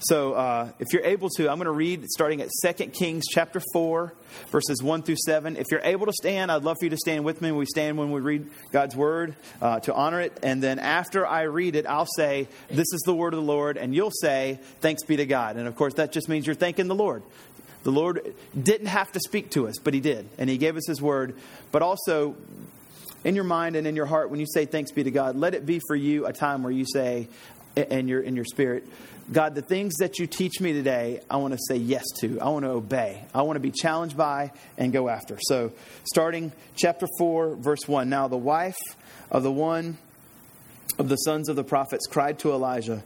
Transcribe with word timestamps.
So 0.00 0.34
uh, 0.34 0.70
if 0.78 0.92
you're 0.92 1.04
able 1.04 1.30
to, 1.30 1.50
I'm 1.50 1.56
going 1.56 1.66
to 1.66 1.70
read 1.70 2.04
starting 2.08 2.42
at 2.42 2.50
2 2.62 2.86
Kings 2.88 3.24
chapter 3.28 3.62
4, 3.72 4.12
verses 4.50 4.82
1 4.82 5.02
through 5.02 5.16
7. 5.24 5.56
If 5.56 5.66
you're 5.70 5.80
able 5.82 6.06
to 6.06 6.12
stand, 6.12 6.52
I'd 6.52 6.64
love 6.64 6.76
for 6.78 6.86
you 6.86 6.90
to 6.90 6.96
stand 6.96 7.24
with 7.24 7.40
me. 7.40 7.52
We 7.52 7.66
stand 7.66 7.96
when 7.96 8.10
we 8.10 8.20
read 8.20 8.48
God's 8.72 8.94
word 8.94 9.34
uh, 9.62 9.80
to 9.80 9.94
honor 9.94 10.20
it. 10.20 10.38
And 10.42 10.62
then 10.62 10.78
after 10.78 11.26
I 11.26 11.42
read 11.42 11.76
it, 11.76 11.86
I'll 11.86 12.08
say, 12.16 12.48
This 12.68 12.92
is 12.92 13.02
the 13.06 13.14
word 13.14 13.32
of 13.32 13.40
the 13.40 13.46
Lord. 13.46 13.76
And 13.76 13.94
you'll 13.94 14.10
say, 14.10 14.60
Thanks 14.80 15.04
be 15.04 15.16
to 15.16 15.26
God. 15.26 15.56
And 15.56 15.66
of 15.66 15.76
course, 15.76 15.94
that 15.94 16.12
just 16.12 16.28
means 16.28 16.46
you're 16.46 16.54
thanking 16.54 16.88
the 16.88 16.94
Lord. 16.94 17.22
The 17.82 17.92
Lord 17.92 18.34
didn't 18.60 18.88
have 18.88 19.12
to 19.12 19.20
speak 19.20 19.50
to 19.50 19.68
us, 19.68 19.78
but 19.78 19.94
He 19.94 20.00
did. 20.00 20.28
And 20.38 20.50
He 20.50 20.58
gave 20.58 20.76
us 20.76 20.86
His 20.86 21.00
word. 21.00 21.36
But 21.72 21.82
also, 21.82 22.36
in 23.26 23.34
your 23.34 23.44
mind 23.44 23.76
and 23.76 23.86
in 23.86 23.96
your 23.96 24.06
heart, 24.06 24.30
when 24.30 24.40
you 24.40 24.46
say 24.46 24.66
thanks 24.66 24.92
be 24.92 25.02
to 25.04 25.10
God, 25.10 25.36
let 25.36 25.54
it 25.54 25.66
be 25.66 25.80
for 25.86 25.96
you 25.96 26.26
a 26.26 26.32
time 26.32 26.62
where 26.62 26.72
you 26.72 26.84
say, 26.84 27.28
in 27.76 28.08
your, 28.08 28.20
in 28.20 28.36
your 28.36 28.44
spirit, 28.44 28.84
God, 29.30 29.54
the 29.54 29.62
things 29.62 29.96
that 29.96 30.18
you 30.18 30.26
teach 30.26 30.60
me 30.60 30.72
today, 30.72 31.20
I 31.28 31.36
want 31.38 31.52
to 31.52 31.58
say 31.68 31.76
yes 31.76 32.04
to. 32.20 32.40
I 32.40 32.48
want 32.48 32.64
to 32.64 32.70
obey. 32.70 33.24
I 33.34 33.42
want 33.42 33.56
to 33.56 33.60
be 33.60 33.72
challenged 33.72 34.16
by 34.16 34.52
and 34.78 34.92
go 34.92 35.08
after. 35.08 35.38
So, 35.40 35.72
starting 36.04 36.52
chapter 36.76 37.06
4, 37.18 37.56
verse 37.56 37.88
1. 37.88 38.08
Now, 38.08 38.28
the 38.28 38.36
wife 38.36 38.76
of 39.30 39.42
the 39.42 39.50
one 39.50 39.98
of 40.98 41.08
the 41.08 41.16
sons 41.16 41.48
of 41.48 41.56
the 41.56 41.64
prophets 41.64 42.06
cried 42.06 42.38
to 42.40 42.52
Elijah, 42.52 43.02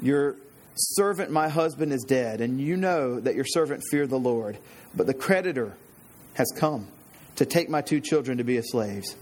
Your 0.00 0.36
servant, 0.74 1.30
my 1.30 1.48
husband, 1.48 1.92
is 1.92 2.04
dead, 2.06 2.42
and 2.42 2.60
you 2.60 2.76
know 2.76 3.18
that 3.18 3.34
your 3.34 3.46
servant 3.46 3.82
feared 3.90 4.10
the 4.10 4.18
Lord. 4.18 4.58
But 4.94 5.06
the 5.06 5.14
creditor 5.14 5.74
has 6.34 6.52
come 6.54 6.86
to 7.36 7.46
take 7.46 7.70
my 7.70 7.80
two 7.80 8.00
children 8.00 8.38
to 8.38 8.44
be 8.44 8.58
as 8.58 8.70
slaves. 8.70 9.16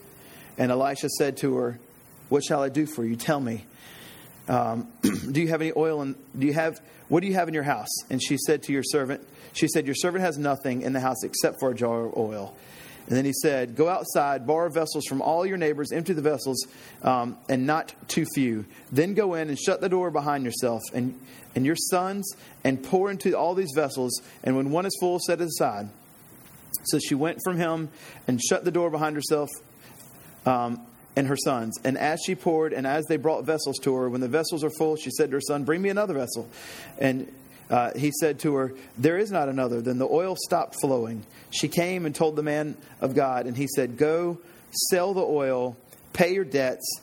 And 0.59 0.73
Elisha 0.73 1.09
said 1.11 1.37
to 1.39 1.57
her, 1.57 1.79
What 2.29 2.43
shall 2.43 2.63
I 2.63 2.69
do 2.71 2.87
for 2.87 3.05
you? 3.05 3.15
Tell 3.15 3.41
me. 3.41 3.65
Um, 4.51 4.89
do 5.31 5.41
you 5.41 5.49
have 5.49 5.63
any 5.63 5.73
oil 5.77 6.03
and 6.03 6.17
do 6.37 6.47
you 6.47 6.53
have 6.53 6.81
what 7.09 7.21
do 7.21 7.29
you 7.29 7.35
have 7.35 7.49
in 7.49 7.55
your 7.55 7.63
house? 7.63 7.89
And 8.11 8.23
she 8.23 8.37
said 8.37 8.65
to 8.65 8.73
your 8.73 8.83
servant 8.83 9.27
she 9.53 9.69
said 9.69 9.87
your 9.87 9.95
servant 9.95 10.25
has 10.25 10.39
nothing 10.39 10.83
in 10.83 10.93
the 10.93 11.01
house 11.01 11.23
except 11.23 11.61
for 11.61 11.71
a 11.71 11.75
jar 11.75 12.07
of 12.07 12.17
oil. 12.17 12.55
And 13.07 13.17
then 13.17 13.25
he 13.25 13.33
said 13.33 13.77
go 13.77 13.89
outside 13.89 14.49
borrow 14.49 14.69
vessels 14.69 15.07
from 15.07 15.23
all 15.23 15.47
your 15.47 15.57
neighbors 15.57 15.93
empty 15.93 16.15
the 16.15 16.23
vessels 16.23 16.67
um, 17.03 17.39
and 17.49 17.65
not 17.65 17.95
too 18.09 18.27
few. 18.35 18.67
Then 18.91 19.15
go 19.15 19.35
in 19.35 19.49
and 19.49 19.59
shut 19.59 19.81
the 19.81 19.89
door 19.89 20.11
behind 20.11 20.45
yourself 20.45 20.83
and 20.93 21.19
and 21.55 21.65
your 21.65 21.77
sons 21.77 22.35
and 22.65 22.83
pour 22.83 23.09
into 23.09 23.39
all 23.39 23.55
these 23.55 23.73
vessels. 23.75 24.21
And 24.43 24.57
when 24.57 24.73
one 24.73 24.85
is 24.85 24.97
full 24.99 25.21
set 25.21 25.41
it 25.41 25.45
aside. 25.47 25.89
So 26.87 26.99
she 26.99 27.15
went 27.15 27.39
from 27.45 27.57
him 27.57 27.91
and 28.27 28.41
shut 28.43 28.65
the 28.65 28.71
door 28.73 28.91
behind 28.91 29.15
herself 29.15 29.49
um, 30.45 30.85
and 31.21 31.29
her 31.29 31.37
sons. 31.37 31.79
And 31.85 31.99
as 31.99 32.19
she 32.25 32.35
poured, 32.35 32.73
and 32.73 32.87
as 32.87 33.05
they 33.05 33.19
brought 33.19 33.45
vessels 33.45 33.77
to 33.81 33.95
her, 33.95 34.09
when 34.09 34.23
the 34.23 34.29
vessels 34.29 34.65
are 34.65 34.71
full, 34.71 34.97
she 34.97 35.11
said 35.11 35.29
to 35.29 35.37
her 35.37 35.41
son, 35.43 35.65
Bring 35.65 35.83
me 35.83 35.91
another 35.91 36.15
vessel. 36.15 36.49
And 36.97 37.31
uh, 37.69 37.91
he 37.95 38.11
said 38.21 38.39
to 38.41 38.55
her, 38.55 38.75
There 38.97 39.19
is 39.19 39.31
not 39.31 39.51
another. 39.51 39.83
Then 39.83 39.99
the 39.99 40.09
oil 40.09 40.35
stopped 40.47 40.77
flowing. 40.81 41.27
She 41.51 41.69
came 41.69 42.07
and 42.07 42.15
told 42.15 42.37
the 42.37 42.43
man 42.43 42.75
of 43.03 43.15
God, 43.15 43.45
and 43.45 43.55
he 43.55 43.67
said, 43.69 43.99
Go, 43.99 44.39
sell 44.89 45.13
the 45.13 45.21
oil, 45.21 45.77
pay 46.15 46.33
your 46.33 46.45
debts, 46.45 47.01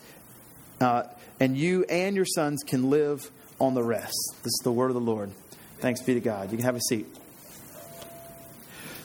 uh, 0.82 1.04
and 1.40 1.56
you 1.56 1.86
and 1.88 2.16
your 2.16 2.26
sons 2.26 2.64
can 2.66 2.90
live 2.90 3.30
on 3.60 3.76
the 3.76 3.84
rest. 3.84 4.18
This 4.42 4.48
is 4.48 4.62
the 4.64 4.72
word 4.72 4.88
of 4.88 4.96
the 4.96 5.00
Lord. 5.00 5.30
Thanks 5.78 6.02
be 6.02 6.16
to 6.16 6.20
God. 6.20 6.52
You 6.52 6.58
can 6.58 6.66
have 6.66 6.76
a 6.76 6.82
seat. 6.82 7.06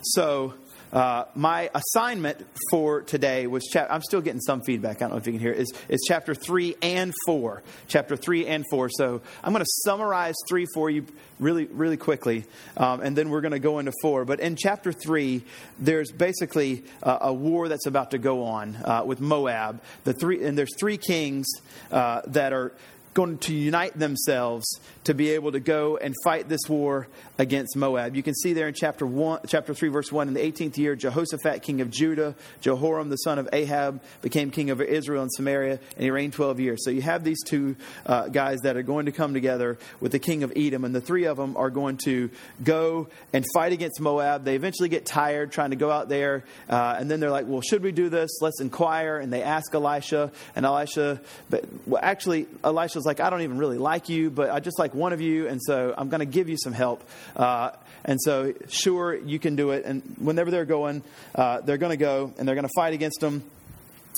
So, 0.04 0.54
uh, 0.92 1.24
my 1.34 1.70
assignment 1.74 2.44
for 2.70 3.02
today 3.02 3.46
was 3.46 3.64
chap- 3.64 3.88
I'm 3.90 4.02
still 4.02 4.20
getting 4.20 4.40
some 4.40 4.60
feedback. 4.60 4.96
I 4.96 5.00
don't 5.00 5.10
know 5.10 5.16
if 5.16 5.26
you 5.26 5.32
can 5.32 5.40
hear. 5.40 5.52
Is 5.52 5.72
is 5.88 6.00
chapter 6.06 6.34
three 6.34 6.76
and 6.82 7.14
four? 7.26 7.62
Chapter 7.88 8.16
three 8.16 8.46
and 8.46 8.64
four. 8.70 8.90
So 8.90 9.22
I'm 9.42 9.52
going 9.52 9.64
to 9.64 9.70
summarize 9.84 10.34
three 10.48 10.66
for 10.74 10.90
you 10.90 11.06
really 11.40 11.64
really 11.64 11.96
quickly, 11.96 12.44
um, 12.76 13.00
and 13.00 13.16
then 13.16 13.30
we're 13.30 13.40
going 13.40 13.52
to 13.52 13.58
go 13.58 13.78
into 13.78 13.92
four. 14.02 14.24
But 14.24 14.40
in 14.40 14.56
chapter 14.56 14.92
three, 14.92 15.42
there's 15.78 16.12
basically 16.12 16.84
uh, 17.02 17.18
a 17.22 17.32
war 17.32 17.68
that's 17.68 17.86
about 17.86 18.10
to 18.10 18.18
go 18.18 18.44
on 18.44 18.76
uh, 18.76 19.02
with 19.06 19.20
Moab. 19.20 19.80
The 20.04 20.12
three 20.12 20.44
and 20.44 20.58
there's 20.58 20.76
three 20.78 20.98
kings 20.98 21.46
uh, 21.90 22.22
that 22.26 22.52
are 22.52 22.72
going 23.14 23.38
to 23.38 23.54
unite 23.54 23.98
themselves 23.98 24.80
to 25.04 25.14
be 25.14 25.30
able 25.30 25.52
to 25.52 25.60
go 25.60 25.96
and 25.96 26.14
fight 26.22 26.48
this 26.48 26.60
war 26.68 27.08
against 27.38 27.76
Moab. 27.76 28.14
You 28.14 28.22
can 28.22 28.34
see 28.34 28.52
there 28.52 28.68
in 28.68 28.74
chapter 28.74 29.06
one, 29.06 29.40
chapter 29.46 29.74
three, 29.74 29.88
verse 29.88 30.12
one. 30.12 30.28
In 30.28 30.34
the 30.34 30.40
18th 30.40 30.76
year, 30.76 30.94
Jehoshaphat, 30.94 31.62
king 31.62 31.80
of 31.80 31.90
Judah, 31.90 32.34
Jehoram, 32.60 33.10
the 33.10 33.16
son 33.16 33.38
of 33.38 33.48
Ahab, 33.52 34.00
became 34.22 34.50
king 34.50 34.70
of 34.70 34.80
Israel 34.80 35.22
and 35.22 35.32
Samaria, 35.32 35.78
and 35.96 36.04
he 36.04 36.10
reigned 36.10 36.32
12 36.32 36.60
years. 36.60 36.84
So 36.84 36.90
you 36.90 37.02
have 37.02 37.24
these 37.24 37.42
two 37.42 37.76
uh, 38.06 38.28
guys 38.28 38.60
that 38.60 38.76
are 38.76 38.82
going 38.82 39.06
to 39.06 39.12
come 39.12 39.34
together 39.34 39.78
with 40.00 40.12
the 40.12 40.18
king 40.18 40.42
of 40.42 40.52
Edom, 40.54 40.84
and 40.84 40.94
the 40.94 41.00
three 41.00 41.24
of 41.24 41.36
them 41.36 41.56
are 41.56 41.70
going 41.70 41.96
to 42.04 42.30
go 42.62 43.08
and 43.32 43.44
fight 43.52 43.72
against 43.72 44.00
Moab. 44.00 44.44
They 44.44 44.54
eventually 44.54 44.88
get 44.88 45.04
tired 45.04 45.52
trying 45.52 45.70
to 45.70 45.76
go 45.76 45.90
out 45.90 46.08
there, 46.08 46.44
uh, 46.68 46.96
and 46.98 47.10
then 47.10 47.20
they're 47.20 47.30
like, 47.30 47.46
"Well, 47.46 47.60
should 47.60 47.82
we 47.82 47.92
do 47.92 48.08
this? 48.08 48.40
Let's 48.40 48.60
inquire." 48.60 49.18
And 49.18 49.32
they 49.32 49.42
ask 49.42 49.74
Elisha, 49.74 50.30
and 50.54 50.64
Elisha, 50.64 51.20
but 51.50 51.64
well, 51.86 52.00
actually, 52.02 52.46
Elisha's 52.62 53.01
like, 53.04 53.18
"I 53.18 53.30
don't 53.30 53.42
even 53.42 53.58
really 53.58 53.78
like 53.78 54.08
you, 54.08 54.30
but 54.30 54.50
I 54.50 54.60
just 54.60 54.78
like." 54.78 54.92
like 54.92 55.00
one 55.00 55.12
of 55.12 55.20
you, 55.20 55.48
and 55.48 55.60
so 55.62 55.94
I'm 55.96 56.08
going 56.08 56.20
to 56.20 56.26
give 56.26 56.48
you 56.48 56.56
some 56.58 56.72
help. 56.72 57.08
Uh, 57.36 57.70
and 58.04 58.20
so, 58.20 58.52
sure, 58.68 59.14
you 59.14 59.38
can 59.38 59.56
do 59.56 59.70
it. 59.70 59.84
And 59.84 60.02
whenever 60.18 60.50
they're 60.50 60.64
going, 60.64 61.02
uh, 61.34 61.60
they're 61.60 61.78
going 61.78 61.90
to 61.90 61.96
go 61.96 62.32
and 62.36 62.46
they're 62.46 62.54
going 62.54 62.66
to 62.66 62.72
fight 62.74 62.94
against 62.94 63.20
them. 63.20 63.44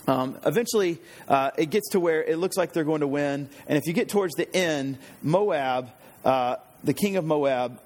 Um, 0.06 0.39
eventually, 0.44 0.99
uh, 1.28 1.50
it 1.56 1.71
gets 1.71 1.91
to 1.91 2.00
where 2.00 2.23
it 2.23 2.39
looks 2.39 2.56
like 2.56 2.73
they're 2.73 2.84
going 2.84 3.00
to 3.00 3.06
win. 3.06 3.49
And 3.67 3.78
if 3.78 3.87
you 3.87 3.93
get 3.93 4.09
towards 4.09 4.34
the 4.34 4.55
end, 4.55 4.99
Moab, 5.23 5.91
uh, 6.25 6.56
the 6.83 6.94
king 6.94 7.17
of 7.17 7.25
Moab, 7.25 7.81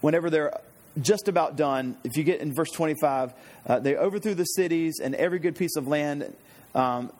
whenever 0.00 0.28
they're 0.28 0.60
just 1.00 1.28
about 1.28 1.56
done, 1.56 1.96
if 2.04 2.16
you 2.16 2.24
get 2.24 2.40
in 2.40 2.54
verse 2.54 2.70
25, 2.70 3.32
uh, 3.66 3.78
they 3.78 3.96
overthrew 3.96 4.34
the 4.34 4.44
cities 4.44 5.00
and 5.02 5.14
every 5.14 5.38
good 5.38 5.56
piece 5.56 5.76
of 5.76 5.86
land. 5.88 6.34
Um, 6.74 7.12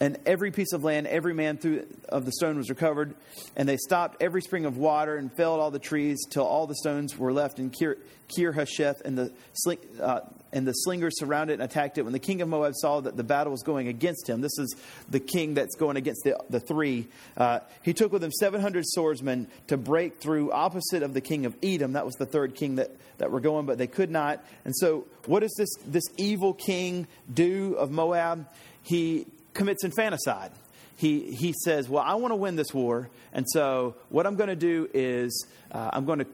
and 0.00 0.18
every 0.24 0.50
piece 0.50 0.72
of 0.72 0.82
land, 0.82 1.06
every 1.06 1.34
man 1.34 1.58
through 1.58 1.86
of 2.08 2.24
the 2.24 2.32
stone 2.32 2.56
was 2.56 2.70
recovered, 2.70 3.14
and 3.54 3.68
they 3.68 3.76
stopped 3.76 4.22
every 4.22 4.40
spring 4.40 4.64
of 4.64 4.78
water 4.78 5.16
and 5.16 5.30
felled 5.30 5.60
all 5.60 5.70
the 5.70 5.78
trees 5.78 6.18
till 6.30 6.44
all 6.44 6.66
the 6.66 6.74
stones 6.74 7.18
were 7.18 7.32
left 7.32 7.58
in 7.58 7.68
Kir, 7.68 7.98
Kir 8.34 8.52
Hasheth, 8.52 9.02
and 9.02 9.18
the 9.18 9.32
sling, 9.52 9.78
uh, 10.00 10.20
and 10.52 10.66
the 10.66 10.72
slingers 10.72 11.18
surrounded 11.18 11.54
and 11.54 11.62
attacked 11.62 11.98
it. 11.98 12.02
When 12.02 12.14
the 12.14 12.18
king 12.18 12.40
of 12.40 12.48
Moab 12.48 12.74
saw 12.74 13.00
that 13.00 13.16
the 13.16 13.22
battle 13.22 13.52
was 13.52 13.62
going 13.62 13.88
against 13.88 14.28
him, 14.28 14.40
this 14.40 14.58
is 14.58 14.74
the 15.10 15.20
king 15.20 15.52
that's 15.52 15.76
going 15.76 15.98
against 15.98 16.24
the, 16.24 16.42
the 16.48 16.60
three. 16.60 17.06
Uh, 17.36 17.60
he 17.82 17.92
took 17.92 18.10
with 18.10 18.24
him 18.24 18.32
seven 18.32 18.62
hundred 18.62 18.86
swordsmen 18.86 19.48
to 19.66 19.76
break 19.76 20.18
through 20.18 20.50
opposite 20.50 21.02
of 21.02 21.12
the 21.12 21.20
king 21.20 21.44
of 21.44 21.54
Edom. 21.62 21.92
That 21.92 22.06
was 22.06 22.14
the 22.14 22.26
third 22.26 22.54
king 22.54 22.76
that 22.76 22.90
that 23.18 23.30
were 23.30 23.40
going, 23.40 23.66
but 23.66 23.76
they 23.76 23.86
could 23.86 24.10
not. 24.10 24.42
And 24.64 24.74
so, 24.74 25.06
what 25.26 25.40
does 25.40 25.54
this 25.58 25.70
this 25.86 26.04
evil 26.16 26.54
king 26.54 27.06
do 27.32 27.74
of 27.74 27.90
Moab? 27.90 28.48
He 28.82 29.26
commits 29.54 29.84
infanticide. 29.84 30.52
He, 30.96 31.32
he 31.32 31.54
says, 31.64 31.88
Well, 31.88 32.02
I 32.02 32.14
want 32.14 32.32
to 32.32 32.36
win 32.36 32.56
this 32.56 32.74
war, 32.74 33.08
and 33.32 33.46
so 33.48 33.94
what 34.08 34.26
I'm 34.26 34.36
going 34.36 34.48
to 34.48 34.56
do 34.56 34.88
is 34.92 35.46
uh, 35.72 35.90
I'm 35.92 36.04
going 36.04 36.18
to 36.18 36.26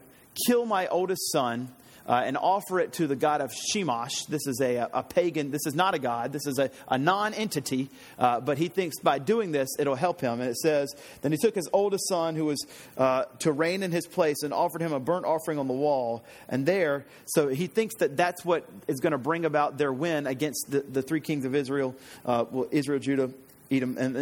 kill 0.45 0.65
my 0.65 0.87
oldest 0.87 1.31
son. 1.31 1.69
Uh, 2.07 2.23
and 2.25 2.37
offer 2.37 2.79
it 2.79 2.93
to 2.93 3.05
the 3.05 3.15
god 3.15 3.41
of 3.41 3.51
Chemosh. 3.51 4.27
This 4.27 4.47
is 4.47 4.61
a, 4.61 4.87
a 4.93 5.03
pagan, 5.03 5.51
this 5.51 5.65
is 5.65 5.75
not 5.75 5.93
a 5.93 5.99
god, 5.99 6.31
this 6.31 6.47
is 6.47 6.57
a, 6.57 6.71
a 6.87 6.97
non 6.97 7.33
entity, 7.33 7.89
uh, 8.17 8.39
but 8.39 8.57
he 8.57 8.69
thinks 8.69 8.99
by 8.99 9.19
doing 9.19 9.51
this 9.51 9.69
it'll 9.77 9.95
help 9.95 10.21
him. 10.21 10.39
And 10.39 10.49
it 10.49 10.57
says, 10.57 10.93
Then 11.21 11.31
he 11.31 11.37
took 11.37 11.55
his 11.55 11.67
oldest 11.73 12.07
son, 12.07 12.35
who 12.35 12.45
was 12.45 12.65
uh, 12.97 13.25
to 13.39 13.51
reign 13.51 13.83
in 13.83 13.91
his 13.91 14.07
place, 14.07 14.43
and 14.43 14.53
offered 14.53 14.81
him 14.81 14.93
a 14.93 14.99
burnt 14.99 15.25
offering 15.25 15.59
on 15.59 15.67
the 15.67 15.73
wall. 15.73 16.23
And 16.47 16.65
there, 16.65 17.05
so 17.25 17.47
he 17.47 17.67
thinks 17.67 17.95
that 17.95 18.15
that's 18.15 18.45
what 18.45 18.67
is 18.87 18.99
going 18.99 19.11
to 19.11 19.17
bring 19.17 19.45
about 19.45 19.77
their 19.77 19.91
win 19.91 20.27
against 20.27 20.67
the, 20.69 20.81
the 20.81 21.01
three 21.01 21.21
kings 21.21 21.45
of 21.45 21.55
Israel, 21.55 21.95
uh, 22.25 22.45
well, 22.49 22.67
Israel, 22.71 22.99
Judah, 22.99 23.31
Edom. 23.71 23.97
And, 23.97 24.15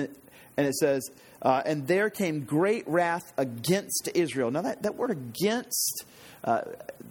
and 0.58 0.68
it 0.68 0.76
says, 0.76 1.10
uh, 1.42 1.62
And 1.66 1.88
there 1.88 2.10
came 2.10 2.42
great 2.42 2.88
wrath 2.88 3.34
against 3.38 4.10
Israel. 4.14 4.52
Now, 4.52 4.62
that, 4.64 4.84
that 4.84 4.96
word 4.96 5.12
against 5.12 6.06
uh, 6.46 6.62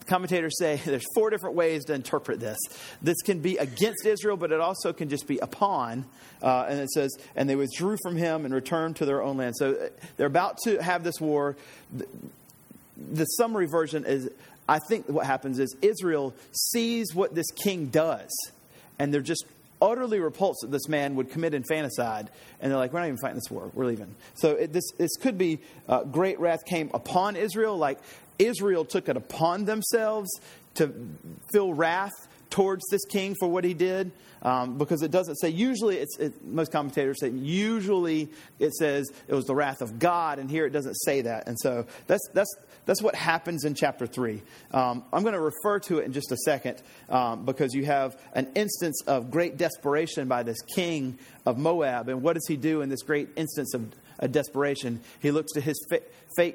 commentators 0.06 0.58
say 0.58 0.80
there's 0.84 1.04
four 1.14 1.30
different 1.30 1.56
ways 1.56 1.84
to 1.86 1.94
interpret 1.94 2.40
this. 2.40 2.58
This 3.02 3.20
can 3.22 3.40
be 3.40 3.56
against 3.58 4.06
Israel, 4.06 4.36
but 4.36 4.52
it 4.52 4.60
also 4.60 4.92
can 4.92 5.08
just 5.08 5.26
be 5.26 5.38
upon. 5.38 6.06
Uh, 6.42 6.66
and 6.68 6.80
it 6.80 6.90
says, 6.90 7.14
and 7.36 7.48
they 7.48 7.56
withdrew 7.56 7.96
from 8.02 8.16
him 8.16 8.44
and 8.44 8.54
returned 8.54 8.96
to 8.96 9.04
their 9.04 9.22
own 9.22 9.36
land. 9.36 9.54
So 9.56 9.72
uh, 9.72 9.88
they're 10.16 10.26
about 10.26 10.58
to 10.64 10.82
have 10.82 11.04
this 11.04 11.20
war. 11.20 11.56
The, 11.92 12.06
the 12.96 13.24
summary 13.24 13.66
version 13.66 14.04
is 14.04 14.30
I 14.68 14.78
think 14.78 15.08
what 15.08 15.26
happens 15.26 15.58
is 15.58 15.76
Israel 15.82 16.34
sees 16.52 17.14
what 17.14 17.34
this 17.34 17.50
king 17.50 17.86
does, 17.86 18.30
and 18.98 19.12
they're 19.12 19.20
just 19.20 19.44
utterly 19.84 20.18
repulsed 20.18 20.62
that 20.62 20.70
this 20.70 20.88
man 20.88 21.14
would 21.16 21.30
commit 21.30 21.52
infanticide, 21.52 22.30
and 22.60 22.72
they're 22.72 22.78
like, 22.78 22.92
"We're 22.92 23.00
not 23.00 23.06
even 23.06 23.18
fighting 23.18 23.36
this 23.36 23.50
war. 23.50 23.70
We're 23.74 23.86
leaving." 23.86 24.14
So 24.34 24.52
it, 24.52 24.72
this 24.72 24.90
this 24.96 25.16
could 25.16 25.36
be 25.36 25.60
uh, 25.88 26.04
great 26.04 26.40
wrath 26.40 26.64
came 26.64 26.90
upon 26.94 27.36
Israel, 27.36 27.76
like 27.76 27.98
Israel 28.38 28.84
took 28.84 29.08
it 29.08 29.16
upon 29.16 29.66
themselves 29.66 30.30
to 30.74 30.92
feel 31.52 31.72
wrath 31.74 32.12
towards 32.54 32.84
this 32.88 33.04
king 33.06 33.34
for 33.34 33.48
what 33.48 33.64
he 33.64 33.74
did 33.74 34.12
um, 34.42 34.78
because 34.78 35.02
it 35.02 35.10
doesn't 35.10 35.34
say, 35.36 35.48
usually, 35.48 35.96
it's, 35.96 36.16
it, 36.18 36.44
most 36.44 36.70
commentators 36.70 37.18
say, 37.18 37.30
usually 37.30 38.28
it 38.60 38.72
says 38.74 39.10
it 39.26 39.34
was 39.34 39.46
the 39.46 39.54
wrath 39.56 39.80
of 39.80 39.98
God, 39.98 40.38
and 40.38 40.48
here 40.48 40.64
it 40.64 40.70
doesn't 40.70 40.94
say 40.94 41.22
that. 41.22 41.48
And 41.48 41.58
so 41.58 41.84
that's, 42.06 42.22
that's, 42.32 42.54
that's 42.86 43.02
what 43.02 43.16
happens 43.16 43.64
in 43.64 43.74
chapter 43.74 44.06
3. 44.06 44.40
Um, 44.70 45.02
I'm 45.12 45.22
going 45.22 45.34
to 45.34 45.40
refer 45.40 45.80
to 45.80 45.98
it 45.98 46.04
in 46.04 46.12
just 46.12 46.30
a 46.30 46.36
second 46.36 46.80
um, 47.08 47.44
because 47.44 47.74
you 47.74 47.86
have 47.86 48.16
an 48.34 48.46
instance 48.54 49.02
of 49.08 49.32
great 49.32 49.56
desperation 49.56 50.28
by 50.28 50.44
this 50.44 50.62
king 50.62 51.18
of 51.44 51.58
Moab. 51.58 52.08
And 52.08 52.22
what 52.22 52.34
does 52.34 52.46
he 52.46 52.56
do 52.56 52.82
in 52.82 52.88
this 52.88 53.02
great 53.02 53.30
instance 53.34 53.74
of, 53.74 53.92
desperation? 54.30 55.00
He 55.20 55.32
looks 55.32 55.52
to 55.52 55.60
his 55.60 55.76
fa- 55.88 56.54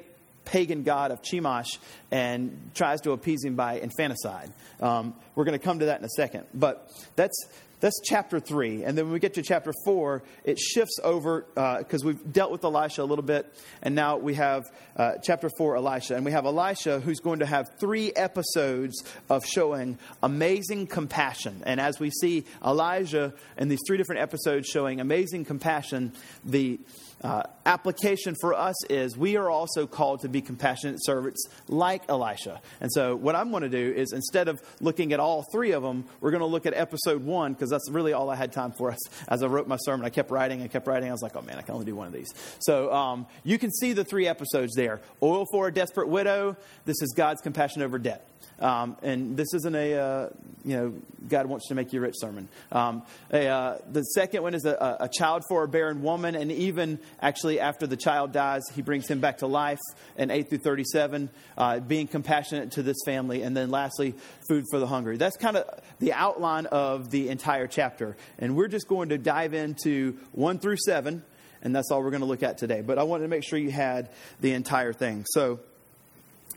pagan 0.50 0.82
god 0.82 1.12
of 1.12 1.22
Chemosh 1.22 1.78
and 2.10 2.70
tries 2.74 3.00
to 3.02 3.12
appease 3.12 3.44
him 3.44 3.54
by 3.54 3.78
infanticide. 3.78 4.50
Um, 4.80 5.14
we're 5.36 5.44
going 5.44 5.58
to 5.58 5.64
come 5.64 5.78
to 5.78 5.86
that 5.86 6.00
in 6.00 6.04
a 6.04 6.10
second. 6.16 6.46
But 6.52 6.90
that's, 7.14 7.46
that's 7.78 8.00
chapter 8.04 8.40
3. 8.40 8.82
And 8.82 8.98
then 8.98 9.04
when 9.04 9.12
we 9.12 9.20
get 9.20 9.34
to 9.34 9.42
chapter 9.42 9.72
4, 9.84 10.24
it 10.42 10.58
shifts 10.58 10.98
over 11.04 11.46
because 11.54 12.02
uh, 12.02 12.08
we've 12.08 12.32
dealt 12.32 12.50
with 12.50 12.64
Elisha 12.64 13.02
a 13.02 13.04
little 13.04 13.22
bit. 13.24 13.54
And 13.80 13.94
now 13.94 14.16
we 14.16 14.34
have 14.34 14.64
uh, 14.96 15.12
chapter 15.22 15.48
4, 15.56 15.76
Elisha. 15.76 16.16
And 16.16 16.24
we 16.24 16.32
have 16.32 16.46
Elisha 16.46 16.98
who's 16.98 17.20
going 17.20 17.38
to 17.38 17.46
have 17.46 17.70
three 17.78 18.12
episodes 18.14 19.04
of 19.28 19.46
showing 19.46 19.98
amazing 20.20 20.88
compassion. 20.88 21.62
And 21.64 21.80
as 21.80 22.00
we 22.00 22.10
see 22.10 22.44
Elijah 22.64 23.34
in 23.56 23.68
these 23.68 23.80
three 23.86 23.98
different 23.98 24.22
episodes 24.22 24.66
showing 24.66 25.00
amazing 25.00 25.44
compassion, 25.44 26.12
the 26.44 26.80
uh, 27.22 27.42
application 27.66 28.34
for 28.40 28.54
us 28.54 28.74
is 28.86 29.16
we 29.16 29.36
are 29.36 29.50
also 29.50 29.86
called 29.86 30.20
to 30.20 30.28
be 30.28 30.40
compassionate 30.40 30.96
servants 31.04 31.46
like 31.68 32.02
Elisha. 32.08 32.60
And 32.80 32.90
so, 32.92 33.14
what 33.14 33.36
I'm 33.36 33.50
going 33.50 33.62
to 33.62 33.68
do 33.68 33.92
is 33.94 34.12
instead 34.12 34.48
of 34.48 34.60
looking 34.80 35.12
at 35.12 35.20
all 35.20 35.44
three 35.52 35.72
of 35.72 35.82
them, 35.82 36.04
we're 36.20 36.30
going 36.30 36.40
to 36.40 36.46
look 36.46 36.64
at 36.64 36.74
episode 36.74 37.22
one 37.22 37.52
because 37.52 37.68
that's 37.68 37.90
really 37.90 38.12
all 38.12 38.30
I 38.30 38.36
had 38.36 38.52
time 38.52 38.72
for 38.72 38.90
us 38.90 38.98
as 39.28 39.42
I 39.42 39.46
wrote 39.46 39.68
my 39.68 39.76
sermon. 39.76 40.06
I 40.06 40.10
kept 40.10 40.30
writing, 40.30 40.62
I 40.62 40.68
kept 40.68 40.86
writing. 40.86 41.08
I 41.08 41.12
was 41.12 41.22
like, 41.22 41.36
oh 41.36 41.42
man, 41.42 41.58
I 41.58 41.62
can 41.62 41.74
only 41.74 41.86
do 41.86 41.94
one 41.94 42.06
of 42.06 42.12
these. 42.12 42.32
So, 42.60 42.92
um, 42.92 43.26
you 43.44 43.58
can 43.58 43.70
see 43.70 43.92
the 43.92 44.04
three 44.04 44.26
episodes 44.26 44.74
there 44.74 45.00
Oil 45.22 45.46
for 45.52 45.68
a 45.68 45.72
Desperate 45.72 46.08
Widow. 46.08 46.56
This 46.86 47.02
is 47.02 47.12
God's 47.14 47.42
compassion 47.42 47.82
over 47.82 47.98
debt. 47.98 48.26
Um, 48.60 48.96
and 49.02 49.36
this 49.36 49.54
isn't 49.54 49.74
a, 49.74 49.94
uh, 49.94 50.28
you 50.64 50.76
know, 50.76 50.94
God 51.28 51.46
wants 51.46 51.68
to 51.68 51.74
make 51.74 51.92
you 51.94 52.00
rich 52.00 52.16
sermon. 52.18 52.48
Um, 52.70 53.02
a, 53.32 53.46
uh, 53.46 53.78
the 53.90 54.02
second 54.02 54.42
one 54.42 54.54
is 54.54 54.66
a, 54.66 54.98
a, 55.00 55.08
child 55.08 55.44
for 55.48 55.64
a 55.64 55.68
barren 55.68 56.02
woman. 56.02 56.34
And 56.34 56.52
even 56.52 56.98
actually 57.22 57.58
after 57.58 57.86
the 57.86 57.96
child 57.96 58.32
dies, 58.32 58.62
he 58.74 58.82
brings 58.82 59.08
him 59.08 59.20
back 59.20 59.38
to 59.38 59.46
life 59.46 59.78
in 60.16 60.30
8 60.30 60.50
through 60.50 60.58
37, 60.58 61.30
uh, 61.56 61.80
being 61.80 62.06
compassionate 62.06 62.72
to 62.72 62.82
this 62.82 62.98
family. 63.06 63.42
And 63.42 63.56
then 63.56 63.70
lastly, 63.70 64.14
food 64.46 64.66
for 64.70 64.78
the 64.78 64.86
hungry. 64.86 65.16
That's 65.16 65.38
kind 65.38 65.56
of 65.56 65.80
the 65.98 66.12
outline 66.12 66.66
of 66.66 67.10
the 67.10 67.30
entire 67.30 67.66
chapter. 67.66 68.16
And 68.38 68.56
we're 68.56 68.68
just 68.68 68.88
going 68.88 69.08
to 69.08 69.18
dive 69.18 69.54
into 69.54 70.18
1 70.32 70.58
through 70.58 70.76
7. 70.84 71.22
And 71.62 71.74
that's 71.74 71.90
all 71.90 72.02
we're 72.02 72.10
going 72.10 72.20
to 72.20 72.26
look 72.26 72.42
at 72.42 72.58
today. 72.58 72.82
But 72.82 72.98
I 72.98 73.04
wanted 73.04 73.24
to 73.24 73.28
make 73.28 73.44
sure 73.44 73.58
you 73.58 73.70
had 73.70 74.10
the 74.40 74.52
entire 74.52 74.92
thing. 74.92 75.24
So, 75.26 75.60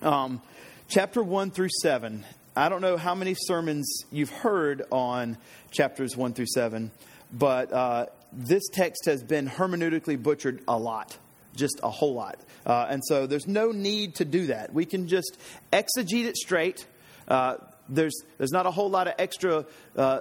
um, 0.01 0.41
chapter 0.88 1.24
1 1.24 1.51
through 1.51 1.69
7. 1.81 2.24
I 2.56 2.69
don't 2.69 2.81
know 2.81 2.97
how 2.97 3.15
many 3.15 3.35
sermons 3.38 4.03
you've 4.12 4.30
heard 4.30 4.83
on 4.91 5.38
chapters 5.71 6.15
1 6.15 6.33
through 6.33 6.47
7, 6.47 6.91
but 7.31 7.71
uh, 7.71 8.06
this 8.31 8.63
text 8.71 9.06
has 9.06 9.24
been 9.24 9.47
hermeneutically 9.47 10.21
butchered 10.21 10.62
a 10.68 10.77
lot, 10.77 11.18
just 11.56 11.80
a 11.81 11.89
whole 11.89 12.13
lot. 12.13 12.39
Uh, 12.65 12.88
and 12.89 13.01
so 13.06 13.27
there's 13.27 13.47
no 13.47 13.71
need 13.71 14.15
to 14.15 14.25
do 14.25 14.47
that. 14.47 14.74
We 14.74 14.85
can 14.85 15.07
just 15.07 15.38
exegete 15.71 16.25
it 16.25 16.38
straight. 16.38 16.86
Uh, 17.27 17.56
there's, 17.89 18.21
there's 18.38 18.51
not 18.51 18.65
a 18.65 18.71
whole 18.71 18.89
lot 18.89 19.07
of 19.07 19.15
extra 19.18 19.65
uh, 19.97 20.19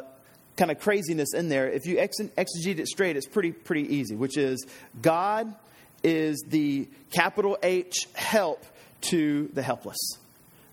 kind 0.57 0.71
of 0.71 0.81
craziness 0.81 1.35
in 1.35 1.49
there. 1.49 1.69
If 1.69 1.87
you 1.87 1.99
ex- 1.99 2.19
exegete 2.21 2.79
it 2.79 2.89
straight, 2.89 3.17
it's 3.17 3.29
pretty, 3.29 3.53
pretty 3.53 3.97
easy, 3.97 4.17
which 4.17 4.37
is 4.39 4.67
God 5.01 5.55
is 6.03 6.43
the 6.49 6.89
capital 7.11 7.59
H 7.63 8.09
help 8.15 8.65
to 9.03 9.51
the 9.53 9.63
helpless. 9.63 9.99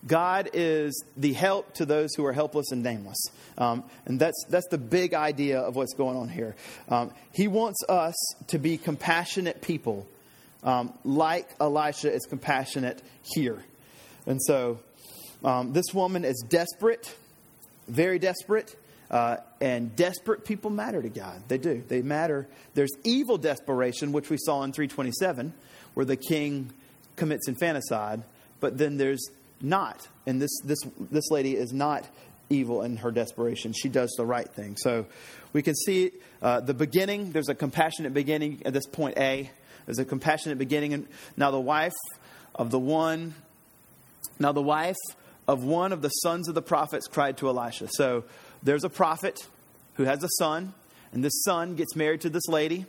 God 0.06 0.50
is 0.54 1.04
the 1.16 1.32
help 1.32 1.74
to 1.74 1.84
those 1.84 2.14
who 2.14 2.24
are 2.24 2.32
helpless 2.32 2.72
and 2.72 2.82
nameless. 2.82 3.22
Um, 3.58 3.84
and 4.06 4.18
that's, 4.18 4.44
that's 4.48 4.68
the 4.68 4.78
big 4.78 5.12
idea 5.14 5.60
of 5.60 5.76
what's 5.76 5.94
going 5.94 6.16
on 6.16 6.28
here. 6.28 6.56
Um, 6.88 7.12
he 7.32 7.48
wants 7.48 7.82
us 7.88 8.14
to 8.48 8.58
be 8.58 8.78
compassionate 8.78 9.60
people, 9.60 10.06
um, 10.62 10.92
like 11.04 11.48
Elisha 11.60 12.12
is 12.12 12.26
compassionate 12.26 13.02
here. 13.34 13.62
And 14.26 14.40
so 14.42 14.80
um, 15.44 15.72
this 15.72 15.92
woman 15.92 16.24
is 16.24 16.44
desperate, 16.48 17.14
very 17.88 18.18
desperate. 18.18 18.76
Uh, 19.10 19.38
and 19.60 19.96
desperate 19.96 20.44
people 20.44 20.70
matter 20.70 21.02
to 21.02 21.08
God. 21.08 21.42
They 21.48 21.58
do. 21.58 21.82
They 21.88 22.00
matter. 22.00 22.46
There's 22.74 22.92
evil 23.02 23.38
desperation, 23.38 24.12
which 24.12 24.30
we 24.30 24.36
saw 24.38 24.62
in 24.62 24.72
327, 24.72 25.52
where 25.94 26.06
the 26.06 26.16
king 26.16 26.72
commits 27.16 27.48
infanticide. 27.48 28.22
But 28.60 28.78
then 28.78 28.98
there's 28.98 29.28
not. 29.60 30.06
And 30.26 30.40
this, 30.40 30.50
this, 30.64 30.78
this 31.10 31.30
lady 31.30 31.56
is 31.56 31.72
not 31.72 32.06
evil 32.48 32.82
in 32.82 32.96
her 32.98 33.10
desperation. 33.10 33.72
She 33.72 33.88
does 33.88 34.12
the 34.16 34.26
right 34.26 34.48
thing. 34.48 34.76
So 34.76 35.06
we 35.52 35.62
can 35.62 35.74
see 35.74 36.12
uh, 36.42 36.60
the 36.60 36.74
beginning. 36.74 37.32
There's 37.32 37.48
a 37.48 37.54
compassionate 37.54 38.12
beginning 38.12 38.62
at 38.64 38.72
this 38.72 38.86
point 38.86 39.18
A. 39.18 39.50
There's 39.86 39.98
a 39.98 40.04
compassionate 40.04 40.58
beginning. 40.58 40.94
And 40.94 41.06
now 41.36 41.50
the 41.50 41.60
wife 41.60 41.92
of 42.54 42.70
the 42.70 42.78
one, 42.78 43.34
now 44.38 44.52
the 44.52 44.62
wife 44.62 44.96
of 45.46 45.64
one 45.64 45.92
of 45.92 46.02
the 46.02 46.08
sons 46.08 46.48
of 46.48 46.54
the 46.54 46.62
prophets 46.62 47.06
cried 47.06 47.36
to 47.38 47.48
Elisha. 47.48 47.88
So 47.92 48.24
there's 48.62 48.84
a 48.84 48.90
prophet 48.90 49.38
who 49.94 50.04
has 50.04 50.22
a 50.22 50.28
son, 50.38 50.74
and 51.12 51.24
this 51.24 51.42
son 51.44 51.74
gets 51.76 51.96
married 51.96 52.20
to 52.22 52.30
this 52.30 52.46
lady. 52.48 52.86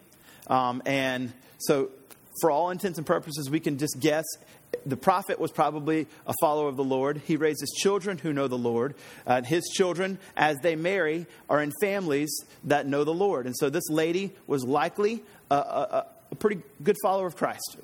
Um, 0.47 0.81
and 0.85 1.33
so, 1.59 1.89
for 2.39 2.51
all 2.51 2.69
intents 2.69 2.97
and 2.97 3.05
purposes, 3.05 3.49
we 3.49 3.59
can 3.59 3.77
just 3.77 3.99
guess 3.99 4.25
the 4.85 4.97
prophet 4.97 5.39
was 5.39 5.51
probably 5.51 6.07
a 6.25 6.33
follower 6.39 6.69
of 6.69 6.77
the 6.77 6.83
Lord. 6.83 7.21
He 7.25 7.35
raises 7.35 7.69
children 7.71 8.17
who 8.17 8.33
know 8.33 8.47
the 8.47 8.57
Lord. 8.57 8.95
Uh, 9.27 9.41
his 9.41 9.63
children, 9.73 10.17
as 10.37 10.57
they 10.59 10.75
marry, 10.75 11.25
are 11.49 11.61
in 11.61 11.71
families 11.81 12.31
that 12.63 12.87
know 12.87 13.03
the 13.03 13.13
Lord. 13.13 13.45
And 13.45 13.55
so 13.55 13.69
this 13.69 13.89
lady 13.89 14.31
was 14.47 14.63
likely 14.63 15.23
a, 15.49 15.55
a, 15.55 16.05
a 16.31 16.35
pretty 16.35 16.61
good 16.81 16.95
follower 17.03 17.27
of 17.27 17.35
Christ. 17.35 17.77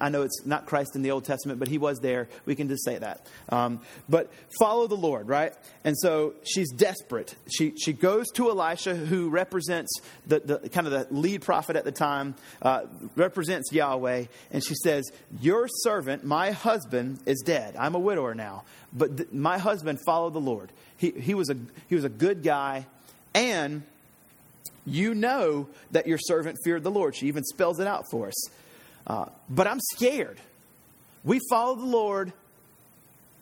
I 0.00 0.08
know 0.08 0.22
it's 0.22 0.44
not 0.44 0.66
Christ 0.66 0.94
in 0.94 1.02
the 1.02 1.10
Old 1.10 1.24
Testament, 1.24 1.58
but 1.58 1.68
he 1.68 1.78
was 1.78 1.98
there. 1.98 2.28
We 2.44 2.54
can 2.54 2.68
just 2.68 2.84
say 2.84 2.98
that. 2.98 3.26
Um, 3.48 3.80
but 4.08 4.30
follow 4.58 4.86
the 4.86 4.96
Lord, 4.96 5.28
right? 5.28 5.52
And 5.84 5.96
so 5.98 6.34
she's 6.44 6.70
desperate. 6.72 7.34
She, 7.50 7.74
she 7.76 7.92
goes 7.92 8.26
to 8.34 8.50
Elisha, 8.50 8.94
who 8.94 9.30
represents 9.30 9.92
the, 10.26 10.40
the 10.40 10.68
kind 10.68 10.86
of 10.86 10.92
the 10.92 11.06
lead 11.14 11.42
prophet 11.42 11.76
at 11.76 11.84
the 11.84 11.92
time, 11.92 12.34
uh, 12.62 12.82
represents 13.14 13.72
Yahweh, 13.72 14.24
and 14.52 14.64
she 14.64 14.74
says, 14.82 15.10
Your 15.40 15.68
servant, 15.68 16.24
my 16.24 16.50
husband, 16.50 17.20
is 17.26 17.42
dead. 17.44 17.76
I'm 17.76 17.94
a 17.94 18.00
widower 18.00 18.34
now, 18.34 18.64
but 18.92 19.16
th- 19.16 19.32
my 19.32 19.58
husband 19.58 20.00
followed 20.04 20.32
the 20.32 20.40
Lord. 20.40 20.72
He, 20.96 21.10
he, 21.10 21.34
was 21.34 21.50
a, 21.50 21.56
he 21.88 21.94
was 21.94 22.04
a 22.04 22.10
good 22.10 22.42
guy, 22.42 22.86
and 23.34 23.82
you 24.86 25.14
know 25.14 25.68
that 25.90 26.06
your 26.06 26.18
servant 26.18 26.58
feared 26.64 26.84
the 26.84 26.90
Lord. 26.90 27.16
She 27.16 27.26
even 27.26 27.44
spells 27.44 27.80
it 27.80 27.86
out 27.86 28.04
for 28.10 28.28
us. 28.28 28.48
Uh, 29.06 29.26
but 29.48 29.66
I'm 29.66 29.80
scared. 29.80 30.38
We 31.24 31.40
follow 31.50 31.76
the 31.76 31.84
Lord, 31.84 32.32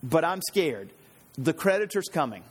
but 0.02 0.25
I'm 0.25 0.42
scared. 0.42 0.90
The 1.38 1.52
creditor's 1.52 2.09
coming. 2.09 2.44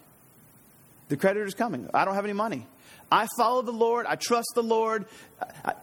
The 1.09 1.17
creditor's 1.17 1.53
coming. 1.53 1.89
I 1.93 2.05
don't 2.05 2.15
have 2.15 2.25
any 2.25 2.33
money. 2.33 2.65
I 3.11 3.27
follow 3.37 3.61
the 3.61 3.71
Lord. 3.71 4.07
I 4.07 4.15
trust 4.15 4.47
the 4.55 4.63
Lord. 4.63 5.05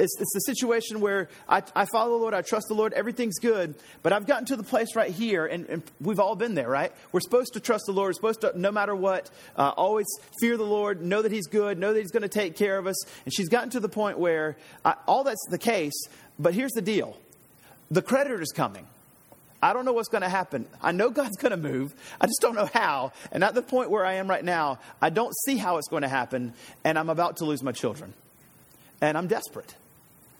It's, 0.00 0.20
it's 0.20 0.32
the 0.34 0.40
situation 0.40 1.00
where 1.00 1.28
I, 1.48 1.62
I, 1.76 1.84
follow 1.84 2.10
the 2.10 2.22
Lord. 2.22 2.34
I 2.34 2.42
trust 2.42 2.66
the 2.66 2.74
Lord. 2.74 2.92
Everything's 2.92 3.38
good. 3.38 3.76
But 4.02 4.12
I've 4.12 4.26
gotten 4.26 4.46
to 4.46 4.56
the 4.56 4.64
place 4.64 4.96
right 4.96 5.12
here, 5.12 5.46
and, 5.46 5.68
and 5.68 5.82
we've 6.00 6.18
all 6.18 6.34
been 6.34 6.54
there, 6.54 6.68
right? 6.68 6.92
We're 7.12 7.20
supposed 7.20 7.52
to 7.52 7.60
trust 7.60 7.84
the 7.86 7.92
Lord. 7.92 8.08
We're 8.08 8.14
supposed 8.14 8.40
to, 8.40 8.58
no 8.58 8.72
matter 8.72 8.96
what, 8.96 9.30
uh, 9.56 9.72
always 9.76 10.06
fear 10.40 10.56
the 10.56 10.64
Lord, 10.64 11.02
know 11.02 11.22
that 11.22 11.30
He's 11.30 11.46
good, 11.46 11.78
know 11.78 11.92
that 11.92 12.00
He's 12.00 12.10
going 12.10 12.22
to 12.22 12.28
take 12.28 12.56
care 12.56 12.78
of 12.78 12.88
us. 12.88 12.96
And 13.24 13.32
she's 13.32 13.48
gotten 13.48 13.70
to 13.70 13.80
the 13.80 13.88
point 13.88 14.18
where 14.18 14.56
I, 14.84 14.94
all 15.06 15.22
that's 15.22 15.46
the 15.50 15.58
case, 15.58 16.08
but 16.40 16.54
here's 16.54 16.72
the 16.72 16.82
deal 16.82 17.16
the 17.90 18.02
creditor 18.02 18.40
is 18.40 18.52
coming. 18.52 18.86
I 19.62 19.74
don't 19.74 19.84
know 19.84 19.92
what's 19.92 20.08
going 20.08 20.22
to 20.22 20.28
happen. 20.28 20.66
I 20.80 20.92
know 20.92 21.10
God's 21.10 21.36
going 21.36 21.50
to 21.50 21.58
move. 21.58 21.94
I 22.18 22.26
just 22.26 22.40
don't 22.40 22.54
know 22.54 22.68
how. 22.72 23.12
And 23.30 23.44
at 23.44 23.54
the 23.54 23.60
point 23.60 23.90
where 23.90 24.06
I 24.06 24.14
am 24.14 24.26
right 24.26 24.44
now, 24.44 24.78
I 25.02 25.10
don't 25.10 25.34
see 25.44 25.58
how 25.58 25.76
it's 25.76 25.88
going 25.88 26.00
to 26.00 26.08
happen. 26.08 26.54
And 26.82 26.98
I'm 26.98 27.10
about 27.10 27.36
to 27.38 27.44
lose 27.44 27.62
my 27.62 27.72
children. 27.72 28.14
And 29.02 29.18
I'm 29.18 29.26
desperate. 29.26 29.74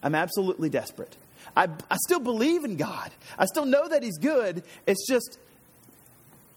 I'm 0.02 0.14
absolutely 0.14 0.71
desperate. 0.71 1.14
I, 1.54 1.69
I 1.90 1.97
still 2.07 2.21
believe 2.21 2.64
in 2.64 2.76
God. 2.76 3.11
I 3.38 3.45
still 3.45 3.66
know 3.66 3.88
that 3.88 4.02
He's 4.02 4.16
good. 4.16 4.62
It's 4.87 5.07
just, 5.07 5.38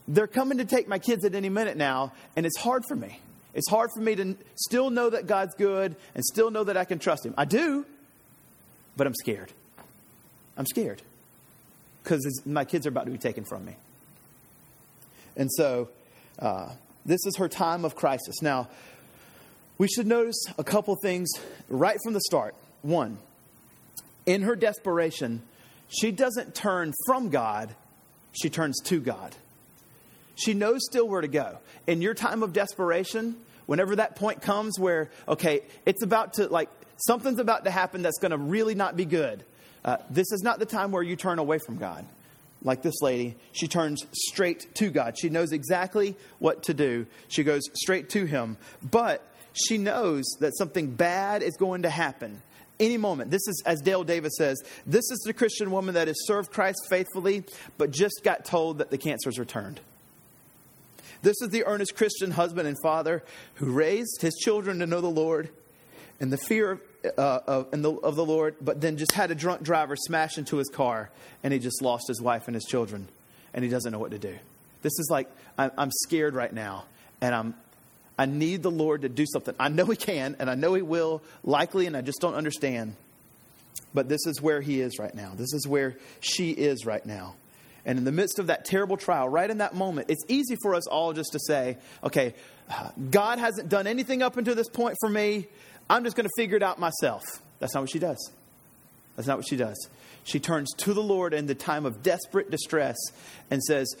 they're 0.08 0.26
coming 0.26 0.56
to 0.56 0.64
take 0.64 0.88
my 0.88 0.98
kids 0.98 1.26
at 1.26 1.34
any 1.34 1.50
minute 1.50 1.76
now. 1.76 2.12
And 2.34 2.46
it's 2.46 2.58
hard 2.58 2.84
for 2.88 2.96
me. 2.96 3.20
It's 3.52 3.68
hard 3.68 3.90
for 3.94 4.00
me 4.00 4.14
to 4.16 4.36
still 4.54 4.88
know 4.88 5.10
that 5.10 5.26
God's 5.26 5.54
good 5.54 5.96
and 6.14 6.24
still 6.24 6.50
know 6.50 6.64
that 6.64 6.78
I 6.78 6.86
can 6.86 6.98
trust 6.98 7.26
Him. 7.26 7.34
I 7.36 7.44
do, 7.44 7.84
but 8.96 9.06
I'm 9.06 9.14
scared. 9.14 9.52
I'm 10.56 10.66
scared 10.66 11.02
because 12.02 12.42
my 12.44 12.64
kids 12.64 12.86
are 12.86 12.90
about 12.90 13.06
to 13.06 13.10
be 13.10 13.18
taken 13.18 13.44
from 13.44 13.64
me. 13.64 13.76
And 15.36 15.50
so 15.52 15.88
uh, 16.38 16.70
this 17.04 17.24
is 17.26 17.36
her 17.36 17.48
time 17.48 17.84
of 17.84 17.96
crisis. 17.96 18.42
Now, 18.42 18.68
we 19.78 19.88
should 19.88 20.06
notice 20.06 20.44
a 20.56 20.64
couple 20.64 20.96
things 20.96 21.30
right 21.68 21.98
from 22.04 22.12
the 22.12 22.20
start. 22.20 22.54
One, 22.82 23.18
in 24.26 24.42
her 24.42 24.54
desperation, 24.54 25.42
she 25.88 26.12
doesn't 26.12 26.54
turn 26.54 26.92
from 27.06 27.30
God, 27.30 27.74
she 28.32 28.50
turns 28.50 28.80
to 28.84 29.00
God. 29.00 29.34
She 30.36 30.54
knows 30.54 30.80
still 30.84 31.08
where 31.08 31.20
to 31.20 31.28
go. 31.28 31.58
In 31.86 32.02
your 32.02 32.14
time 32.14 32.42
of 32.42 32.52
desperation, 32.52 33.36
whenever 33.66 33.96
that 33.96 34.16
point 34.16 34.42
comes 34.42 34.78
where, 34.78 35.10
okay, 35.28 35.62
it's 35.86 36.02
about 36.02 36.34
to, 36.34 36.48
like, 36.48 36.68
something's 36.96 37.38
about 37.38 37.64
to 37.64 37.70
happen 37.70 38.02
that's 38.02 38.18
going 38.18 38.30
to 38.30 38.38
really 38.38 38.74
not 38.74 38.96
be 38.96 39.04
good, 39.04 39.44
uh, 39.84 39.98
this 40.10 40.30
is 40.32 40.42
not 40.42 40.58
the 40.58 40.66
time 40.66 40.92
where 40.92 41.02
you 41.02 41.16
turn 41.16 41.38
away 41.38 41.58
from 41.58 41.76
God. 41.76 42.04
Like 42.62 42.82
this 42.82 43.02
lady, 43.02 43.36
she 43.52 43.68
turns 43.68 44.06
straight 44.12 44.74
to 44.76 44.90
God. 44.90 45.18
She 45.18 45.28
knows 45.28 45.52
exactly 45.52 46.16
what 46.38 46.62
to 46.64 46.74
do. 46.74 47.06
She 47.28 47.44
goes 47.44 47.62
straight 47.74 48.08
to 48.10 48.24
Him. 48.24 48.56
But 48.82 49.22
she 49.52 49.76
knows 49.76 50.24
that 50.40 50.56
something 50.56 50.94
bad 50.94 51.42
is 51.42 51.56
going 51.58 51.82
to 51.82 51.90
happen 51.90 52.40
any 52.80 52.96
moment. 52.96 53.30
This 53.30 53.46
is, 53.46 53.62
as 53.66 53.80
Dale 53.80 54.02
Davis 54.02 54.32
says, 54.36 54.62
this 54.86 55.10
is 55.10 55.20
the 55.26 55.32
Christian 55.32 55.70
woman 55.70 55.94
that 55.94 56.08
has 56.08 56.26
served 56.26 56.50
Christ 56.50 56.78
faithfully, 56.88 57.44
but 57.78 57.90
just 57.90 58.22
got 58.24 58.44
told 58.44 58.78
that 58.78 58.90
the 58.90 58.98
cancer's 58.98 59.38
returned. 59.38 59.80
This 61.22 61.40
is 61.40 61.50
the 61.50 61.64
earnest 61.64 61.96
Christian 61.96 62.32
husband 62.32 62.68
and 62.68 62.76
father 62.82 63.22
who 63.54 63.70
raised 63.70 64.20
his 64.20 64.34
children 64.34 64.80
to 64.80 64.86
know 64.86 65.00
the 65.00 65.08
Lord 65.08 65.50
and 66.20 66.32
the 66.32 66.38
fear 66.38 66.72
of, 66.72 66.80
uh, 67.18 67.40
of, 67.46 67.70
the, 67.70 67.92
of 67.92 68.16
the 68.16 68.24
Lord, 68.24 68.56
but 68.60 68.80
then 68.80 68.96
just 68.96 69.12
had 69.12 69.30
a 69.30 69.34
drunk 69.34 69.62
driver 69.62 69.96
smash 69.96 70.38
into 70.38 70.56
his 70.56 70.68
car 70.68 71.10
and 71.42 71.52
he 71.52 71.58
just 71.58 71.82
lost 71.82 72.08
his 72.08 72.20
wife 72.20 72.44
and 72.46 72.54
his 72.54 72.64
children 72.64 73.08
and 73.52 73.64
he 73.64 73.70
doesn't 73.70 73.92
know 73.92 73.98
what 73.98 74.10
to 74.12 74.18
do. 74.18 74.36
This 74.82 74.92
is 74.98 75.08
like, 75.10 75.28
I'm, 75.56 75.70
I'm 75.76 75.90
scared 75.90 76.34
right 76.34 76.52
now 76.52 76.84
and 77.20 77.34
I'm, 77.34 77.54
I 78.18 78.26
need 78.26 78.62
the 78.62 78.70
Lord 78.70 79.02
to 79.02 79.08
do 79.08 79.24
something. 79.26 79.54
I 79.58 79.68
know 79.68 79.86
He 79.86 79.96
can, 79.96 80.36
and 80.38 80.48
I 80.48 80.54
know 80.54 80.74
He 80.74 80.82
will, 80.82 81.22
likely, 81.42 81.86
and 81.86 81.96
I 81.96 82.00
just 82.00 82.20
don't 82.20 82.34
understand. 82.34 82.94
But 83.92 84.08
this 84.08 84.26
is 84.26 84.40
where 84.40 84.60
He 84.60 84.80
is 84.80 84.98
right 84.98 85.14
now. 85.14 85.32
This 85.34 85.52
is 85.52 85.66
where 85.66 85.96
she 86.20 86.50
is 86.50 86.86
right 86.86 87.04
now. 87.04 87.34
And 87.86 87.98
in 87.98 88.04
the 88.04 88.12
midst 88.12 88.38
of 88.38 88.46
that 88.46 88.64
terrible 88.64 88.96
trial, 88.96 89.28
right 89.28 89.50
in 89.50 89.58
that 89.58 89.74
moment, 89.74 90.08
it's 90.10 90.24
easy 90.28 90.56
for 90.62 90.74
us 90.74 90.86
all 90.86 91.12
just 91.12 91.32
to 91.32 91.38
say, 91.40 91.76
okay, 92.02 92.34
God 93.10 93.38
hasn't 93.38 93.68
done 93.68 93.86
anything 93.86 94.22
up 94.22 94.36
until 94.36 94.54
this 94.54 94.68
point 94.68 94.96
for 95.00 95.08
me. 95.10 95.48
I'm 95.88 96.04
just 96.04 96.16
going 96.16 96.26
to 96.26 96.32
figure 96.36 96.56
it 96.56 96.62
out 96.62 96.78
myself. 96.78 97.22
That's 97.58 97.74
not 97.74 97.82
what 97.82 97.90
she 97.90 97.98
does. 97.98 98.32
That's 99.16 99.28
not 99.28 99.38
what 99.38 99.46
she 99.48 99.56
does. 99.56 99.88
She 100.24 100.40
turns 100.40 100.72
to 100.78 100.94
the 100.94 101.02
Lord 101.02 101.34
in 101.34 101.46
the 101.46 101.54
time 101.54 101.86
of 101.86 102.02
desperate 102.02 102.50
distress 102.50 102.96
and 103.50 103.62
says, 103.62 103.94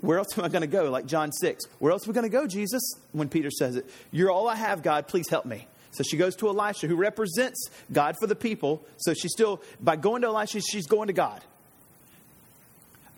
Where 0.00 0.18
else 0.18 0.36
am 0.36 0.44
I 0.44 0.48
going 0.48 0.62
to 0.62 0.66
go? 0.66 0.90
Like 0.90 1.06
John 1.06 1.32
6. 1.32 1.64
Where 1.78 1.92
else 1.92 2.06
are 2.06 2.10
we 2.10 2.14
going 2.14 2.30
to 2.30 2.36
go, 2.36 2.46
Jesus? 2.46 2.82
When 3.12 3.28
Peter 3.28 3.50
says 3.50 3.76
it, 3.76 3.88
You're 4.10 4.30
all 4.30 4.48
I 4.48 4.56
have, 4.56 4.82
God. 4.82 5.08
Please 5.08 5.28
help 5.28 5.46
me. 5.46 5.66
So 5.92 6.02
she 6.02 6.16
goes 6.16 6.36
to 6.36 6.48
Elisha, 6.48 6.86
who 6.86 6.96
represents 6.96 7.68
God 7.92 8.16
for 8.20 8.26
the 8.26 8.36
people. 8.36 8.84
So 8.98 9.14
she's 9.14 9.32
still, 9.32 9.60
by 9.80 9.96
going 9.96 10.22
to 10.22 10.28
Elisha, 10.28 10.60
she's 10.60 10.86
going 10.86 11.08
to 11.08 11.12
God. 11.12 11.42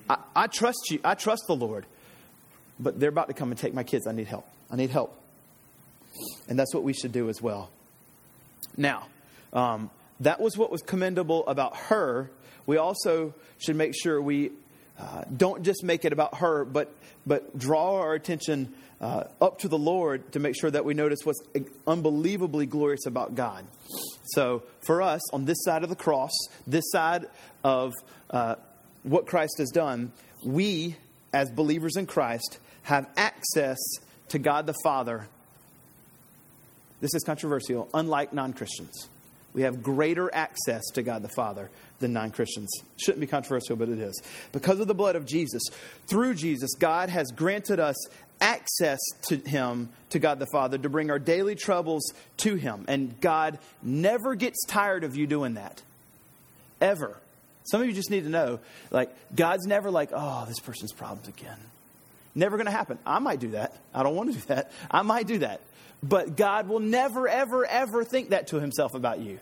I, 0.08 0.18
I 0.34 0.46
trust 0.46 0.90
you. 0.90 1.00
I 1.04 1.14
trust 1.14 1.44
the 1.46 1.56
Lord. 1.56 1.86
But 2.80 2.98
they're 2.98 3.10
about 3.10 3.28
to 3.28 3.34
come 3.34 3.50
and 3.50 3.58
take 3.58 3.74
my 3.74 3.84
kids. 3.84 4.06
I 4.06 4.12
need 4.12 4.26
help. 4.26 4.46
I 4.70 4.76
need 4.76 4.90
help. 4.90 5.21
And 6.48 6.58
that's 6.58 6.74
what 6.74 6.82
we 6.82 6.92
should 6.92 7.12
do 7.12 7.28
as 7.28 7.40
well. 7.40 7.70
Now, 8.76 9.06
um, 9.52 9.90
that 10.20 10.40
was 10.40 10.56
what 10.56 10.70
was 10.70 10.82
commendable 10.82 11.46
about 11.46 11.76
her. 11.76 12.30
We 12.66 12.76
also 12.76 13.34
should 13.58 13.76
make 13.76 13.92
sure 13.94 14.20
we 14.20 14.50
uh, 14.98 15.22
don't 15.36 15.62
just 15.62 15.82
make 15.82 16.04
it 16.04 16.12
about 16.12 16.36
her, 16.36 16.64
but, 16.64 16.94
but 17.26 17.58
draw 17.58 18.00
our 18.00 18.14
attention 18.14 18.72
uh, 19.00 19.24
up 19.40 19.58
to 19.58 19.68
the 19.68 19.78
Lord 19.78 20.32
to 20.32 20.38
make 20.38 20.54
sure 20.58 20.70
that 20.70 20.84
we 20.84 20.94
notice 20.94 21.20
what's 21.24 21.40
unbelievably 21.86 22.66
glorious 22.66 23.04
about 23.06 23.34
God. 23.34 23.66
So, 24.26 24.62
for 24.86 25.02
us, 25.02 25.20
on 25.32 25.44
this 25.44 25.64
side 25.64 25.82
of 25.82 25.88
the 25.88 25.96
cross, 25.96 26.30
this 26.66 26.84
side 26.92 27.26
of 27.64 27.92
uh, 28.30 28.54
what 29.02 29.26
Christ 29.26 29.56
has 29.58 29.70
done, 29.70 30.12
we, 30.46 30.96
as 31.32 31.50
believers 31.50 31.96
in 31.96 32.06
Christ, 32.06 32.58
have 32.82 33.08
access 33.16 33.78
to 34.28 34.38
God 34.38 34.66
the 34.66 34.74
Father. 34.84 35.26
This 37.02 37.14
is 37.14 37.24
controversial, 37.24 37.88
unlike 37.92 38.32
non 38.32 38.52
Christians. 38.52 39.08
We 39.54 39.62
have 39.62 39.82
greater 39.82 40.34
access 40.34 40.82
to 40.94 41.02
God 41.02 41.22
the 41.22 41.28
Father 41.28 41.68
than 41.98 42.12
non 42.12 42.30
Christians. 42.30 42.70
Shouldn't 42.96 43.20
be 43.20 43.26
controversial, 43.26 43.76
but 43.76 43.88
it 43.88 43.98
is. 43.98 44.22
Because 44.52 44.78
of 44.78 44.86
the 44.86 44.94
blood 44.94 45.16
of 45.16 45.26
Jesus, 45.26 45.62
through 46.06 46.34
Jesus, 46.34 46.72
God 46.78 47.08
has 47.08 47.32
granted 47.32 47.80
us 47.80 47.96
access 48.40 49.00
to 49.22 49.36
Him, 49.36 49.88
to 50.10 50.20
God 50.20 50.38
the 50.38 50.46
Father, 50.52 50.78
to 50.78 50.88
bring 50.88 51.10
our 51.10 51.18
daily 51.18 51.56
troubles 51.56 52.12
to 52.38 52.54
Him. 52.54 52.84
And 52.86 53.20
God 53.20 53.58
never 53.82 54.36
gets 54.36 54.64
tired 54.66 55.02
of 55.02 55.16
you 55.16 55.26
doing 55.26 55.54
that. 55.54 55.82
Ever. 56.80 57.16
Some 57.64 57.80
of 57.80 57.88
you 57.88 57.92
just 57.92 58.10
need 58.10 58.24
to 58.24 58.30
know, 58.30 58.60
like, 58.92 59.12
God's 59.34 59.66
never 59.66 59.90
like, 59.90 60.10
oh, 60.12 60.44
this 60.46 60.60
person's 60.60 60.92
problems 60.92 61.26
again. 61.26 61.58
Never 62.34 62.56
going 62.56 62.66
to 62.66 62.72
happen. 62.72 62.98
I 63.04 63.18
might 63.18 63.40
do 63.40 63.50
that. 63.50 63.76
I 63.92 64.04
don't 64.04 64.14
want 64.14 64.32
to 64.32 64.38
do 64.38 64.46
that. 64.46 64.72
I 64.90 65.02
might 65.02 65.26
do 65.26 65.38
that. 65.38 65.60
But 66.02 66.36
God 66.36 66.68
will 66.68 66.80
never, 66.80 67.28
ever, 67.28 67.64
ever 67.64 68.04
think 68.04 68.30
that 68.30 68.48
to 68.48 68.60
himself 68.60 68.94
about 68.94 69.20
you. 69.20 69.38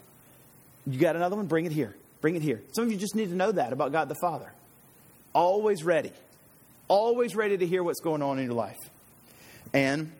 You 0.87 0.99
got 0.99 1.17
another 1.17 1.37
one? 1.37 1.47
Bring 1.47 1.65
it 1.65 1.73
here. 1.73 1.97
Bring 2.21 2.37
it 2.37 2.43
here. 2.43 2.63
Some 2.73 2.85
of 2.85 2.93
you 2.93 2.99
just 2.99 3.15
need 3.15 3.31
to 3.31 3.35
know 3.35 3.53
that 3.53 3.73
about 3.73 3.93
God 3.93 4.09
the 4.09 4.17
Father. 4.21 4.53
Always 5.33 5.85
ready. 5.85 6.13
Always 6.89 7.35
ready 7.35 7.57
to 7.57 7.67
hear 7.67 7.83
what's 7.83 8.01
going 8.01 8.23
on 8.23 8.39
in 8.39 8.45
your 8.45 8.55
life. 8.55 8.79
And 9.73 10.13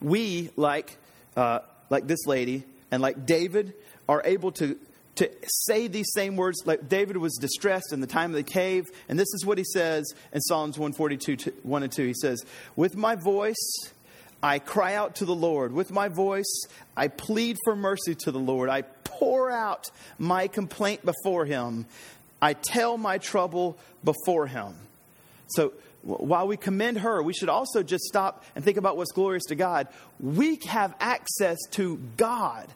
we, 0.00 0.50
like, 0.56 0.96
uh, 1.36 1.60
like 1.90 2.06
this 2.06 2.26
lady 2.26 2.64
and 2.90 3.02
like 3.02 3.26
David, 3.26 3.74
are 4.08 4.22
able 4.24 4.52
to 4.52 4.78
to 5.16 5.30
say 5.66 5.86
these 5.86 6.10
same 6.14 6.34
words 6.36 6.62
like 6.64 6.88
David 6.88 7.18
was 7.18 7.36
distressed 7.36 7.92
in 7.92 8.00
the 8.00 8.06
time 8.06 8.30
of 8.30 8.36
the 8.36 8.42
cave. 8.42 8.86
And 9.06 9.18
this 9.18 9.28
is 9.34 9.44
what 9.44 9.58
he 9.58 9.64
says 9.64 10.10
in 10.32 10.40
Psalms 10.40 10.78
142, 10.78 11.52
1 11.62 11.82
and 11.82 11.92
2. 11.92 12.06
He 12.06 12.14
says, 12.14 12.42
With 12.74 12.96
my 12.96 13.16
voice, 13.16 13.90
I 14.42 14.58
cry 14.58 14.94
out 14.94 15.16
to 15.16 15.24
the 15.24 15.34
Lord. 15.34 15.72
With 15.72 15.90
my 15.90 16.08
voice, 16.08 16.64
I 16.96 17.08
plead 17.08 17.58
for 17.64 17.76
mercy 17.76 18.14
to 18.20 18.32
the 18.32 18.38
Lord. 18.38 18.70
I 18.70 18.82
pour 18.82 19.50
out 19.50 19.90
my 20.18 20.48
complaint 20.48 21.04
before 21.04 21.44
him. 21.44 21.86
I 22.40 22.54
tell 22.54 22.96
my 22.96 23.18
trouble 23.18 23.76
before 24.02 24.46
him. 24.46 24.74
So, 25.48 25.72
while 26.02 26.48
we 26.48 26.56
commend 26.56 27.00
her, 27.00 27.22
we 27.22 27.34
should 27.34 27.50
also 27.50 27.82
just 27.82 28.04
stop 28.04 28.44
and 28.56 28.64
think 28.64 28.78
about 28.78 28.96
what's 28.96 29.12
glorious 29.12 29.44
to 29.48 29.54
God. 29.54 29.88
We 30.18 30.58
have 30.66 30.94
access 30.98 31.58
to 31.72 31.98
God 32.16 32.68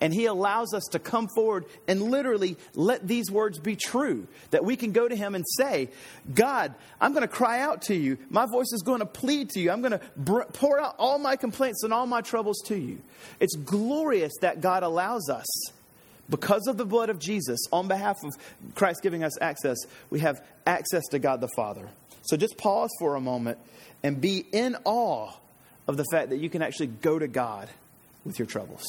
and 0.00 0.14
He 0.14 0.26
allows 0.26 0.74
us 0.74 0.84
to 0.92 0.98
come 0.98 1.28
forward 1.34 1.64
and 1.86 2.02
literally 2.02 2.56
let 2.74 3.06
these 3.06 3.30
words 3.30 3.58
be 3.58 3.76
true. 3.76 4.26
That 4.50 4.64
we 4.64 4.76
can 4.76 4.92
go 4.92 5.08
to 5.08 5.16
Him 5.16 5.34
and 5.34 5.44
say, 5.56 5.88
God, 6.34 6.74
I'm 7.00 7.12
going 7.12 7.22
to 7.22 7.28
cry 7.28 7.60
out 7.60 7.82
to 7.82 7.94
you. 7.94 8.18
My 8.30 8.46
voice 8.46 8.72
is 8.72 8.82
going 8.82 9.00
to 9.00 9.06
plead 9.06 9.50
to 9.50 9.60
you. 9.60 9.70
I'm 9.70 9.80
going 9.80 9.92
to 9.92 10.00
br- 10.16 10.42
pour 10.52 10.80
out 10.80 10.94
all 10.98 11.18
my 11.18 11.36
complaints 11.36 11.82
and 11.82 11.92
all 11.92 12.06
my 12.06 12.20
troubles 12.20 12.60
to 12.66 12.76
you. 12.76 13.00
It's 13.40 13.56
glorious 13.56 14.32
that 14.40 14.60
God 14.60 14.82
allows 14.82 15.28
us. 15.28 15.46
Because 16.30 16.66
of 16.66 16.76
the 16.76 16.84
blood 16.84 17.08
of 17.08 17.18
Jesus, 17.18 17.58
on 17.72 17.88
behalf 17.88 18.18
of 18.22 18.36
Christ 18.74 19.00
giving 19.02 19.24
us 19.24 19.40
access, 19.40 19.78
we 20.10 20.20
have 20.20 20.44
access 20.66 21.02
to 21.10 21.18
God 21.18 21.40
the 21.40 21.48
Father. 21.56 21.88
So 22.22 22.36
just 22.36 22.58
pause 22.58 22.90
for 22.98 23.14
a 23.16 23.20
moment 23.20 23.58
and 24.02 24.20
be 24.20 24.44
in 24.52 24.76
awe 24.84 25.32
of 25.86 25.96
the 25.96 26.04
fact 26.12 26.28
that 26.28 26.36
you 26.36 26.50
can 26.50 26.60
actually 26.60 26.88
go 26.88 27.18
to 27.18 27.26
God 27.26 27.70
with 28.24 28.38
your 28.38 28.44
troubles. 28.44 28.84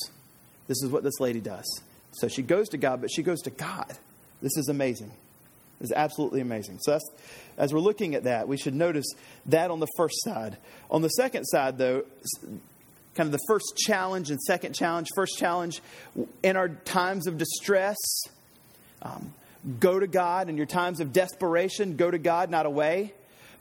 This 0.69 0.83
is 0.83 0.91
what 0.91 1.03
this 1.03 1.19
lady 1.19 1.41
does. 1.41 1.65
So 2.11 2.27
she 2.27 2.43
goes 2.43 2.69
to 2.69 2.77
God, 2.77 3.01
but 3.01 3.09
she 3.11 3.23
goes 3.23 3.41
to 3.41 3.49
God. 3.49 3.91
This 4.39 4.55
is 4.55 4.69
amazing. 4.69 5.11
This 5.79 5.89
is 5.89 5.93
absolutely 5.95 6.41
amazing. 6.41 6.77
So 6.81 6.99
as 7.57 7.73
we're 7.73 7.79
looking 7.79 8.13
at 8.13 8.25
that, 8.25 8.47
we 8.47 8.55
should 8.55 8.75
notice 8.75 9.07
that 9.47 9.71
on 9.71 9.79
the 9.79 9.87
first 9.97 10.23
side. 10.23 10.57
On 10.91 11.01
the 11.01 11.09
second 11.09 11.45
side, 11.45 11.79
though, 11.79 12.03
kind 13.15 13.27
of 13.27 13.31
the 13.31 13.39
first 13.47 13.77
challenge 13.77 14.29
and 14.29 14.39
second 14.41 14.75
challenge. 14.75 15.07
First 15.15 15.39
challenge, 15.39 15.81
in 16.43 16.55
our 16.55 16.69
times 16.69 17.25
of 17.25 17.39
distress, 17.39 17.97
um, 19.01 19.33
go 19.79 19.99
to 19.99 20.07
God. 20.07 20.49
In 20.49 20.57
your 20.57 20.67
times 20.67 20.99
of 20.99 21.11
desperation, 21.11 21.95
go 21.95 22.11
to 22.11 22.19
God, 22.19 22.51
not 22.51 22.67
away. 22.67 23.13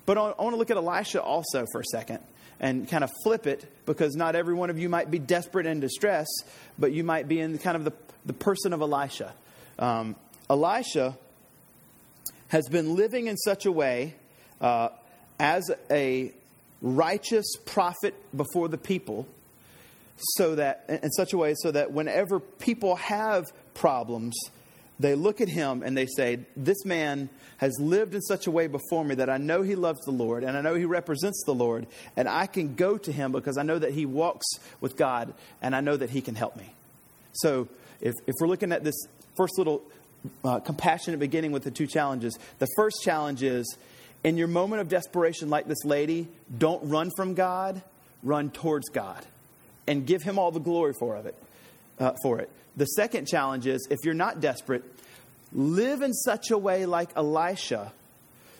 But 0.04 0.18
I 0.18 0.42
want 0.42 0.50
to 0.50 0.56
look 0.56 0.70
at 0.70 0.76
Elisha 0.76 1.22
also 1.22 1.64
for 1.72 1.80
a 1.80 1.84
second 1.84 2.20
and 2.60 2.88
kind 2.88 3.04
of 3.04 3.10
flip 3.22 3.46
it 3.46 3.64
because 3.86 4.16
not 4.16 4.34
every 4.34 4.54
one 4.54 4.70
of 4.70 4.78
you 4.78 4.88
might 4.88 5.10
be 5.10 5.18
desperate 5.18 5.66
and 5.66 5.80
distress, 5.80 6.26
but 6.78 6.92
you 6.92 7.04
might 7.04 7.28
be 7.28 7.40
in 7.40 7.58
kind 7.58 7.76
of 7.76 7.84
the, 7.84 7.92
the 8.26 8.32
person 8.32 8.72
of 8.72 8.80
Elisha. 8.80 9.32
Um, 9.78 10.16
Elisha 10.50 11.16
has 12.48 12.68
been 12.68 12.96
living 12.96 13.26
in 13.26 13.36
such 13.36 13.66
a 13.66 13.72
way 13.72 14.14
uh, 14.60 14.88
as 15.38 15.70
a 15.90 16.32
righteous 16.80 17.46
prophet 17.64 18.14
before 18.36 18.68
the 18.68 18.78
people 18.78 19.26
so 20.36 20.54
that 20.54 20.84
in 20.88 21.10
such 21.12 21.32
a 21.32 21.38
way 21.38 21.54
so 21.58 21.70
that 21.70 21.92
whenever 21.92 22.40
people 22.40 22.96
have 22.96 23.52
problems 23.74 24.36
they 25.00 25.14
look 25.14 25.40
at 25.40 25.48
him 25.48 25.82
and 25.82 25.96
they 25.96 26.06
say, 26.06 26.40
This 26.56 26.84
man 26.84 27.28
has 27.58 27.78
lived 27.80 28.14
in 28.14 28.20
such 28.22 28.46
a 28.46 28.50
way 28.50 28.66
before 28.66 29.04
me 29.04 29.14
that 29.16 29.30
I 29.30 29.36
know 29.36 29.62
he 29.62 29.74
loves 29.74 30.00
the 30.04 30.10
Lord 30.10 30.44
and 30.44 30.56
I 30.56 30.60
know 30.60 30.74
he 30.74 30.84
represents 30.84 31.42
the 31.44 31.54
Lord, 31.54 31.86
and 32.16 32.28
I 32.28 32.46
can 32.46 32.74
go 32.74 32.98
to 32.98 33.12
him 33.12 33.32
because 33.32 33.58
I 33.58 33.62
know 33.62 33.78
that 33.78 33.92
he 33.92 34.06
walks 34.06 34.46
with 34.80 34.96
God 34.96 35.34
and 35.62 35.74
I 35.74 35.80
know 35.80 35.96
that 35.96 36.10
he 36.10 36.20
can 36.20 36.34
help 36.34 36.56
me. 36.56 36.72
So, 37.32 37.68
if, 38.00 38.14
if 38.26 38.34
we're 38.40 38.48
looking 38.48 38.72
at 38.72 38.84
this 38.84 38.94
first 39.36 39.58
little 39.58 39.82
uh, 40.44 40.60
compassionate 40.60 41.18
beginning 41.18 41.52
with 41.52 41.64
the 41.64 41.70
two 41.70 41.86
challenges, 41.86 42.38
the 42.58 42.68
first 42.76 43.02
challenge 43.02 43.42
is 43.42 43.76
in 44.24 44.36
your 44.36 44.48
moment 44.48 44.80
of 44.80 44.88
desperation, 44.88 45.50
like 45.50 45.66
this 45.66 45.84
lady, 45.84 46.28
don't 46.56 46.88
run 46.88 47.10
from 47.16 47.34
God, 47.34 47.82
run 48.22 48.50
towards 48.50 48.88
God 48.88 49.24
and 49.86 50.06
give 50.06 50.22
him 50.22 50.38
all 50.38 50.50
the 50.50 50.60
glory 50.60 50.92
for, 50.98 51.16
of 51.16 51.26
it, 51.26 51.34
uh, 51.98 52.12
for 52.22 52.38
it. 52.38 52.50
The 52.76 52.86
second 52.86 53.26
challenge 53.26 53.66
is 53.66 53.86
if 53.90 53.98
you're 54.04 54.14
not 54.14 54.40
desperate, 54.40 54.84
live 55.52 56.02
in 56.02 56.12
such 56.12 56.50
a 56.50 56.58
way 56.58 56.86
like 56.86 57.10
Elisha 57.16 57.92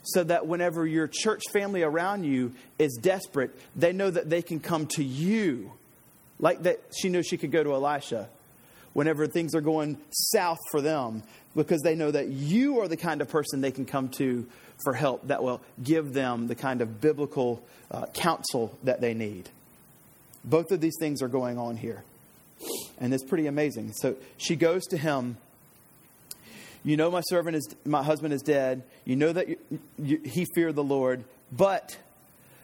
so 0.02 0.24
that 0.24 0.46
whenever 0.46 0.86
your 0.86 1.06
church 1.06 1.42
family 1.52 1.82
around 1.82 2.24
you 2.24 2.52
is 2.78 2.98
desperate, 3.00 3.56
they 3.76 3.92
know 3.92 4.10
that 4.10 4.30
they 4.30 4.42
can 4.42 4.58
come 4.58 4.86
to 4.86 5.04
you. 5.04 5.72
Like 6.40 6.62
that 6.62 6.80
she 6.96 7.08
knew 7.08 7.22
she 7.22 7.36
could 7.36 7.50
go 7.50 7.62
to 7.62 7.74
Elisha 7.74 8.28
whenever 8.92 9.26
things 9.26 9.54
are 9.54 9.60
going 9.60 9.98
south 10.10 10.58
for 10.70 10.80
them 10.80 11.22
because 11.54 11.82
they 11.82 11.94
know 11.94 12.10
that 12.10 12.28
you 12.28 12.80
are 12.80 12.88
the 12.88 12.96
kind 12.96 13.20
of 13.20 13.28
person 13.28 13.60
they 13.60 13.70
can 13.70 13.84
come 13.84 14.08
to 14.08 14.46
for 14.82 14.92
help 14.92 15.26
that 15.26 15.42
will 15.42 15.60
give 15.82 16.12
them 16.12 16.46
the 16.46 16.54
kind 16.54 16.80
of 16.80 17.00
biblical 17.00 17.62
uh, 17.90 18.06
counsel 18.14 18.76
that 18.84 19.00
they 19.00 19.14
need. 19.14 19.48
Both 20.44 20.70
of 20.70 20.80
these 20.80 20.96
things 20.98 21.20
are 21.22 21.28
going 21.28 21.58
on 21.58 21.76
here. 21.76 22.02
And 23.00 23.14
it's 23.14 23.24
pretty 23.24 23.46
amazing. 23.46 23.92
So 23.92 24.16
she 24.36 24.56
goes 24.56 24.84
to 24.86 24.96
him. 24.96 25.36
You 26.84 26.96
know, 26.96 27.10
my 27.10 27.20
servant 27.22 27.56
is, 27.56 27.68
my 27.84 28.02
husband 28.02 28.34
is 28.34 28.42
dead. 28.42 28.82
You 29.04 29.16
know 29.16 29.32
that 29.32 29.48
you, 29.48 29.56
you, 29.98 30.20
he 30.24 30.46
feared 30.54 30.74
the 30.74 30.84
Lord, 30.84 31.24
but 31.52 31.96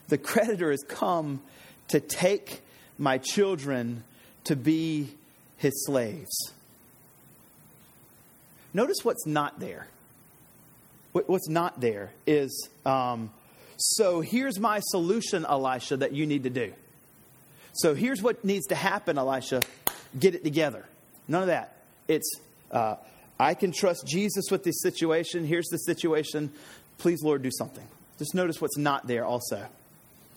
the 0.09 0.19
creditor 0.19 0.71
has 0.71 0.83
come 0.89 1.43
to 1.89 2.01
take 2.01 2.61
my 2.99 3.19
children 3.19 4.05
to 4.45 4.57
be 4.57 5.15
his 5.57 5.73
slaves. 5.87 6.53
Notice 8.73 8.99
what's 9.03 9.27
not 9.27 9.61
there. 9.61 9.87
What's 11.13 11.49
not 11.49 11.81
there 11.81 12.11
is 12.27 12.69
um, 12.85 13.31
so 13.77 14.21
here's 14.21 14.59
my 14.59 14.81
solution, 14.81 15.47
Elisha, 15.49 15.99
that 15.99 16.13
you 16.13 16.27
need 16.27 16.43
to 16.45 16.51
do. 16.51 16.73
So 17.75 17.95
here's 17.95 18.23
what 18.23 18.45
needs 18.45 18.67
to 18.67 18.75
happen, 18.75 19.19
Elisha 19.19 19.63
get 20.19 20.35
it 20.35 20.45
together. 20.45 20.85
None 21.29 21.43
of 21.43 21.49
that. 21.49 21.77
It's, 22.09 22.31
uh, 22.71 22.97
I 23.39 23.55
can 23.55 23.73
trust 23.73 24.07
Jesus 24.07 24.47
with 24.51 24.65
this 24.65 24.81
situation. 24.83 25.45
Here's 25.45 25.69
the 25.69 25.79
situation. 25.79 26.53
Please, 26.99 27.23
Lord, 27.23 27.43
do 27.43 27.51
something. 27.51 27.87
Just 28.19 28.35
notice 28.35 28.61
what's 28.61 28.79
not 28.79 29.07
there 29.07 29.25
also. 29.25 29.67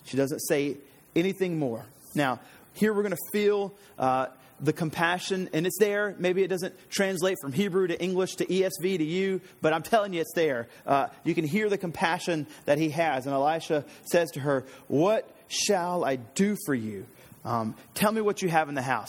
She 0.04 0.16
doesn't 0.16 0.40
say 0.40 0.76
anything 1.14 1.58
more. 1.58 1.84
Now, 2.14 2.40
here 2.72 2.92
we're 2.92 3.02
going 3.02 3.14
to 3.14 3.30
feel 3.32 3.74
uh, 3.98 4.26
the 4.60 4.72
compassion, 4.72 5.48
and 5.52 5.66
it's 5.66 5.78
there. 5.78 6.14
Maybe 6.18 6.42
it 6.42 6.48
doesn't 6.48 6.74
translate 6.90 7.36
from 7.40 7.52
Hebrew 7.52 7.86
to 7.86 8.00
English 8.00 8.36
to 8.36 8.46
ESV 8.46 8.98
to 8.98 9.04
you, 9.04 9.40
but 9.60 9.72
I'm 9.72 9.82
telling 9.82 10.12
you, 10.12 10.20
it's 10.20 10.32
there. 10.34 10.68
Uh, 10.86 11.08
you 11.24 11.34
can 11.34 11.44
hear 11.44 11.68
the 11.68 11.78
compassion 11.78 12.46
that 12.64 12.78
he 12.78 12.90
has. 12.90 13.26
And 13.26 13.34
Elisha 13.34 13.84
says 14.10 14.30
to 14.32 14.40
her, 14.40 14.64
What 14.88 15.28
shall 15.48 16.04
I 16.04 16.16
do 16.16 16.56
for 16.66 16.74
you? 16.74 17.06
Um, 17.44 17.74
tell 17.94 18.10
me 18.10 18.20
what 18.20 18.42
you 18.42 18.48
have 18.48 18.68
in 18.68 18.74
the 18.74 18.82
house. 18.82 19.08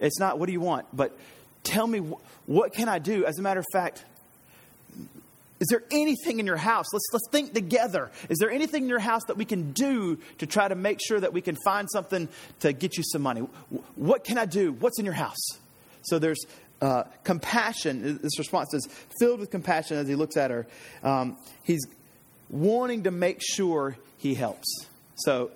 It's 0.00 0.18
not 0.18 0.38
what 0.38 0.46
do 0.46 0.52
you 0.52 0.60
want, 0.60 0.86
but 0.92 1.16
tell 1.62 1.86
me 1.86 2.00
what 2.46 2.72
can 2.72 2.88
I 2.88 2.98
do? 2.98 3.24
As 3.24 3.38
a 3.38 3.42
matter 3.42 3.60
of 3.60 3.66
fact, 3.72 4.04
is 5.58 5.68
there 5.68 5.82
anything 5.90 6.38
in 6.38 6.46
your 6.46 6.58
house? 6.58 6.86
Let's, 6.92 7.06
let's 7.12 7.28
think 7.30 7.54
together. 7.54 8.10
Is 8.28 8.38
there 8.38 8.50
anything 8.50 8.84
in 8.84 8.88
your 8.88 8.98
house 8.98 9.22
that 9.28 9.36
we 9.36 9.46
can 9.46 9.72
do 9.72 10.18
to 10.38 10.46
try 10.46 10.68
to 10.68 10.74
make 10.74 11.00
sure 11.00 11.18
that 11.18 11.32
we 11.32 11.40
can 11.40 11.56
find 11.64 11.88
something 11.90 12.28
to 12.60 12.72
get 12.72 12.96
you 12.98 13.02
some 13.04 13.22
money? 13.22 13.40
What 13.94 14.24
can 14.24 14.36
I 14.36 14.44
do? 14.44 14.72
What's 14.72 14.98
in 14.98 15.06
your 15.06 15.14
house? 15.14 15.58
So 16.02 16.18
there's 16.18 16.44
uh, 16.82 17.04
compassion. 17.24 18.20
This 18.22 18.38
response 18.38 18.74
is 18.74 18.86
filled 19.18 19.40
with 19.40 19.50
compassion 19.50 19.96
as 19.96 20.06
he 20.08 20.14
looks 20.14 20.36
at 20.36 20.50
her. 20.50 20.66
Um, 21.02 21.38
he's 21.62 21.86
wanting 22.50 23.04
to 23.04 23.10
make 23.10 23.40
sure 23.42 23.96
he 24.18 24.34
helps. 24.34 24.86
So 25.16 25.52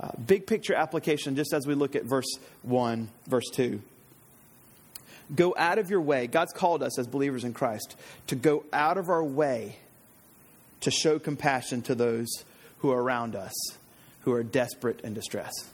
uh, 0.00 0.10
big 0.26 0.46
picture 0.46 0.74
application, 0.74 1.36
just 1.36 1.52
as 1.52 1.66
we 1.66 1.74
look 1.74 1.96
at 1.96 2.04
verse 2.04 2.26
1, 2.62 3.08
verse 3.26 3.48
2. 3.52 3.80
Go 5.34 5.54
out 5.56 5.78
of 5.78 5.90
your 5.90 6.00
way. 6.00 6.26
God's 6.26 6.52
called 6.52 6.82
us 6.82 6.98
as 6.98 7.06
believers 7.06 7.44
in 7.44 7.52
Christ 7.52 7.96
to 8.28 8.36
go 8.36 8.64
out 8.72 8.98
of 8.98 9.08
our 9.08 9.24
way 9.24 9.76
to 10.80 10.90
show 10.90 11.18
compassion 11.18 11.82
to 11.82 11.94
those 11.94 12.28
who 12.78 12.90
are 12.90 13.02
around 13.02 13.34
us, 13.34 13.52
who 14.20 14.32
are 14.32 14.42
desperate 14.42 15.00
and 15.02 15.14
distressed. 15.14 15.66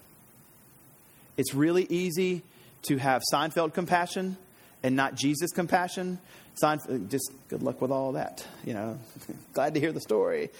It's 1.36 1.54
really 1.54 1.86
easy 1.90 2.42
to 2.82 2.96
have 2.98 3.22
Seinfeld 3.32 3.74
compassion 3.74 4.36
and 4.82 4.96
not 4.96 5.14
Jesus 5.14 5.50
compassion. 5.52 6.18
Seinfeld, 6.62 7.10
just 7.10 7.30
good 7.48 7.62
luck 7.62 7.80
with 7.80 7.90
all 7.90 8.12
that. 8.12 8.46
You 8.64 8.74
know, 8.74 8.98
glad 9.52 9.74
to 9.74 9.80
hear 9.80 9.92
the 9.92 10.00
story. 10.00 10.50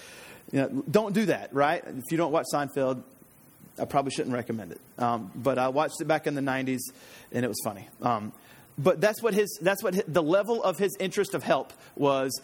You 0.51 0.59
know, 0.59 0.83
don't 0.89 1.13
do 1.13 1.25
that, 1.25 1.53
right? 1.53 1.83
If 1.85 2.11
you 2.11 2.17
don't 2.17 2.31
watch 2.31 2.45
Seinfeld, 2.53 3.03
I 3.79 3.85
probably 3.85 4.11
shouldn't 4.11 4.33
recommend 4.33 4.71
it. 4.71 4.81
Um, 4.97 5.31
but 5.35 5.57
I 5.57 5.69
watched 5.69 5.99
it 5.99 6.05
back 6.05 6.27
in 6.27 6.35
the 6.35 6.41
90s, 6.41 6.79
and 7.31 7.43
it 7.43 7.47
was 7.47 7.59
funny. 7.63 7.87
Um, 8.01 8.31
but 8.77 9.01
that's 9.01 9.21
what 9.21 9.33
his 9.33 9.57
that's 9.61 9.83
what 9.83 9.93
his, 9.93 10.03
the 10.07 10.23
level 10.23 10.63
of 10.63 10.77
his 10.77 10.95
interest 10.99 11.33
of 11.33 11.43
help 11.43 11.73
was. 11.95 12.41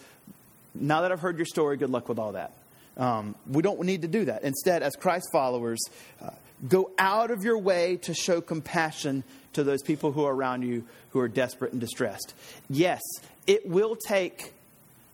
Now 0.75 1.01
that 1.01 1.11
i've 1.11 1.19
heard 1.19 1.37
your 1.37 1.47
story 1.47 1.77
good 1.77 1.89
luck 1.89 2.07
with 2.07 2.19
all 2.19 2.33
that. 2.33 2.53
Um, 2.97 3.33
we 3.47 3.63
don't 3.63 3.81
need 3.81 4.03
to 4.03 4.07
do 4.07 4.25
that. 4.25 4.43
Instead 4.43 4.83
as 4.83 4.95
christ 4.95 5.29
followers 5.31 5.79
uh, 6.21 6.29
go 6.67 6.91
out 6.99 7.31
of 7.31 7.43
your 7.43 7.57
way 7.57 7.97
to 8.03 8.13
show 8.13 8.41
compassion 8.41 9.23
to 9.53 9.63
those 9.63 9.81
people 9.81 10.11
who 10.11 10.23
are 10.23 10.35
around 10.35 10.61
you 10.61 10.83
who 11.11 11.19
are 11.19 11.27
desperate 11.27 11.71
and 11.71 11.81
distressed. 11.81 12.35
Yes 12.69 13.01
it 13.47 13.67
will 13.67 13.95
take 13.95 14.53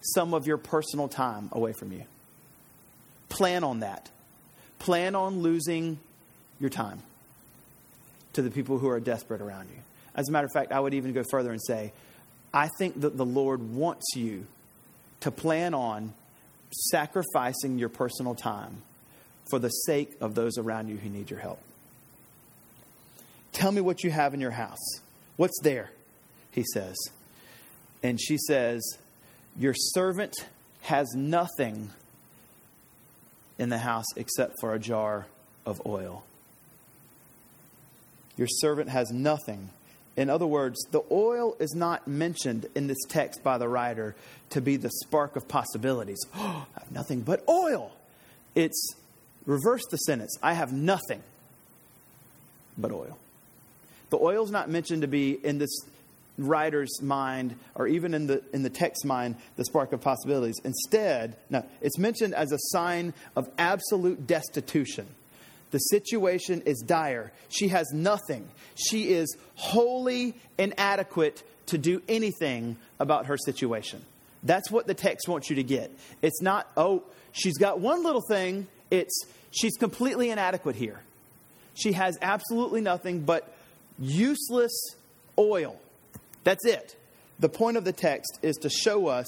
some 0.02 0.34
of 0.34 0.46
your 0.46 0.58
personal 0.58 1.08
time 1.08 1.48
away 1.52 1.72
from 1.72 1.90
you. 1.90 2.04
Plan 3.30 3.64
on 3.64 3.80
that. 3.80 4.10
Plan 4.78 5.14
on 5.14 5.40
losing 5.40 5.98
your 6.60 6.70
time 6.70 7.02
to 8.32 8.42
the 8.42 8.50
people 8.50 8.78
who 8.78 8.88
are 8.88 9.00
desperate 9.00 9.40
around 9.40 9.68
you. 9.70 9.80
As 10.14 10.28
a 10.28 10.32
matter 10.32 10.46
of 10.46 10.52
fact, 10.52 10.72
I 10.72 10.80
would 10.80 10.94
even 10.94 11.12
go 11.12 11.22
further 11.30 11.50
and 11.50 11.60
say, 11.62 11.92
I 12.52 12.68
think 12.78 13.00
that 13.00 13.16
the 13.16 13.24
Lord 13.24 13.74
wants 13.74 14.04
you 14.14 14.46
to 15.20 15.30
plan 15.30 15.74
on 15.74 16.12
sacrificing 16.90 17.78
your 17.78 17.88
personal 17.88 18.34
time 18.34 18.82
for 19.50 19.58
the 19.58 19.68
sake 19.68 20.12
of 20.20 20.34
those 20.34 20.58
around 20.58 20.88
you 20.88 20.96
who 20.96 21.08
need 21.08 21.30
your 21.30 21.40
help. 21.40 21.60
Tell 23.52 23.72
me 23.72 23.80
what 23.80 24.04
you 24.04 24.10
have 24.10 24.34
in 24.34 24.40
your 24.40 24.50
house. 24.50 25.00
What's 25.36 25.58
there? 25.62 25.90
He 26.50 26.64
says. 26.74 26.96
And 28.02 28.20
she 28.20 28.36
says, 28.36 28.82
Your 29.58 29.74
servant 29.74 30.34
has 30.82 31.14
nothing 31.14 31.90
in 33.58 33.70
the 33.70 33.78
house 33.78 34.06
except 34.16 34.56
for 34.60 34.74
a 34.74 34.78
jar 34.78 35.26
of 35.64 35.80
oil. 35.86 36.24
Your 38.36 38.48
servant 38.48 38.90
has 38.90 39.10
nothing. 39.10 39.70
In 40.16 40.30
other 40.30 40.46
words, 40.46 40.78
the 40.90 41.02
oil 41.10 41.56
is 41.60 41.74
not 41.74 42.08
mentioned 42.08 42.66
in 42.74 42.86
this 42.86 42.98
text 43.08 43.42
by 43.42 43.58
the 43.58 43.68
writer 43.68 44.16
to 44.50 44.60
be 44.60 44.76
the 44.76 44.90
spark 44.90 45.36
of 45.36 45.46
possibilities. 45.46 46.18
Oh, 46.34 46.66
I 46.76 46.80
have 46.80 46.90
nothing 46.90 47.20
but 47.20 47.46
oil. 47.48 47.92
It's 48.54 48.94
reverse 49.44 49.82
the 49.90 49.98
sentence 49.98 50.36
I 50.42 50.54
have 50.54 50.72
nothing 50.72 51.22
but 52.76 52.92
oil. 52.92 53.18
The 54.10 54.18
oil 54.18 54.44
is 54.44 54.50
not 54.50 54.68
mentioned 54.70 55.02
to 55.02 55.08
be 55.08 55.32
in 55.32 55.58
this 55.58 55.70
writer's 56.38 57.00
mind 57.00 57.56
or 57.74 57.86
even 57.86 58.12
in 58.12 58.26
the 58.26 58.42
in 58.52 58.62
the 58.62 58.70
text 58.70 59.04
mind 59.06 59.36
the 59.56 59.64
spark 59.64 59.94
of 59.94 60.02
possibilities 60.02 60.60
instead 60.64 61.34
no 61.48 61.64
it's 61.80 61.96
mentioned 61.96 62.34
as 62.34 62.52
a 62.52 62.58
sign 62.58 63.14
of 63.34 63.48
absolute 63.56 64.26
destitution 64.26 65.06
the 65.70 65.78
situation 65.78 66.62
is 66.64 66.82
dire. 66.86 67.32
She 67.48 67.68
has 67.68 67.92
nothing. 67.92 68.48
She 68.74 69.10
is 69.10 69.36
wholly 69.54 70.34
inadequate 70.58 71.42
to 71.66 71.78
do 71.78 72.02
anything 72.08 72.76
about 73.00 73.26
her 73.26 73.36
situation. 73.36 74.04
That's 74.42 74.70
what 74.70 74.86
the 74.86 74.94
text 74.94 75.28
wants 75.28 75.50
you 75.50 75.56
to 75.56 75.62
get. 75.64 75.90
It's 76.22 76.40
not 76.40 76.70
oh 76.76 77.02
she's 77.32 77.58
got 77.58 77.80
one 77.80 78.04
little 78.04 78.22
thing. 78.28 78.68
It's 78.90 79.24
she's 79.50 79.76
completely 79.76 80.30
inadequate 80.30 80.76
here. 80.76 81.00
She 81.74 81.92
has 81.92 82.16
absolutely 82.22 82.80
nothing 82.80 83.20
but 83.20 83.52
useless 83.98 84.72
oil. 85.38 85.78
That's 86.44 86.64
it. 86.64 86.96
The 87.38 87.48
point 87.48 87.76
of 87.76 87.84
the 87.84 87.92
text 87.92 88.38
is 88.42 88.56
to 88.58 88.70
show 88.70 89.08
us 89.08 89.26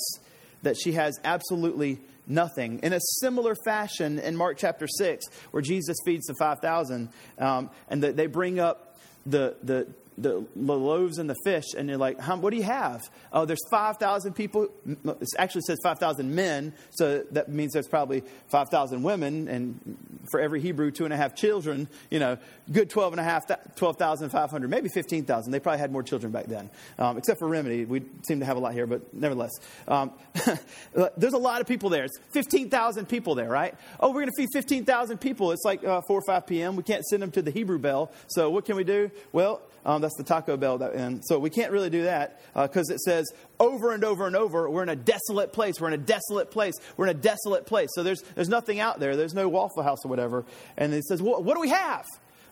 that 0.62 0.76
she 0.76 0.92
has 0.92 1.18
absolutely 1.24 2.00
nothing. 2.28 2.80
In 2.82 2.92
a 2.92 3.00
similar 3.20 3.54
fashion, 3.64 4.18
in 4.18 4.36
Mark 4.36 4.58
chapter 4.58 4.86
6, 4.86 5.26
where 5.50 5.62
Jesus 5.62 5.96
feeds 6.04 6.26
the 6.26 6.34
5,000, 6.38 7.08
um, 7.38 7.70
and 7.88 8.02
the, 8.02 8.12
they 8.12 8.26
bring 8.26 8.60
up 8.60 8.96
the, 9.26 9.56
the 9.62 9.88
the, 10.18 10.44
the 10.56 10.76
loaves 10.76 11.18
and 11.18 11.30
the 11.30 11.36
fish, 11.44 11.64
and 11.76 11.88
you're 11.88 11.98
like, 11.98 12.20
what 12.22 12.50
do 12.50 12.56
you 12.56 12.64
have? 12.64 13.08
Oh, 13.32 13.44
there's 13.44 13.64
5,000 13.70 14.32
people. 14.34 14.68
It 14.86 15.28
actually 15.38 15.62
says 15.62 15.78
5,000 15.82 16.34
men, 16.34 16.72
so 16.90 17.24
that 17.30 17.48
means 17.48 17.72
there's 17.72 17.88
probably 17.88 18.22
5,000 18.48 19.02
women, 19.02 19.48
and 19.48 19.96
for 20.30 20.40
every 20.40 20.60
Hebrew, 20.60 20.90
two 20.90 21.04
and 21.04 21.14
a 21.14 21.16
half 21.16 21.34
children, 21.34 21.88
you 22.10 22.18
know, 22.18 22.36
good 22.70 22.90
12 22.90 23.14
and 23.14 23.20
a 23.20 23.24
half, 23.24 23.46
12,500, 23.76 24.68
maybe 24.68 24.88
15,000. 24.88 25.52
They 25.52 25.60
probably 25.60 25.78
had 25.78 25.92
more 25.92 26.02
children 26.02 26.32
back 26.32 26.46
then, 26.46 26.68
um, 26.98 27.16
except 27.16 27.38
for 27.38 27.48
Remedy. 27.48 27.84
We 27.84 28.02
seem 28.26 28.40
to 28.40 28.46
have 28.46 28.56
a 28.56 28.60
lot 28.60 28.72
here, 28.72 28.86
but 28.86 29.14
nevertheless. 29.14 29.52
Um, 29.86 30.12
there's 31.16 31.32
a 31.32 31.38
lot 31.38 31.60
of 31.60 31.66
people 31.66 31.90
there. 31.90 32.04
It's 32.04 32.18
15,000 32.32 33.06
people 33.06 33.34
there, 33.34 33.48
right? 33.48 33.74
Oh, 34.00 34.08
we're 34.08 34.22
going 34.22 34.32
to 34.32 34.36
feed 34.36 34.48
15,000 34.52 35.18
people. 35.18 35.52
It's 35.52 35.64
like 35.64 35.84
uh, 35.84 36.00
4 36.06 36.18
or 36.18 36.22
5 36.22 36.46
p.m. 36.46 36.76
We 36.76 36.82
can't 36.82 37.04
send 37.04 37.22
them 37.22 37.30
to 37.32 37.42
the 37.42 37.50
Hebrew 37.50 37.78
bell. 37.78 38.10
So 38.28 38.50
what 38.50 38.64
can 38.64 38.76
we 38.76 38.84
do? 38.84 39.10
Well, 39.32 39.62
um, 39.88 40.02
that's 40.02 40.16
the 40.16 40.22
Taco 40.22 40.58
Bell. 40.58 40.78
That, 40.78 40.92
and 40.92 41.24
so 41.24 41.38
we 41.38 41.48
can't 41.48 41.72
really 41.72 41.88
do 41.88 42.02
that 42.02 42.42
because 42.54 42.90
uh, 42.90 42.94
it 42.94 43.00
says 43.00 43.26
over 43.58 43.92
and 43.92 44.04
over 44.04 44.26
and 44.26 44.36
over, 44.36 44.68
we're 44.68 44.82
in 44.82 44.90
a 44.90 44.96
desolate 44.96 45.54
place. 45.54 45.80
We're 45.80 45.88
in 45.88 45.94
a 45.94 46.04
desolate 46.04 46.50
place. 46.50 46.74
We're 46.98 47.06
in 47.06 47.16
a 47.16 47.20
desolate 47.20 47.64
place. 47.64 47.88
So 47.94 48.02
there's, 48.02 48.20
there's 48.34 48.50
nothing 48.50 48.80
out 48.80 49.00
there. 49.00 49.16
There's 49.16 49.32
no 49.32 49.48
Waffle 49.48 49.82
House 49.82 50.04
or 50.04 50.08
whatever. 50.08 50.44
And 50.76 50.92
it 50.92 51.04
says, 51.04 51.22
well, 51.22 51.42
what 51.42 51.54
do 51.54 51.60
we 51.60 51.70
have? 51.70 52.04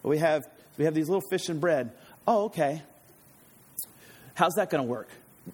Well, 0.02 0.12
we 0.12 0.18
have 0.18 0.44
we 0.78 0.86
have 0.86 0.94
these 0.94 1.08
little 1.08 1.28
fish 1.28 1.50
and 1.50 1.60
bread. 1.60 1.92
Oh, 2.26 2.44
okay. 2.46 2.82
How's 4.34 4.54
that 4.54 4.70
going 4.70 4.82
to 4.82 4.88
work? 4.88 5.08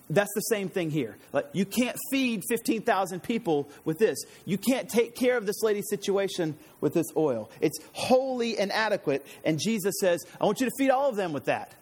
That's 0.08 0.32
the 0.34 0.40
same 0.42 0.68
thing 0.68 0.90
here. 0.90 1.16
Like, 1.32 1.46
you 1.52 1.66
can't 1.66 1.96
feed 2.10 2.42
15,000 2.48 3.22
people 3.22 3.68
with 3.84 3.98
this. 3.98 4.18
You 4.44 4.56
can't 4.58 4.88
take 4.88 5.14
care 5.14 5.36
of 5.36 5.44
this 5.46 5.62
lady's 5.62 5.88
situation 5.90 6.56
with 6.80 6.94
this 6.94 7.06
oil. 7.16 7.50
It's 7.60 7.78
wholly 7.92 8.58
inadequate. 8.58 9.26
And 9.44 9.58
Jesus 9.60 9.94
says, 10.00 10.24
I 10.40 10.46
want 10.46 10.60
you 10.60 10.66
to 10.66 10.72
feed 10.78 10.90
all 10.90 11.08
of 11.08 11.16
them 11.16 11.32
with 11.32 11.44
that. 11.46 11.72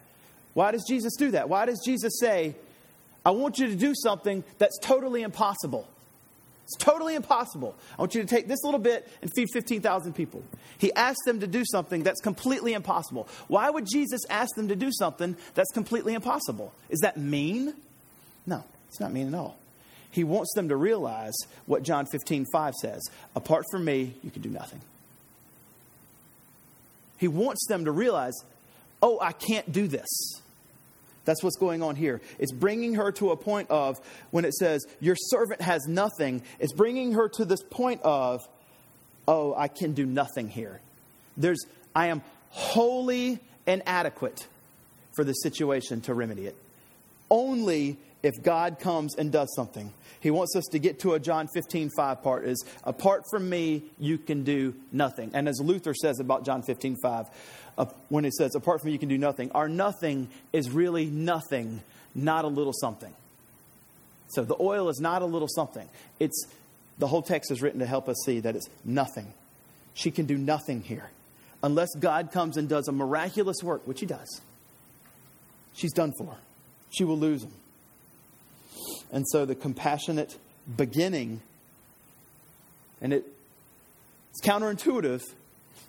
Why 0.55 0.73
does 0.73 0.85
Jesus 0.89 1.15
do 1.17 1.31
that? 1.33 1.49
Why 1.49 1.67
does 1.67 1.81
Jesus 1.85 2.19
say, 2.19 2.57
I 3.25 3.31
want 3.31 3.59
you 3.59 3.69
to 3.69 3.77
do 3.77 3.95
something 3.95 4.43
that's 4.59 4.79
totally 4.79 5.23
impossible? 5.23 5.87
It's 6.65 6.77
totally 6.77 7.15
impossible. 7.15 7.77
I 7.99 8.03
want 8.03 8.15
you 8.15 8.23
to 8.23 8.29
take 8.29 8.47
this 8.47 8.63
little 8.63 8.81
bit 8.81 9.09
and 9.23 9.31
feed 9.35 9.49
15,000 9.53 10.15
people. 10.15 10.43
He 10.79 10.93
asked 10.95 11.23
them 11.27 11.41
to 11.41 11.47
do 11.47 11.65
something 11.65 12.03
that's 12.03 12.21
completely 12.21 12.75
impossible. 12.75 13.29
Why 13.49 13.71
would 13.71 13.87
Jesus 13.87 14.21
ask 14.31 14.55
them 14.55 14.69
to 14.69 14.77
do 14.77 14.91
something 14.93 15.37
that's 15.55 15.71
completely 15.73 16.15
impossible? 16.15 16.73
Is 16.89 17.01
that 17.01 17.17
mean? 17.17 17.75
It's 18.91 19.01
not 19.01 19.13
mean 19.13 19.29
at 19.29 19.35
all. 19.35 19.57
He 20.11 20.25
wants 20.25 20.53
them 20.55 20.69
to 20.69 20.77
realize 20.77 21.37
what 21.67 21.85
John 21.85 22.05
15, 22.07 22.47
5 22.53 22.75
says 22.75 23.01
Apart 23.37 23.65
from 23.71 23.85
me, 23.85 24.15
you 24.23 24.31
can 24.31 24.43
do 24.43 24.51
nothing. 24.51 24.81
He 27.19 27.29
wants 27.29 27.67
them 27.69 27.85
to 27.85 27.93
realize, 27.93 28.35
oh, 29.03 29.19
I 29.21 29.33
can't 29.33 29.71
do 29.71 29.87
this. 29.87 30.09
That's 31.27 31.43
what's 31.45 31.59
going 31.59 31.83
on 31.83 31.95
here. 31.95 32.21
It's 32.39 32.51
bringing 32.51 32.95
her 32.95 33.13
to 33.13 33.31
a 33.31 33.37
point 33.37 33.71
of, 33.71 34.01
when 34.31 34.45
it 34.45 34.55
says, 34.55 34.85
your 35.01 35.17
servant 35.17 35.61
has 35.61 35.87
nothing, 35.87 36.43
it's 36.59 36.73
bringing 36.73 37.13
her 37.13 37.29
to 37.29 37.45
this 37.45 37.63
point 37.63 38.01
of, 38.03 38.41
oh, 39.29 39.55
I 39.55 39.69
can 39.69 39.93
do 39.93 40.07
nothing 40.07 40.49
here. 40.49 40.81
There's, 41.37 41.65
I 41.95 42.07
am 42.07 42.23
wholly 42.49 43.39
inadequate 43.67 44.47
for 45.15 45.23
the 45.23 45.35
situation 45.35 46.01
to 46.03 46.15
remedy 46.15 46.47
it. 46.47 46.57
Only 47.29 47.99
if 48.23 48.43
God 48.43 48.79
comes 48.79 49.15
and 49.17 49.33
does 49.33 49.53
something. 49.55 49.93
He 50.21 50.31
wants 50.31 50.55
us 50.55 50.65
to 50.73 50.79
get 50.79 51.01
to 51.01 51.15
a 51.15 51.21
John 51.21 51.49
15, 51.55 51.91
5 51.97 52.23
part 52.23 52.45
is 52.45 52.65
apart 52.85 53.25
from 53.31 53.49
me, 53.49 53.83
you 53.99 54.19
can 54.19 54.45
do 54.45 54.75
nothing. 54.93 55.31
And 55.33 55.49
as 55.49 55.61
Luther 55.61 55.95
says 55.95 56.21
about 56.21 56.45
John 56.45 56.63
15, 56.63 56.97
5, 57.03 57.27
uh, 57.79 57.87
when 58.11 58.25
he 58.25 58.31
says 58.31 58.55
apart 58.55 58.81
from 58.81 58.89
me, 58.89 58.93
you 58.93 58.99
can 58.99 59.09
do 59.09 59.19
nothing, 59.19 59.51
our 59.53 59.69
nothing 59.69 60.29
is 60.53 60.71
really 60.71 61.07
nothing, 61.07 61.81
not 62.15 62.45
a 62.45 62.49
little 62.49 62.75
something. 62.75 63.13
So 64.29 64.45
the 64.45 64.57
oil 64.61 64.89
is 64.89 65.01
not 65.01 65.23
a 65.23 65.27
little 65.27 65.49
something. 65.49 65.89
It's 66.19 66.47
the 66.99 67.07
whole 67.07 67.23
text 67.23 67.51
is 67.51 67.63
written 67.63 67.81
to 67.81 67.87
help 67.87 68.09
us 68.09 68.17
see 68.25 68.41
that 68.41 68.55
it's 68.55 68.69
nothing. 68.85 69.33
She 69.95 70.11
can 70.11 70.27
do 70.27 70.37
nothing 70.37 70.83
here. 70.83 71.11
Unless 71.63 71.95
God 71.99 72.31
comes 72.31 72.57
and 72.57 72.69
does 72.69 72.89
a 72.89 72.93
miraculous 72.93 73.63
work, 73.63 73.87
which 73.87 74.01
he 74.01 74.07
does. 74.07 74.41
She's 75.75 75.93
done 75.93 76.13
for. 76.17 76.37
She 76.91 77.05
will 77.05 77.19
lose 77.19 77.43
him. 77.43 77.53
And 79.13 79.27
so 79.29 79.45
the 79.45 79.55
compassionate 79.55 80.37
beginning, 80.77 81.41
and 83.01 83.13
it, 83.13 83.25
it's 84.31 84.41
counterintuitive, 84.41 85.23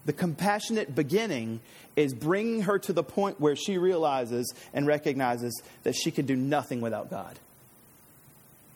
the 0.06 0.14
compassionate 0.14 0.96
beginning 0.96 1.60
is 1.96 2.14
bringing 2.14 2.64
her 2.64 2.80
to 2.80 2.94
the 2.94 3.04
point 3.04 3.40
where 3.40 3.56
she 3.56 3.78
realizes 3.78 4.52
and 4.74 4.88
recognizes 4.88 5.62
that 5.84 5.94
she 5.94 6.10
can 6.10 6.26
do 6.26 6.36
nothing 6.36 6.82
without 6.82 7.10
God. 7.10 7.38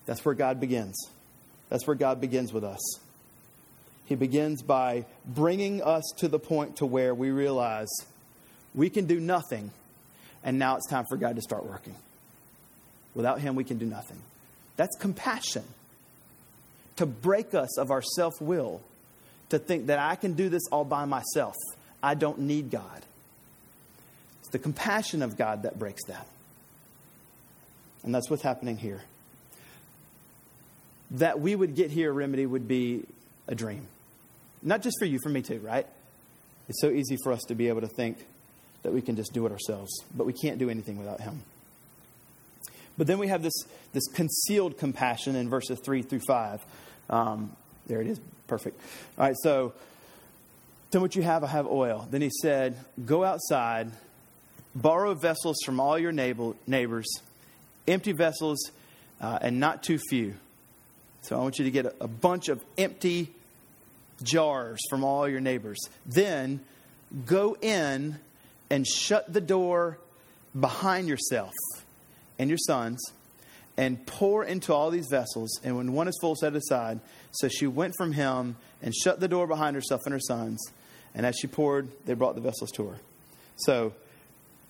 That's 0.05 0.23
where 0.23 0.35
God 0.35 0.59
begins. 0.59 0.95
That's 1.69 1.87
where 1.87 1.95
God 1.95 2.21
begins 2.21 2.53
with 2.53 2.63
us. 2.63 2.79
He 4.05 4.13
begins 4.13 4.61
by 4.61 5.05
bringing 5.25 5.81
us 5.81 6.03
to 6.17 6.27
the 6.27 6.37
point 6.37 6.77
to 6.77 6.85
where 6.85 7.15
we 7.15 7.31
realize 7.31 7.89
we 8.75 8.89
can 8.89 9.07
do 9.07 9.19
nothing, 9.19 9.71
and 10.43 10.59
now 10.59 10.75
it's 10.75 10.87
time 10.87 11.05
for 11.09 11.17
God 11.17 11.37
to 11.37 11.41
start 11.41 11.65
working. 11.65 11.95
Without 13.15 13.39
Him, 13.39 13.55
we 13.55 13.63
can 13.63 13.79
do 13.79 13.85
nothing. 13.85 14.21
That's 14.77 14.95
compassion. 14.97 15.63
To 16.97 17.05
break 17.05 17.53
us 17.53 17.77
of 17.77 17.91
our 17.91 18.01
self 18.01 18.33
will, 18.39 18.81
to 19.49 19.59
think 19.59 19.87
that 19.87 19.99
I 19.99 20.15
can 20.15 20.33
do 20.33 20.49
this 20.49 20.63
all 20.71 20.85
by 20.85 21.05
myself. 21.05 21.55
I 22.01 22.13
don't 22.13 22.39
need 22.39 22.71
God. 22.71 23.01
It's 24.41 24.49
the 24.51 24.59
compassion 24.59 25.21
of 25.21 25.37
God 25.37 25.63
that 25.63 25.77
breaks 25.77 26.03
that. 26.05 26.27
And 28.03 28.13
that's 28.13 28.29
what's 28.29 28.43
happening 28.43 28.77
here. 28.77 29.01
That 31.11 31.39
we 31.39 31.55
would 31.55 31.75
get 31.75 31.91
here, 31.91 32.13
remedy 32.13 32.45
would 32.45 32.67
be 32.67 33.05
a 33.47 33.55
dream. 33.55 33.87
Not 34.61 34.81
just 34.81 34.97
for 34.99 35.05
you, 35.05 35.19
for 35.21 35.29
me 35.29 35.41
too, 35.41 35.59
right? 35.59 35.87
It's 36.69 36.81
so 36.81 36.89
easy 36.89 37.17
for 37.23 37.31
us 37.31 37.41
to 37.47 37.55
be 37.55 37.67
able 37.67 37.81
to 37.81 37.87
think 37.87 38.25
that 38.83 38.93
we 38.93 39.01
can 39.01 39.15
just 39.15 39.33
do 39.33 39.45
it 39.45 39.51
ourselves, 39.51 39.91
but 40.15 40.25
we 40.25 40.33
can't 40.33 40.59
do 40.59 40.69
anything 40.69 40.97
without 40.97 41.21
Him. 41.21 41.41
But 42.97 43.07
then 43.07 43.17
we 43.17 43.27
have 43.27 43.43
this, 43.43 43.53
this 43.93 44.07
concealed 44.07 44.77
compassion 44.77 45.35
in 45.35 45.49
verses 45.49 45.79
3 45.79 46.01
through 46.01 46.21
5. 46.27 46.65
Um, 47.09 47.55
there 47.87 48.01
it 48.01 48.07
is. 48.07 48.19
Perfect. 48.47 48.79
All 49.17 49.25
right, 49.25 49.35
so 49.41 49.73
then 50.91 51.01
what 51.01 51.15
you 51.15 51.23
have, 51.23 51.43
I 51.43 51.47
have 51.47 51.67
oil. 51.67 52.07
Then 52.09 52.21
he 52.21 52.31
said, 52.41 52.77
Go 53.05 53.23
outside, 53.23 53.91
borrow 54.73 55.13
vessels 55.13 55.57
from 55.65 55.79
all 55.79 55.97
your 55.97 56.11
neighbors, 56.11 57.07
empty 57.87 58.11
vessels, 58.13 58.71
uh, 59.19 59.39
and 59.41 59.59
not 59.59 59.83
too 59.83 59.97
few. 60.09 60.35
So 61.21 61.35
I 61.35 61.39
want 61.41 61.57
you 61.57 61.65
to 61.65 61.71
get 61.71 61.85
a, 61.85 61.93
a 62.01 62.07
bunch 62.07 62.49
of 62.49 62.63
empty 62.77 63.33
jars 64.23 64.79
from 64.89 65.03
all 65.03 65.27
your 65.27 65.41
neighbors. 65.41 65.79
Then 66.05 66.61
go 67.25 67.57
in 67.59 68.19
and 68.69 68.87
shut 68.87 69.31
the 69.31 69.41
door 69.41 69.97
behind 70.57 71.07
yourself 71.07 71.53
and 72.37 72.49
your 72.49 72.57
sons 72.57 73.01
and 73.77 74.05
pour 74.05 74.43
into 74.43 74.73
all 74.73 74.89
these 74.89 75.07
vessels. 75.09 75.59
And 75.63 75.77
when 75.77 75.93
one 75.93 76.07
is 76.07 76.17
full, 76.21 76.35
set 76.35 76.55
aside. 76.55 76.99
So 77.31 77.47
she 77.47 77.67
went 77.67 77.93
from 77.97 78.13
him 78.13 78.55
and 78.81 78.95
shut 78.95 79.19
the 79.19 79.27
door 79.27 79.47
behind 79.47 79.75
herself 79.75 80.01
and 80.05 80.13
her 80.13 80.19
sons. 80.19 80.63
And 81.13 81.25
as 81.25 81.35
she 81.39 81.47
poured, 81.47 81.89
they 82.05 82.13
brought 82.13 82.35
the 82.35 82.41
vessels 82.41 82.71
to 82.71 82.87
her. 82.87 82.97
So 83.57 83.93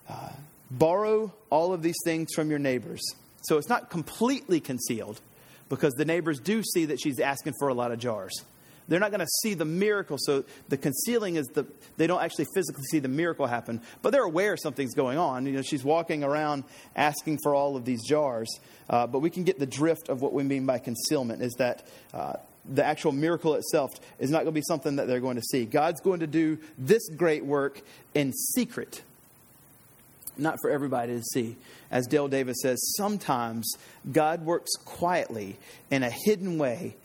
uh, 0.10 0.30
borrow 0.72 1.34
all 1.50 1.74
of 1.74 1.82
these 1.82 1.98
things 2.04 2.34
from 2.34 2.50
your 2.50 2.60
neighbors. 2.60 3.02
So 3.44 3.58
it's 3.58 3.70
not 3.70 3.90
completely 3.90 4.60
concealed 4.60 5.22
because 5.70 5.94
the 5.94 6.06
neighbors 6.06 6.40
do 6.40 6.64
see 6.64 6.86
that 6.86 7.00
she's 7.00 7.20
asking 7.20 7.54
for 7.60 7.68
a 7.68 7.74
lot 7.74 7.92
of 7.92 8.00
jars. 8.00 8.44
They're 8.88 9.00
not 9.00 9.12
going 9.12 9.22
to 9.22 9.28
see 9.42 9.54
the 9.54 9.66
miracle. 9.66 10.18
So 10.20 10.44
the 10.70 10.78
concealing 10.78 11.38
is 11.38 11.48
the 11.48 11.66
they 11.98 12.08
don't 12.08 12.22
actually 12.22 12.46
physically 12.54 12.84
see 12.84 13.00
the 13.00 13.08
miracle 13.08 13.48
happen, 13.48 13.82
but 14.02 14.12
they're 14.12 14.24
aware 14.24 14.58
something's 14.58 14.94
going 14.94 15.18
on. 15.18 15.46
You 15.46 15.54
know, 15.54 15.62
she's 15.62 15.84
walking 15.84 16.24
around 16.24 16.64
asking 16.96 17.40
for 17.42 17.56
all 17.56 17.76
of 17.76 17.86
these 17.86 18.04
jars. 18.04 18.50
Uh, 18.90 19.08
but 19.08 19.20
we 19.20 19.30
can 19.30 19.44
get 19.44 19.60
the 19.60 19.66
drift 19.66 20.10
of 20.10 20.22
what 20.22 20.34
we 20.34 20.44
mean 20.44 20.66
by 20.66 20.78
concealment 20.78 21.42
is 21.42 21.54
that 21.54 21.88
uh, 22.14 22.34
the 22.68 22.84
actual 22.84 23.12
miracle 23.12 23.56
itself 23.56 23.92
is 24.20 24.30
not 24.30 24.40
going 24.40 24.54
to 24.54 24.60
be 24.60 24.64
something 24.68 24.98
that 24.98 25.08
they're 25.08 25.20
going 25.20 25.38
to 25.38 25.42
see. 25.42 25.66
God's 25.66 26.02
going 26.02 26.20
to 26.20 26.28
do 26.28 26.60
this 26.78 27.08
great 27.10 27.46
work 27.46 27.82
in 28.14 28.34
secret, 28.34 29.02
not 30.38 30.58
for 30.62 30.70
everybody 30.70 31.14
to 31.14 31.24
see. 31.24 31.56
As 31.92 32.06
Dale 32.08 32.28
Davis 32.28 32.58
says, 32.62 32.80
sometimes 32.98 33.72
God 34.12 34.46
works 34.46 34.72
quietly 34.84 35.58
in 35.90 36.04
a 36.04 36.10
hidden 36.10 36.58
way 36.58 36.96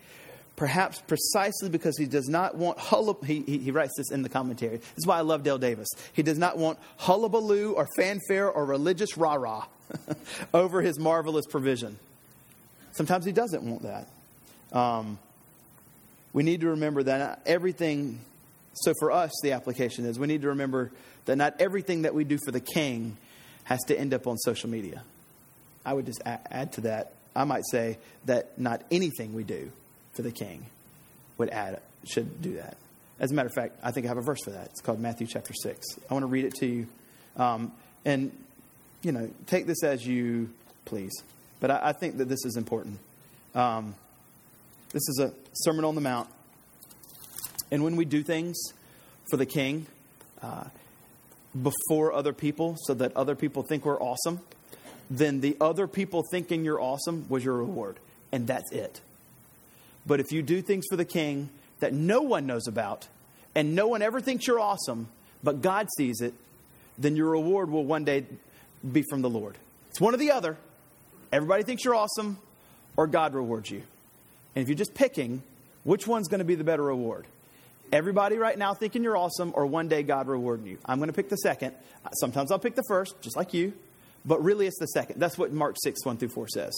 perhaps 0.61 1.01
precisely 1.07 1.71
because 1.71 1.97
he 1.97 2.05
does 2.05 2.29
not 2.29 2.55
want 2.55 2.79
hullabaloo. 2.79 3.27
He, 3.27 3.41
he, 3.57 3.71
writes 3.71 3.95
this 3.97 4.11
in 4.11 4.21
the 4.21 4.29
commentary. 4.29 4.77
This 4.77 4.99
is 4.99 5.07
why 5.07 5.17
I 5.17 5.23
love 5.23 5.43
Dale 5.43 5.57
Davis. 5.57 5.89
He 6.13 6.23
does 6.23 6.37
not 6.37 6.59
want 6.59 6.79
hullabaloo 6.99 7.73
or 7.73 7.89
fanfare 7.97 8.51
or 8.51 8.67
religious 8.67 9.17
rah 9.17 9.37
rah 9.37 9.65
over 10.55 10.83
his 10.83 10.99
marvelous 10.99 11.47
provision. 11.47 11.99
Sometimes 12.93 13.25
he 13.25 13.33
doesn't 13.33 13.63
want 13.63 13.85
that. 13.85 14.79
Um, 14.79 15.19
we 16.35 16.43
need 16.43 16.61
to 16.61 16.69
remember 16.69 17.05
that 17.05 17.41
everything, 17.47 18.21
so 18.75 18.93
for 19.01 19.13
us, 19.13 19.33
the 19.43 19.53
application 19.53 20.05
is 20.05 20.19
we 20.19 20.27
need 20.27 20.43
to 20.43 20.49
remember 20.49 20.91
that 21.25 21.37
not 21.37 21.59
everything 21.59 22.03
that 22.03 22.15
we 22.15 22.25
do 22.25 22.37
for 22.45 22.51
the 22.51 22.61
king 22.61 23.17
has 23.65 23.81
to 23.85 23.99
end 23.99 24.13
up 24.13 24.27
on 24.27 24.37
social 24.37 24.69
media. 24.69 25.05
I 25.87 25.95
would 25.95 26.05
just 26.05 26.21
add 26.27 26.73
to 26.75 26.83
that. 26.83 27.15
I 27.35 27.45
might 27.45 27.65
say 27.71 27.97
that 28.27 28.59
not 28.59 28.83
anything 28.91 29.33
we 29.33 29.43
do 29.43 29.73
for 30.21 30.29
the 30.29 30.33
king 30.33 30.67
would 31.39 31.49
add 31.49 31.81
should 32.05 32.43
do 32.43 32.57
that. 32.57 32.77
As 33.19 33.33
a 33.33 33.35
matter 33.35 33.49
of 33.49 33.55
fact, 33.55 33.79
I 33.83 33.91
think 33.91 34.07
I 34.07 34.09
have 34.11 34.19
a 34.19 34.23
verse 34.23 34.41
for 34.45 34.51
that. 34.51 34.67
It's 34.67 34.81
called 34.81 35.01
Matthew 35.01 35.27
chapter 35.27 35.53
6. 35.55 35.87
I 36.09 36.15
want 36.15 36.25
to 36.25 36.27
read 36.27 36.45
it 36.45 36.55
to 36.57 36.67
you. 36.67 36.87
Um, 37.37 37.73
and, 38.05 38.33
you 39.03 39.13
know, 39.13 39.31
take 39.47 39.67
this 39.67 39.83
as 39.83 40.07
you 40.07 40.51
please. 40.85 41.11
But 41.61 41.71
I, 41.71 41.81
I 41.89 41.93
think 41.93 42.19
that 42.19 42.29
this 42.29 42.45
is 42.45 42.57
important. 42.57 42.99
Um, 43.55 43.95
this 44.93 45.09
is 45.09 45.21
a 45.21 45.33
Sermon 45.55 45.85
on 45.85 45.95
the 45.95 46.01
Mount. 46.01 46.29
And 47.71 47.85
when 47.85 47.97
we 47.97 48.05
do 48.05 48.23
things 48.23 48.59
for 49.31 49.37
the 49.37 49.47
king 49.47 49.87
uh, 50.43 50.65
before 51.63 52.13
other 52.13 52.33
people 52.33 52.77
so 52.87 52.95
that 52.95 53.17
other 53.17 53.35
people 53.35 53.63
think 53.63 53.85
we're 53.85 54.01
awesome, 54.01 54.41
then 55.11 55.41
the 55.41 55.57
other 55.61 55.87
people 55.87 56.25
thinking 56.31 56.65
you're 56.65 56.81
awesome 56.81 57.27
was 57.29 57.45
your 57.45 57.57
reward. 57.57 57.97
And 58.33 58.47
that's 58.47 58.71
it. 58.73 59.01
But 60.07 60.21
if 60.21 60.33
you 60.33 60.43
do 60.43 60.63
things 60.63 60.87
for 60.89 60.97
the 60.97 61.05
king 61.05 61.51
that 61.81 61.93
no 61.93 62.23
one 62.23 62.47
knows 62.47 62.67
about 62.67 63.09
and 63.55 63.75
no 63.75 63.89
one 63.89 64.03
ever 64.03 64.21
thinks 64.21 64.47
you're 64.47 64.61
awesome, 64.61 65.09
but 65.43 65.63
God 65.63 65.89
sees 65.97 66.21
it, 66.21 66.35
then 66.99 67.17
your 67.17 67.31
reward 67.31 67.71
will 67.71 67.85
one 67.85 68.05
day 68.05 68.25
be 68.93 69.03
from 69.09 69.23
the 69.23 69.31
Lord. 69.31 69.57
It's 69.89 70.01
one 70.01 70.15
or 70.15 70.19
the 70.19 70.31
other. 70.31 70.57
Everybody 71.33 71.63
thinks 71.63 71.85
you're 71.85 71.95
awesome, 71.95 72.39
or 72.97 73.07
God 73.07 73.35
rewards 73.35 73.71
you. 73.71 73.83
And 74.55 74.63
if 74.63 74.69
you're 74.69 74.77
just 74.77 74.95
picking, 74.95 75.43
which 75.85 76.07
one's 76.07 76.29
going 76.29 76.41
to 76.41 76.45
be 76.45 76.57
the 76.57 76.65
better 76.65 76.83
reward? 76.83 77.27
Everybody 77.93 78.37
right 78.37 78.57
now 78.57 78.75
thinking 78.75 79.03
you're 79.03 79.17
awesome, 79.17 79.53
or 79.55 79.67
one 79.67 79.89
day 79.89 80.03
God 80.03 80.29
rewarding 80.29 80.67
you. 80.67 80.79
I'm 80.85 80.99
going 80.99 81.09
to 81.09 81.15
pick 81.15 81.29
the 81.29 81.37
second. 81.37 81.75
Sometimes 82.21 82.53
I'll 82.53 82.59
pick 82.59 82.75
the 82.75 82.85
first, 82.89 83.21
just 83.21 83.37
like 83.37 83.55
you, 83.55 83.73
but 84.25 84.43
really 84.43 84.67
it's 84.67 84.79
the 84.79 84.87
second. 84.87 85.21
That's 85.21 85.39
what 85.39 85.53
Mark 85.53 85.77
6, 85.83 86.05
1 86.05 86.17
through 86.17 86.29
4 86.29 86.49
says. 86.49 86.73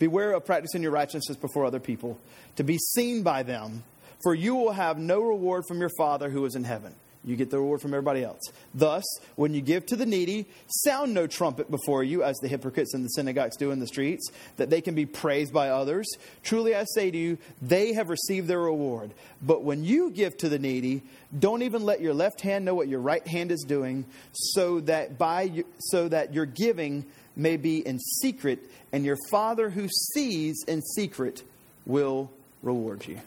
Beware 0.00 0.32
of 0.32 0.44
practicing 0.44 0.82
your 0.82 0.90
righteousness 0.90 1.36
before 1.36 1.64
other 1.64 1.78
people, 1.78 2.18
to 2.56 2.64
be 2.64 2.78
seen 2.78 3.22
by 3.22 3.44
them, 3.44 3.84
for 4.24 4.34
you 4.34 4.56
will 4.56 4.72
have 4.72 4.98
no 4.98 5.20
reward 5.20 5.64
from 5.68 5.78
your 5.78 5.90
Father 5.96 6.30
who 6.30 6.44
is 6.46 6.56
in 6.56 6.64
heaven. 6.64 6.94
You 7.22 7.36
get 7.36 7.50
the 7.50 7.58
reward 7.58 7.82
from 7.82 7.92
everybody 7.92 8.24
else. 8.24 8.40
Thus, 8.74 9.04
when 9.36 9.52
you 9.52 9.60
give 9.60 9.84
to 9.86 9.96
the 9.96 10.06
needy, 10.06 10.46
sound 10.84 11.12
no 11.12 11.26
trumpet 11.26 11.70
before 11.70 12.02
you, 12.02 12.22
as 12.22 12.38
the 12.38 12.48
hypocrites 12.48 12.94
in 12.94 13.02
the 13.02 13.10
synagogues 13.10 13.58
do 13.58 13.72
in 13.72 13.78
the 13.78 13.86
streets, 13.86 14.30
that 14.56 14.70
they 14.70 14.80
can 14.80 14.94
be 14.94 15.04
praised 15.04 15.52
by 15.52 15.68
others. 15.68 16.10
Truly, 16.42 16.74
I 16.74 16.84
say 16.94 17.10
to 17.10 17.18
you, 17.18 17.36
they 17.60 17.92
have 17.92 18.08
received 18.08 18.48
their 18.48 18.60
reward. 18.60 19.10
But 19.42 19.64
when 19.64 19.84
you 19.84 20.10
give 20.10 20.34
to 20.38 20.48
the 20.48 20.58
needy, 20.58 21.02
don't 21.38 21.62
even 21.62 21.84
let 21.84 22.00
your 22.00 22.14
left 22.14 22.40
hand 22.40 22.64
know 22.64 22.74
what 22.74 22.88
your 22.88 23.00
right 23.00 23.26
hand 23.26 23.52
is 23.52 23.66
doing, 23.68 24.06
so 24.32 24.80
that 24.80 25.18
by 25.18 25.64
so 25.78 26.08
that 26.08 26.32
your 26.32 26.46
giving 26.46 27.04
may 27.40 27.56
be 27.56 27.84
in 27.86 27.98
secret, 27.98 28.60
and 28.92 29.04
your 29.04 29.16
Father 29.30 29.70
who 29.70 29.88
sees 30.12 30.62
in 30.68 30.82
secret 30.82 31.42
will 31.86 32.30
reward 32.62 33.06
you. 33.06 33.18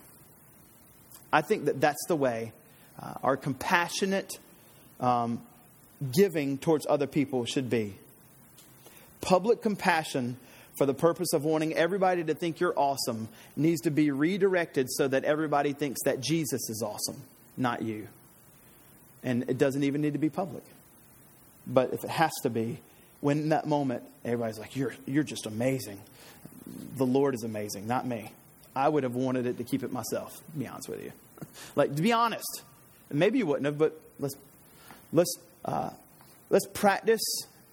I 1.32 1.42
think 1.42 1.66
that 1.66 1.82
that's 1.82 2.06
the 2.08 2.16
way 2.16 2.54
uh, 3.02 3.16
our 3.24 3.36
compassionate 3.36 4.38
um, 5.00 5.42
giving 6.12 6.58
towards 6.58 6.86
other 6.88 7.08
people 7.08 7.46
should 7.46 7.70
be. 7.70 7.96
Public 9.22 9.62
compassion 9.62 10.38
for 10.78 10.86
the 10.86 10.94
purpose 10.94 11.34
of 11.34 11.44
wanting 11.44 11.74
everybody 11.74 12.24
to 12.24 12.34
think 12.34 12.60
you're 12.60 12.78
awesome 12.78 13.30
needs 13.56 13.82
to 13.82 13.92
be 13.92 14.12
redirected 14.12 14.92
so 14.92 15.08
that 15.08 15.24
everybody 15.24 15.74
thinks 15.74 16.02
that 16.04 16.20
Jesus 16.20 16.70
is 16.70 16.84
awesome, 16.86 17.22
not 17.58 17.82
you. 17.82 18.08
And 19.24 19.50
it 19.50 19.58
doesn't 19.58 19.84
even 19.84 20.02
need 20.02 20.14
to 20.14 20.20
be 20.20 20.30
public. 20.30 20.64
But 21.66 21.94
if 21.94 22.04
it 22.04 22.10
has 22.10 22.34
to 22.44 22.50
be, 22.50 22.80
when 23.24 23.40
in 23.40 23.50
that 23.50 23.66
moment 23.66 24.04
everybody's 24.26 24.60
like, 24.60 24.76
You're 24.76 24.94
you're 25.06 25.24
just 25.24 25.46
amazing. 25.46 26.00
The 26.98 27.06
Lord 27.06 27.34
is 27.34 27.44
amazing, 27.44 27.88
not 27.88 28.06
me. 28.06 28.32
I 28.76 28.90
would 28.90 29.04
have 29.04 29.16
wanted 29.16 29.46
it 29.46 29.58
to 29.58 29.64
keep 29.64 29.84
it 29.84 29.92
myself, 29.92 30.34
to 30.34 30.60
be 30.60 30.68
honest 30.68 30.90
with 30.90 31.04
you. 31.04 31.12
like 31.76 31.96
to 31.96 32.02
be 32.02 32.12
honest. 32.12 32.64
Maybe 33.12 33.38
you 33.38 33.46
wouldn't 33.46 33.66
have, 33.66 33.78
but 33.78 34.00
let's, 34.20 34.36
let's, 35.12 35.36
uh, 35.66 35.92
let's 36.50 36.66
practice 36.74 37.22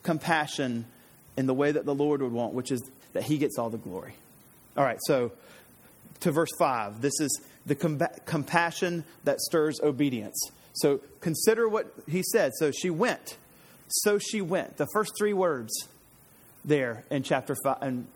compassion 0.03 0.85
in 1.37 1.47
the 1.47 1.55
way 1.55 1.73
that 1.73 1.87
the 1.87 1.95
Lord 1.95 2.21
would 2.21 2.33
want, 2.33 2.53
which 2.53 2.71
is 2.71 2.83
that 3.15 3.23
He 3.23 3.39
gets 3.39 3.59
all 3.59 3.71
the 3.71 3.79
glory. 3.79 4.15
All 4.77 4.85
right, 4.85 4.99
so 5.07 5.33
to 6.21 6.31
verse 6.31 6.51
5. 6.59 7.01
This 7.01 7.19
is 7.21 7.41
the 7.65 7.75
com- 7.75 8.03
compassion 8.27 9.05
that 9.25 9.41
stirs 9.41 9.81
obedience. 9.83 10.39
So 10.75 11.01
consider 11.21 11.69
what 11.69 11.93
He 12.07 12.23
said. 12.23 12.53
So 12.57 12.71
she 12.71 12.91
went. 12.91 13.37
So 13.91 14.19
she 14.19 14.41
went. 14.41 14.77
The 14.77 14.87
first 14.93 15.13
three 15.19 15.33
words 15.33 15.73
there 16.65 17.05
in 17.11 17.23
chapter, 17.23 17.57
five, 17.63 17.83
in 17.83 18.07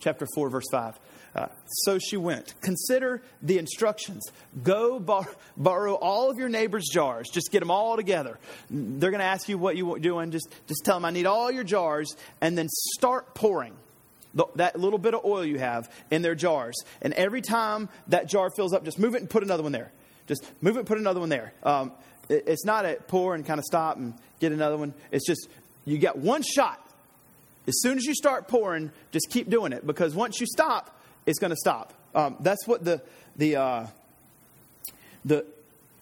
chapter 0.00 0.26
4, 0.34 0.50
verse 0.50 0.66
5. 0.70 0.98
Uh, 1.34 1.46
so 1.66 1.98
she 1.98 2.16
went. 2.16 2.54
Consider 2.62 3.22
the 3.42 3.58
instructions. 3.58 4.24
Go 4.62 4.98
bar- 4.98 5.28
borrow 5.56 5.94
all 5.94 6.30
of 6.30 6.38
your 6.38 6.48
neighbor's 6.48 6.88
jars. 6.88 7.28
Just 7.30 7.52
get 7.52 7.60
them 7.60 7.70
all 7.70 7.96
together. 7.96 8.38
They're 8.70 9.10
going 9.10 9.20
to 9.20 9.26
ask 9.26 9.48
you 9.48 9.58
what 9.58 9.76
you're 9.76 9.98
doing. 9.98 10.30
Just, 10.30 10.48
just 10.66 10.84
tell 10.84 10.96
them, 10.96 11.04
I 11.04 11.10
need 11.10 11.26
all 11.26 11.50
your 11.50 11.64
jars, 11.64 12.16
and 12.40 12.56
then 12.56 12.68
start 12.96 13.34
pouring 13.34 13.74
that 14.54 14.78
little 14.78 14.98
bit 14.98 15.14
of 15.14 15.24
oil 15.24 15.44
you 15.44 15.58
have 15.58 15.90
in 16.10 16.22
their 16.22 16.34
jars. 16.34 16.76
And 17.02 17.12
every 17.14 17.40
time 17.40 17.88
that 18.08 18.28
jar 18.28 18.50
fills 18.54 18.72
up, 18.72 18.84
just 18.84 18.98
move 18.98 19.14
it 19.14 19.20
and 19.20 19.28
put 19.28 19.42
another 19.42 19.62
one 19.62 19.72
there. 19.72 19.90
Just 20.26 20.44
move 20.60 20.76
it, 20.76 20.80
and 20.80 20.88
put 20.88 20.98
another 20.98 21.20
one 21.20 21.28
there. 21.28 21.52
Um, 21.62 21.92
it's 22.28 22.64
not 22.64 22.84
a 22.84 22.96
pour 23.06 23.34
and 23.34 23.44
kind 23.44 23.58
of 23.58 23.64
stop 23.64 23.96
and 23.96 24.14
get 24.40 24.52
another 24.52 24.76
one. 24.76 24.94
It's 25.10 25.26
just 25.26 25.48
you 25.84 25.98
get 25.98 26.16
one 26.16 26.42
shot. 26.42 26.84
As 27.66 27.80
soon 27.80 27.98
as 27.98 28.04
you 28.04 28.14
start 28.14 28.48
pouring, 28.48 28.90
just 29.10 29.28
keep 29.30 29.50
doing 29.50 29.72
it 29.72 29.86
because 29.86 30.14
once 30.14 30.40
you 30.40 30.46
stop, 30.46 30.98
it's 31.26 31.38
going 31.38 31.50
to 31.50 31.56
stop. 31.56 31.92
Um, 32.14 32.36
that's 32.40 32.66
what 32.66 32.84
the 32.84 33.02
the 33.36 33.56
uh, 33.56 33.86
the 35.24 35.44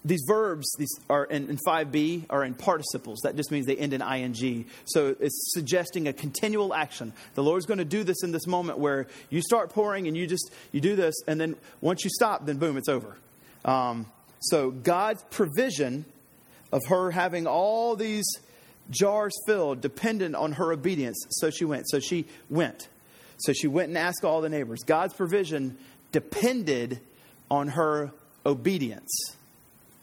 these 0.05 0.23
verbs 0.29 0.73
these 0.79 0.95
are 1.11 1.25
in, 1.25 1.51
in 1.51 1.59
5b 1.67 2.27
are 2.31 2.45
in 2.45 2.55
participles 2.55 3.19
that 3.25 3.35
just 3.35 3.51
means 3.51 3.67
they 3.67 3.77
end 3.77 3.93
in 3.93 4.01
ing 4.01 4.67
so 4.85 5.17
it's 5.19 5.53
suggesting 5.53 6.07
a 6.07 6.13
continual 6.13 6.73
action 6.73 7.13
the 7.35 7.43
lord's 7.43 7.67
going 7.67 7.79
to 7.79 7.85
do 7.85 8.05
this 8.05 8.23
in 8.23 8.31
this 8.31 8.47
moment 8.47 8.79
where 8.79 9.09
you 9.31 9.43
start 9.43 9.71
pouring 9.71 10.07
and 10.07 10.17
you 10.17 10.27
just 10.29 10.53
you 10.71 10.81
do 10.81 10.95
this 10.95 11.15
and 11.27 11.41
then 11.41 11.57
once 11.81 12.05
you 12.05 12.11
stop 12.11 12.47
then 12.47 12.57
boom 12.57 12.77
it's 12.77 12.89
over 12.89 13.17
um, 13.65 14.07
so 14.39 14.71
god's 14.71 15.25
provision 15.25 16.05
of 16.73 16.83
her 16.87 17.11
having 17.11 17.47
all 17.47 17.97
these 17.97 18.27
jars 18.91 19.35
filled 19.47 19.81
dependent 19.81 20.35
on 20.35 20.53
her 20.53 20.73
obedience 20.73 21.19
so 21.31 21.51
she 21.51 21.65
went 21.65 21.89
so 21.89 21.99
she 21.99 22.25
went 22.49 22.89
so 23.39 23.53
she 23.53 23.67
went 23.67 23.89
and 23.89 23.99
asked 23.99 24.25
all 24.25 24.41
the 24.41 24.49
neighbors. 24.49 24.83
God's 24.85 25.15
provision 25.15 25.77
depended 26.13 27.01
on 27.51 27.69
her 27.69 28.13
obedience. 28.45 29.11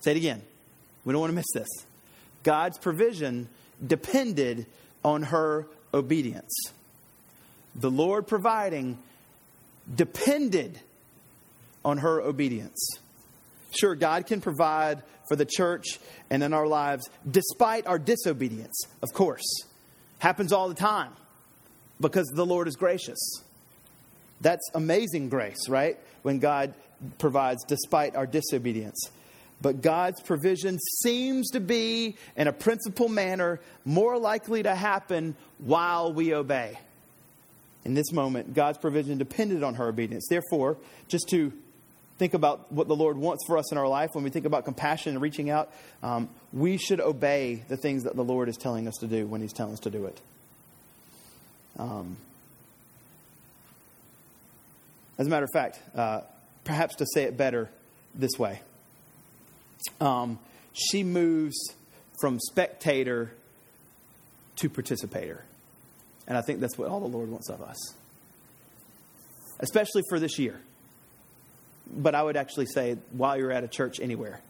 Say 0.02 0.12
it 0.12 0.18
again. 0.18 0.42
We 1.06 1.14
don't 1.14 1.22
want 1.22 1.32
to 1.32 1.36
miss 1.36 1.52
this. 1.54 1.70
God's 2.44 2.78
provision 2.78 3.48
depended 3.86 4.66
on 5.04 5.24
her 5.24 5.68
obedience. 5.94 6.54
The 7.76 7.90
Lord 7.90 8.28
providing 8.28 8.98
depended 9.94 10.80
on 11.84 11.98
her 11.98 12.22
obedience. 12.22 12.80
Sure, 13.78 13.96
God 13.96 14.28
can 14.28 14.40
provide 14.40 15.02
for 15.28 15.36
the 15.36 15.46
church 15.46 16.00
and 16.30 16.44
in 16.44 16.54
our 16.54 16.68
lives 16.68 17.10
despite 17.30 17.88
our 17.88 18.00
disobedience, 18.00 18.86
of 19.02 19.14
course. 19.14 19.44
Happens 20.20 20.54
all 20.54 20.70
the 20.70 20.76
time 20.76 21.12
because 22.00 22.28
the 22.34 22.46
Lord 22.46 22.68
is 22.68 22.76
gracious. 22.76 23.20
That's 24.42 24.70
amazing 24.74 25.30
grace, 25.30 25.70
right? 25.70 25.98
When 26.22 26.40
God 26.40 26.74
provides 27.18 27.64
despite 27.66 28.16
our 28.16 28.26
disobedience. 28.26 29.10
But 29.62 29.82
God's 29.82 30.22
provision 30.22 30.78
seems 31.02 31.52
to 31.52 31.62
be, 31.62 32.18
in 32.36 32.48
a 32.48 32.54
principal 32.54 33.08
manner, 33.08 33.62
more 33.86 34.18
likely 34.18 34.64
to 34.64 34.76
happen 34.76 35.36
while 35.60 36.12
we 36.12 36.34
obey. 36.34 36.78
In 37.86 37.94
this 37.94 38.12
moment, 38.12 38.54
God's 38.54 38.78
provision 38.78 39.18
depended 39.18 39.64
on 39.64 39.76
her 39.76 39.88
obedience. 39.88 40.28
Therefore, 40.30 40.78
just 41.08 41.30
to 41.30 41.54
think 42.24 42.34
about 42.34 42.72
what 42.72 42.88
the 42.88 42.96
Lord 42.96 43.18
wants 43.18 43.44
for 43.46 43.58
us 43.58 43.70
in 43.74 43.78
our 43.78 43.88
life, 43.88 44.12
when 44.14 44.24
we 44.24 44.30
think 44.30 44.46
about 44.46 44.64
compassion 44.64 45.12
and 45.12 45.22
reaching 45.22 45.50
out, 45.50 45.70
um, 46.02 46.30
we 46.54 46.78
should 46.78 47.02
obey 47.02 47.66
the 47.68 47.76
things 47.76 48.04
that 48.04 48.16
the 48.16 48.24
Lord 48.24 48.48
is 48.48 48.56
telling 48.56 48.88
us 48.88 48.94
to 49.02 49.08
do 49.08 49.28
when 49.28 49.42
He's 49.42 49.52
telling 49.52 49.74
us 49.74 49.82
to 49.82 49.90
do 49.90 50.06
it. 50.06 50.22
Um, 51.78 52.16
as 55.18 55.28
a 55.28 55.30
matter 55.30 55.44
of 55.44 55.50
fact, 55.52 55.82
uh, 55.94 56.22
perhaps 56.64 56.96
to 56.96 57.06
say 57.14 57.24
it 57.24 57.36
better 57.36 57.70
this 58.16 58.40
way, 58.40 58.62
um, 60.00 60.40
she 60.72 61.04
moves 61.04 61.58
from 62.22 62.40
spectator 62.40 63.34
to 64.56 64.70
participator. 64.70 65.44
And 66.26 66.38
I 66.38 66.42
think 66.42 66.62
that's 66.62 66.78
what 66.78 66.88
all 66.88 67.02
the 67.02 67.06
Lord 67.06 67.28
wants 67.28 67.50
of 67.50 67.62
us, 67.62 67.76
especially 69.60 70.04
for 70.08 70.22
this 70.22 70.40
year. 70.40 70.62
But 71.88 72.16
I 72.16 72.24
would 72.24 72.38
actually 72.38 72.68
say, 72.68 72.98
while 73.12 73.38
you're 73.38 73.52
at 73.52 73.64
a 73.64 73.68
church 73.68 74.00
anywhere, 74.00 74.42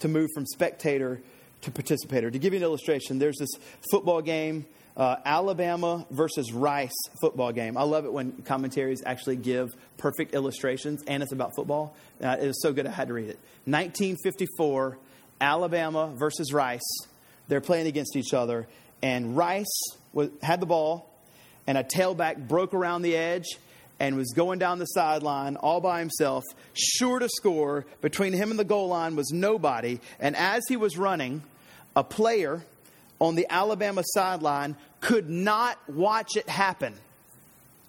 to 0.00 0.08
move 0.08 0.28
from 0.34 0.46
spectator 0.46 1.20
to 1.62 1.70
participator. 1.70 2.30
To 2.30 2.38
give 2.38 2.52
you 2.52 2.58
an 2.58 2.62
illustration, 2.62 3.18
there's 3.18 3.38
this 3.38 3.50
football 3.90 4.22
game, 4.22 4.66
uh, 4.96 5.16
Alabama 5.24 6.06
versus 6.10 6.52
Rice 6.52 6.96
football 7.20 7.52
game. 7.52 7.76
I 7.76 7.82
love 7.82 8.04
it 8.04 8.12
when 8.12 8.32
commentaries 8.42 9.02
actually 9.04 9.36
give 9.36 9.74
perfect 9.96 10.34
illustrations, 10.34 11.02
and 11.06 11.22
it's 11.22 11.32
about 11.32 11.52
football. 11.54 11.96
Uh, 12.22 12.36
it 12.40 12.46
was 12.46 12.60
so 12.62 12.72
good 12.72 12.86
I 12.86 12.90
had 12.90 13.08
to 13.08 13.14
read 13.14 13.28
it. 13.28 13.38
1954, 13.64 14.98
Alabama 15.40 16.12
versus 16.16 16.52
Rice. 16.52 16.88
They're 17.48 17.60
playing 17.60 17.86
against 17.86 18.16
each 18.16 18.34
other, 18.34 18.66
and 19.02 19.36
Rice 19.36 19.66
was, 20.12 20.30
had 20.42 20.60
the 20.60 20.66
ball, 20.66 21.12
and 21.66 21.78
a 21.78 21.84
tailback 21.84 22.48
broke 22.48 22.74
around 22.74 23.02
the 23.02 23.16
edge 23.16 23.46
and 24.00 24.16
was 24.16 24.32
going 24.32 24.58
down 24.58 24.78
the 24.78 24.86
sideline 24.86 25.56
all 25.56 25.80
by 25.80 25.98
himself, 25.98 26.44
sure 26.72 27.18
to 27.18 27.28
score. 27.28 27.84
Between 28.00 28.32
him 28.32 28.50
and 28.50 28.58
the 28.58 28.64
goal 28.64 28.88
line 28.88 29.16
was 29.16 29.30
nobody. 29.32 30.00
And 30.20 30.36
as 30.36 30.62
he 30.68 30.76
was 30.76 30.96
running, 30.96 31.42
a 31.96 32.04
player 32.04 32.62
on 33.20 33.34
the 33.34 33.46
Alabama 33.50 34.02
sideline 34.04 34.76
could 35.00 35.28
not 35.28 35.78
watch 35.88 36.36
it 36.36 36.48
happen 36.48 36.94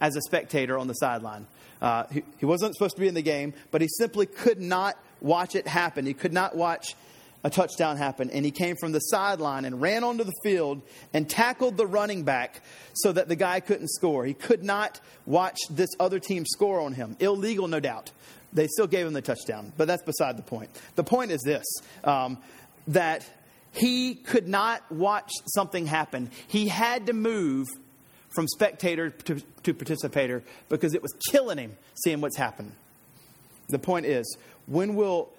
as 0.01 0.15
a 0.15 0.21
spectator 0.21 0.77
on 0.77 0.87
the 0.87 0.93
sideline. 0.93 1.45
Uh, 1.81 2.05
he, 2.11 2.23
he 2.39 2.45
wasn't 2.45 2.73
supposed 2.73 2.95
to 2.95 3.01
be 3.01 3.07
in 3.07 3.13
the 3.13 3.21
game, 3.21 3.53
but 3.71 3.81
he 3.81 3.87
simply 3.87 4.25
could 4.25 4.59
not 4.59 4.97
watch 5.21 5.55
it 5.55 5.67
happen. 5.67 6.05
He 6.05 6.13
could 6.13 6.33
not 6.33 6.55
watch 6.55 6.95
a 7.43 7.49
touchdown 7.49 7.97
happened, 7.97 8.31
And 8.31 8.43
he 8.43 8.51
came 8.51 8.75
from 8.75 8.91
the 8.91 8.99
sideline 8.99 9.65
and 9.65 9.81
ran 9.81 10.03
onto 10.03 10.23
the 10.23 10.33
field 10.43 10.81
and 11.13 11.29
tackled 11.29 11.77
the 11.77 11.87
running 11.87 12.23
back 12.23 12.61
so 12.93 13.11
that 13.11 13.27
the 13.29 13.35
guy 13.35 13.59
couldn't 13.59 13.89
score. 13.89 14.25
He 14.25 14.33
could 14.33 14.63
not 14.63 14.99
watch 15.25 15.57
this 15.69 15.89
other 15.99 16.19
team 16.19 16.45
score 16.45 16.81
on 16.81 16.93
him. 16.93 17.15
Illegal, 17.19 17.67
no 17.67 17.79
doubt. 17.79 18.11
They 18.51 18.67
still 18.67 18.87
gave 18.87 19.05
him 19.05 19.13
the 19.13 19.21
touchdown, 19.21 19.71
but 19.77 19.87
that's 19.87 20.03
beside 20.03 20.37
the 20.37 20.43
point. 20.43 20.69
The 20.95 21.03
point 21.03 21.31
is 21.31 21.41
this 21.41 21.65
um, 22.03 22.39
that 22.87 23.25
he 23.71 24.15
could 24.15 24.47
not 24.47 24.91
watch 24.91 25.31
something 25.53 25.85
happen. 25.85 26.31
He 26.47 26.67
had 26.67 27.05
to 27.07 27.13
move 27.13 27.67
from 28.29 28.47
spectator 28.47 29.11
to, 29.11 29.41
to 29.63 29.73
participator 29.73 30.43
because 30.67 30.93
it 30.93 31.01
was 31.01 31.13
killing 31.29 31.57
him 31.57 31.77
seeing 32.03 32.21
what's 32.21 32.37
happened. 32.37 32.71
The 33.69 33.79
point 33.79 34.07
is, 34.07 34.37
when 34.65 34.95
will 34.95 35.31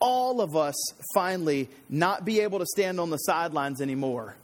all 0.00 0.40
of 0.40 0.56
us 0.56 0.74
finally 1.14 1.68
not 1.88 2.24
be 2.24 2.40
able 2.40 2.58
to 2.58 2.66
stand 2.66 3.00
on 3.00 3.10
the 3.10 3.16
sidelines 3.18 3.80
anymore 3.80 4.36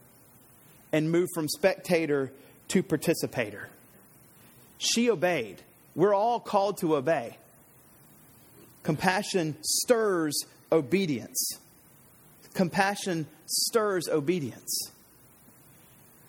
and 0.93 1.11
move 1.11 1.29
from 1.35 1.49
spectator 1.49 2.33
to 2.69 2.83
participator? 2.83 3.69
She 4.79 5.11
obeyed. 5.11 5.63
We're 5.95 6.15
all 6.15 6.41
called 6.41 6.79
to 6.79 6.97
obey. 6.97 7.39
Compassion 8.83 9.57
stirs 9.63 10.45
obedience. 10.71 11.59
Compassion 12.53 13.27
stirs 13.47 14.09
obedience. 14.09 14.91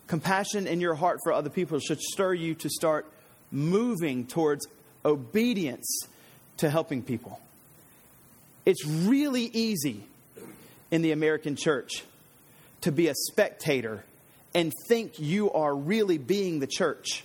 Compassion 0.08 0.68
in 0.68 0.80
your 0.80 0.96
heart 0.96 1.20
for 1.24 1.34
other 1.34 1.50
people 1.50 1.80
should 1.80 2.00
stir 2.00 2.34
you 2.34 2.54
to 2.56 2.70
start 2.70 3.12
moving 3.52 4.26
towards 4.28 4.68
obedience 5.04 6.00
to 6.58 6.70
helping 6.70 7.02
people. 7.02 7.40
It's 8.66 8.86
really 8.86 9.44
easy 9.44 10.04
in 10.92 11.02
the 11.02 11.12
American 11.12 11.56
church 11.56 12.04
to 12.82 12.92
be 12.92 13.08
a 13.08 13.14
spectator 13.32 14.04
and 14.54 14.72
think 14.88 15.20
you 15.20 15.52
are 15.52 15.76
really 15.76 16.18
being 16.18 16.60
the 16.60 16.68
church. 16.68 17.24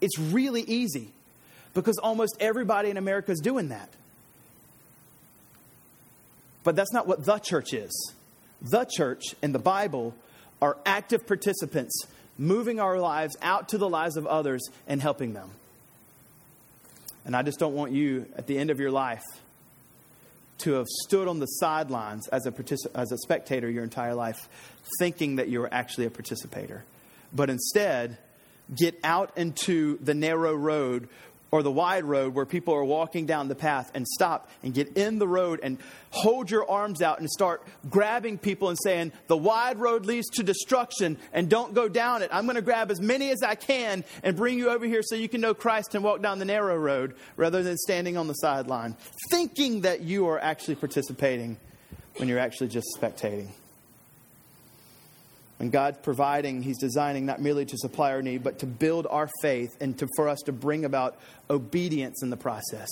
It's 0.00 0.18
really 0.18 0.62
easy 0.62 1.10
because 1.74 1.98
almost 1.98 2.36
everybody 2.40 2.90
in 2.90 2.96
America 2.96 3.30
is 3.32 3.40
doing 3.40 3.68
that. 3.68 3.88
But 6.64 6.74
that's 6.74 6.92
not 6.92 7.06
what 7.06 7.24
the 7.24 7.38
church 7.38 7.72
is. 7.72 8.12
The 8.62 8.84
church 8.84 9.22
and 9.42 9.54
the 9.54 9.60
Bible 9.60 10.14
are 10.60 10.76
active 10.84 11.26
participants, 11.26 12.06
moving 12.38 12.80
our 12.80 12.98
lives 12.98 13.36
out 13.42 13.68
to 13.68 13.78
the 13.78 13.88
lives 13.88 14.16
of 14.16 14.26
others 14.26 14.68
and 14.88 15.00
helping 15.00 15.34
them. 15.34 15.50
And 17.24 17.36
I 17.36 17.42
just 17.42 17.58
don't 17.58 17.74
want 17.74 17.92
you 17.92 18.26
at 18.36 18.46
the 18.46 18.58
end 18.58 18.70
of 18.70 18.80
your 18.80 18.90
life 18.90 19.22
to 20.58 20.72
have 20.74 20.86
stood 21.04 21.28
on 21.28 21.38
the 21.38 21.46
sidelines 21.46 22.28
as 22.28 22.46
a, 22.46 22.52
particip- 22.52 22.94
as 22.94 23.12
a 23.12 23.18
spectator 23.18 23.70
your 23.70 23.84
entire 23.84 24.14
life, 24.14 24.48
thinking 24.98 25.36
that 25.36 25.48
you 25.48 25.60
were 25.60 25.72
actually 25.72 26.06
a 26.06 26.10
participator. 26.10 26.84
But 27.32 27.50
instead, 27.50 28.18
get 28.74 28.98
out 29.04 29.36
into 29.36 29.98
the 29.98 30.14
narrow 30.14 30.54
road 30.54 31.08
or 31.50 31.62
the 31.62 31.70
wide 31.70 32.04
road 32.04 32.34
where 32.34 32.46
people 32.46 32.74
are 32.74 32.84
walking 32.84 33.26
down 33.26 33.48
the 33.48 33.54
path 33.54 33.90
and 33.94 34.06
stop 34.06 34.50
and 34.62 34.74
get 34.74 34.96
in 34.96 35.18
the 35.18 35.28
road 35.28 35.60
and 35.62 35.78
hold 36.10 36.50
your 36.50 36.68
arms 36.68 37.02
out 37.02 37.20
and 37.20 37.30
start 37.30 37.62
grabbing 37.88 38.38
people 38.38 38.68
and 38.68 38.78
saying, 38.82 39.12
The 39.28 39.36
wide 39.36 39.78
road 39.78 40.06
leads 40.06 40.28
to 40.30 40.42
destruction 40.42 41.18
and 41.32 41.48
don't 41.48 41.74
go 41.74 41.88
down 41.88 42.22
it. 42.22 42.30
I'm 42.32 42.44
going 42.46 42.56
to 42.56 42.62
grab 42.62 42.90
as 42.90 43.00
many 43.00 43.30
as 43.30 43.42
I 43.42 43.54
can 43.54 44.04
and 44.22 44.36
bring 44.36 44.58
you 44.58 44.70
over 44.70 44.86
here 44.86 45.02
so 45.02 45.14
you 45.14 45.28
can 45.28 45.40
know 45.40 45.54
Christ 45.54 45.94
and 45.94 46.02
walk 46.02 46.22
down 46.22 46.38
the 46.38 46.44
narrow 46.44 46.76
road 46.76 47.14
rather 47.36 47.62
than 47.62 47.76
standing 47.76 48.16
on 48.16 48.26
the 48.26 48.34
sideline, 48.34 48.96
thinking 49.30 49.82
that 49.82 50.00
you 50.00 50.28
are 50.28 50.40
actually 50.40 50.76
participating 50.76 51.58
when 52.16 52.28
you're 52.28 52.38
actually 52.38 52.68
just 52.68 52.88
spectating. 52.98 53.50
When 55.58 55.70
God's 55.70 55.98
providing, 55.98 56.62
He's 56.62 56.78
designing 56.78 57.26
not 57.26 57.40
merely 57.40 57.64
to 57.64 57.76
supply 57.78 58.12
our 58.12 58.22
need, 58.22 58.44
but 58.44 58.58
to 58.60 58.66
build 58.66 59.06
our 59.08 59.28
faith 59.40 59.76
and 59.80 59.98
to, 59.98 60.08
for 60.16 60.28
us 60.28 60.40
to 60.46 60.52
bring 60.52 60.84
about 60.84 61.18
obedience 61.48 62.22
in 62.22 62.30
the 62.30 62.36
process. 62.36 62.88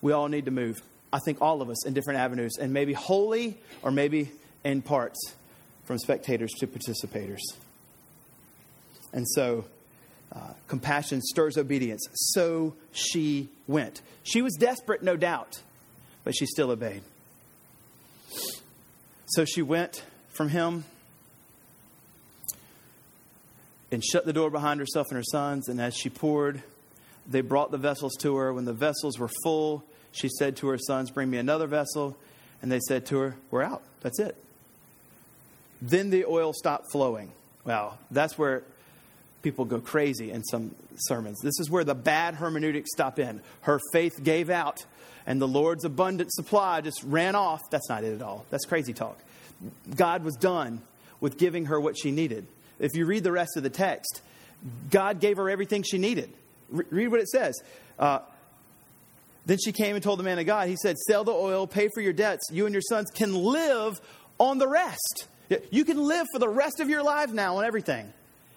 We 0.00 0.12
all 0.12 0.28
need 0.28 0.46
to 0.46 0.50
move. 0.50 0.82
I 1.12 1.20
think 1.24 1.40
all 1.40 1.62
of 1.62 1.70
us 1.70 1.86
in 1.86 1.94
different 1.94 2.20
avenues, 2.20 2.56
and 2.60 2.72
maybe 2.72 2.92
wholly 2.92 3.56
or 3.82 3.90
maybe 3.90 4.32
in 4.64 4.82
parts, 4.82 5.18
from 5.84 5.98
spectators 5.98 6.50
to 6.58 6.66
participators. 6.66 7.40
And 9.12 9.28
so, 9.28 9.66
uh, 10.34 10.54
compassion 10.66 11.20
stirs 11.22 11.56
obedience. 11.56 12.04
So 12.12 12.74
she 12.90 13.48
went. 13.68 14.02
She 14.24 14.42
was 14.42 14.54
desperate, 14.54 15.02
no 15.02 15.16
doubt, 15.16 15.62
but 16.24 16.34
she 16.34 16.46
still 16.46 16.70
obeyed. 16.70 17.02
So 19.26 19.44
she 19.44 19.62
went 19.62 20.02
from 20.30 20.48
him 20.48 20.84
and 23.94 24.04
shut 24.04 24.26
the 24.26 24.32
door 24.32 24.50
behind 24.50 24.80
herself 24.80 25.06
and 25.08 25.16
her 25.16 25.24
sons. 25.24 25.68
And 25.68 25.80
as 25.80 25.96
she 25.96 26.10
poured, 26.10 26.62
they 27.26 27.40
brought 27.40 27.70
the 27.70 27.78
vessels 27.78 28.14
to 28.20 28.36
her. 28.36 28.52
When 28.52 28.64
the 28.64 28.72
vessels 28.72 29.18
were 29.18 29.30
full, 29.42 29.84
she 30.12 30.28
said 30.28 30.56
to 30.58 30.68
her 30.68 30.78
sons, 30.78 31.10
Bring 31.10 31.30
me 31.30 31.38
another 31.38 31.66
vessel. 31.66 32.16
And 32.60 32.70
they 32.70 32.80
said 32.80 33.06
to 33.06 33.18
her, 33.18 33.36
We're 33.50 33.62
out. 33.62 33.82
That's 34.00 34.18
it. 34.18 34.36
Then 35.80 36.10
the 36.10 36.24
oil 36.26 36.52
stopped 36.52 36.90
flowing. 36.92 37.32
Well, 37.64 37.98
that's 38.10 38.36
where 38.36 38.64
people 39.42 39.64
go 39.64 39.80
crazy 39.80 40.30
in 40.30 40.42
some 40.44 40.74
sermons. 40.96 41.40
This 41.42 41.58
is 41.60 41.70
where 41.70 41.84
the 41.84 41.94
bad 41.94 42.34
hermeneutics 42.34 42.90
stop 42.92 43.18
in. 43.18 43.40
Her 43.62 43.80
faith 43.92 44.22
gave 44.22 44.50
out, 44.50 44.84
and 45.26 45.40
the 45.40 45.48
Lord's 45.48 45.84
abundant 45.84 46.32
supply 46.32 46.80
just 46.80 47.02
ran 47.04 47.34
off. 47.34 47.60
That's 47.70 47.88
not 47.88 48.04
it 48.04 48.14
at 48.14 48.22
all. 48.22 48.44
That's 48.50 48.64
crazy 48.64 48.92
talk. 48.92 49.18
God 49.94 50.24
was 50.24 50.34
done 50.36 50.82
with 51.20 51.38
giving 51.38 51.66
her 51.66 51.80
what 51.80 51.96
she 51.98 52.10
needed. 52.10 52.46
If 52.78 52.94
you 52.94 53.06
read 53.06 53.24
the 53.24 53.32
rest 53.32 53.56
of 53.56 53.62
the 53.62 53.70
text, 53.70 54.22
God 54.90 55.20
gave 55.20 55.36
her 55.36 55.48
everything 55.48 55.82
she 55.82 55.98
needed. 55.98 56.32
Re- 56.70 56.84
read 56.90 57.08
what 57.08 57.20
it 57.20 57.28
says. 57.28 57.62
Uh, 57.98 58.20
then 59.46 59.58
she 59.58 59.72
came 59.72 59.94
and 59.94 60.02
told 60.02 60.18
the 60.18 60.22
man 60.22 60.38
of 60.38 60.46
God, 60.46 60.68
He 60.68 60.76
said, 60.76 60.96
Sell 60.98 61.24
the 61.24 61.32
oil, 61.32 61.66
pay 61.66 61.88
for 61.94 62.00
your 62.00 62.12
debts. 62.12 62.44
You 62.50 62.66
and 62.66 62.72
your 62.72 62.82
sons 62.82 63.10
can 63.10 63.34
live 63.34 64.00
on 64.38 64.58
the 64.58 64.68
rest. 64.68 65.28
You 65.70 65.84
can 65.84 65.98
live 65.98 66.26
for 66.32 66.38
the 66.38 66.48
rest 66.48 66.80
of 66.80 66.88
your 66.88 67.02
lives 67.02 67.32
now 67.32 67.58
on 67.58 67.64
everything. 67.64 68.12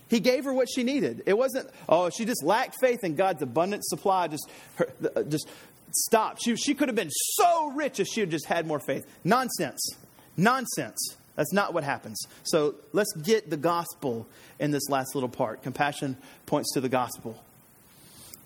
He 0.10 0.22
gave 0.22 0.46
her 0.46 0.54
what 0.54 0.70
she 0.74 0.84
needed. 0.84 1.24
It 1.26 1.38
wasn't, 1.38 1.70
oh, 1.90 2.10
she 2.10 2.24
just 2.24 2.42
lacked 2.44 2.78
faith 2.80 3.04
in 3.04 3.16
God's 3.16 3.42
abundant 3.42 3.84
supply, 3.86 4.30
just, 4.30 4.50
her, 4.76 4.88
uh, 5.16 5.24
just 5.24 5.50
stopped. 5.92 6.42
She, 6.44 6.56
she 6.56 6.74
could 6.74 6.88
have 6.88 6.96
been 6.96 7.12
so 7.12 7.72
rich 7.72 8.00
if 8.00 8.08
she 8.08 8.22
had 8.22 8.32
just 8.32 8.46
had 8.46 8.66
more 8.66 8.80
faith. 8.80 9.06
Nonsense. 9.26 9.90
Nonsense. 10.38 11.18
That's 11.38 11.54
not 11.54 11.74
what 11.74 11.86
happens. 11.86 12.20
So 12.44 12.76
let's 12.92 13.14
get 13.14 13.50
the 13.50 13.58
gospel 13.58 14.28
in 14.60 14.72
this 14.72 14.90
last 14.90 15.16
little 15.16 15.30
part. 15.30 15.64
Compassion 15.64 16.18
points 16.46 16.74
to 16.74 16.82
the 16.82 16.90
gospel. 16.90 17.42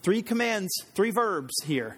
Three 0.04 0.22
commands, 0.22 0.72
three 0.94 1.10
verbs 1.10 1.54
here 1.66 1.98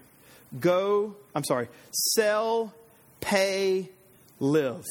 go, 0.60 1.15
I'm 1.34 1.43
sorry, 1.43 1.67
sell, 1.91 2.73
pay, 3.19 3.89
live. 4.39 4.86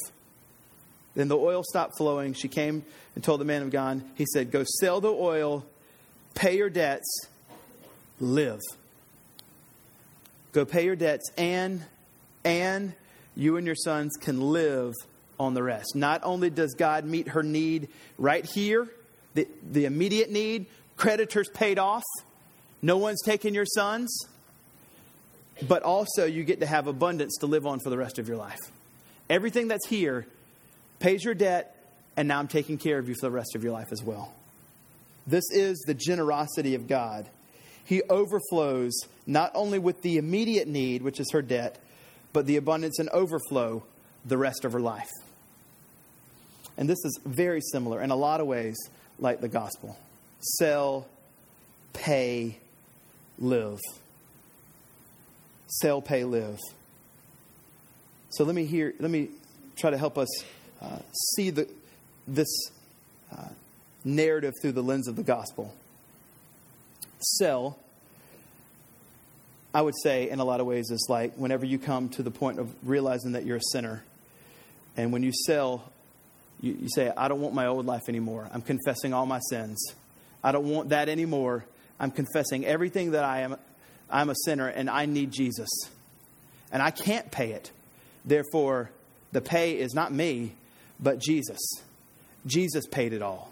Then 1.15 1.29
the 1.29 1.37
oil 1.37 1.63
stopped 1.63 1.97
flowing. 1.97 2.33
She 2.33 2.49
came 2.49 2.83
and 3.15 3.23
told 3.23 3.39
the 3.39 3.45
man 3.45 3.61
of 3.61 3.69
God, 3.69 4.03
he 4.15 4.25
said, 4.25 4.51
Go 4.51 4.65
sell 4.81 4.99
the 4.99 5.11
oil, 5.11 5.65
pay 6.33 6.57
your 6.57 6.69
debts, 6.69 7.27
live. 8.19 8.59
Go 10.51 10.65
pay 10.65 10.85
your 10.85 10.95
debts, 10.95 11.31
and 11.37 11.85
and 12.43 12.93
you 13.35 13.55
and 13.55 13.65
your 13.65 13.75
sons 13.75 14.17
can 14.19 14.41
live 14.41 14.93
on 15.39 15.53
the 15.53 15.63
rest. 15.63 15.95
Not 15.95 16.21
only 16.23 16.49
does 16.49 16.73
God 16.73 17.05
meet 17.05 17.29
her 17.29 17.43
need 17.43 17.89
right 18.17 18.45
here, 18.45 18.87
the, 19.33 19.47
the 19.71 19.85
immediate 19.85 20.31
need, 20.31 20.67
creditors 20.95 21.49
paid 21.49 21.79
off, 21.79 22.03
no 22.81 22.97
one's 22.97 23.21
taken 23.23 23.53
your 23.53 23.65
sons, 23.65 24.27
but 25.67 25.83
also 25.83 26.25
you 26.25 26.43
get 26.43 26.59
to 26.59 26.65
have 26.65 26.87
abundance 26.87 27.37
to 27.39 27.47
live 27.47 27.65
on 27.65 27.79
for 27.79 27.89
the 27.89 27.97
rest 27.97 28.19
of 28.19 28.27
your 28.27 28.37
life. 28.37 28.59
Everything 29.29 29.67
that's 29.67 29.87
here 29.87 30.25
pays 30.99 31.23
your 31.23 31.33
debt, 31.33 31.75
and 32.17 32.27
now 32.27 32.39
I'm 32.39 32.47
taking 32.47 32.77
care 32.77 32.99
of 32.99 33.07
you 33.07 33.15
for 33.15 33.27
the 33.27 33.31
rest 33.31 33.55
of 33.55 33.63
your 33.63 33.73
life 33.73 33.91
as 33.91 34.03
well. 34.03 34.33
This 35.25 35.45
is 35.51 35.81
the 35.87 35.93
generosity 35.93 36.75
of 36.75 36.87
God. 36.87 37.27
He 37.85 38.01
overflows 38.03 38.93
not 39.25 39.51
only 39.55 39.79
with 39.79 40.01
the 40.01 40.17
immediate 40.17 40.67
need, 40.67 41.01
which 41.01 41.19
is 41.19 41.31
her 41.31 41.41
debt, 41.41 41.79
but 42.33 42.45
the 42.45 42.57
abundance 42.57 42.99
and 42.99 43.09
overflow 43.09 43.83
the 44.25 44.37
rest 44.37 44.65
of 44.65 44.73
her 44.73 44.79
life. 44.79 45.09
And 46.77 46.89
this 46.89 47.03
is 47.05 47.19
very 47.25 47.61
similar 47.61 48.01
in 48.01 48.11
a 48.11 48.15
lot 48.15 48.41
of 48.41 48.47
ways 48.47 48.77
like 49.19 49.41
the 49.41 49.47
gospel 49.47 49.97
sell, 50.57 51.07
pay, 51.93 52.57
live. 53.39 53.79
Sell, 55.67 56.01
pay, 56.01 56.23
live. 56.23 56.59
So 58.31 58.43
let 58.43 58.55
me 58.55 58.65
hear, 58.65 58.93
let 58.99 59.09
me 59.11 59.29
try 59.77 59.91
to 59.91 59.97
help 59.97 60.17
us 60.17 60.27
uh, 60.81 60.99
see 61.35 61.49
the, 61.49 61.67
this 62.27 62.47
uh, 63.31 63.49
narrative 64.03 64.53
through 64.61 64.73
the 64.73 64.83
lens 64.83 65.07
of 65.07 65.15
the 65.15 65.23
gospel. 65.23 65.73
Sell, 67.19 67.77
I 69.73 69.81
would 69.81 69.95
say, 70.03 70.29
in 70.29 70.39
a 70.39 70.45
lot 70.45 70.59
of 70.59 70.65
ways, 70.65 70.91
is 70.91 71.07
like 71.09 71.35
whenever 71.35 71.65
you 71.65 71.79
come 71.79 72.09
to 72.09 72.23
the 72.23 72.31
point 72.31 72.59
of 72.59 72.69
realizing 72.83 73.31
that 73.31 73.45
you're 73.45 73.57
a 73.57 73.69
sinner, 73.71 74.03
and 74.97 75.11
when 75.11 75.23
you 75.23 75.31
sell, 75.31 75.91
you, 76.63 76.77
you 76.83 76.87
say, 76.89 77.11
I 77.15 77.27
don't 77.27 77.41
want 77.41 77.53
my 77.53 77.67
old 77.67 77.85
life 77.85 78.03
anymore. 78.07 78.47
I'm 78.53 78.61
confessing 78.61 79.13
all 79.13 79.25
my 79.25 79.39
sins. 79.49 79.93
I 80.41 80.53
don't 80.53 80.69
want 80.69 80.89
that 80.89 81.09
anymore. 81.09 81.65
I'm 81.99 82.09
confessing 82.09 82.65
everything 82.65 83.11
that 83.11 83.25
I 83.25 83.41
am. 83.41 83.57
I'm 84.09 84.29
a 84.29 84.35
sinner 84.45 84.69
and 84.69 84.89
I 84.89 85.05
need 85.05 85.33
Jesus. 85.33 85.69
And 86.71 86.81
I 86.81 86.89
can't 86.89 87.29
pay 87.31 87.51
it. 87.51 87.71
Therefore, 88.23 88.91
the 89.33 89.41
pay 89.41 89.77
is 89.77 89.93
not 89.93 90.13
me, 90.13 90.53
but 91.01 91.19
Jesus. 91.19 91.59
Jesus 92.45 92.87
paid 92.87 93.11
it 93.11 93.21
all. 93.21 93.51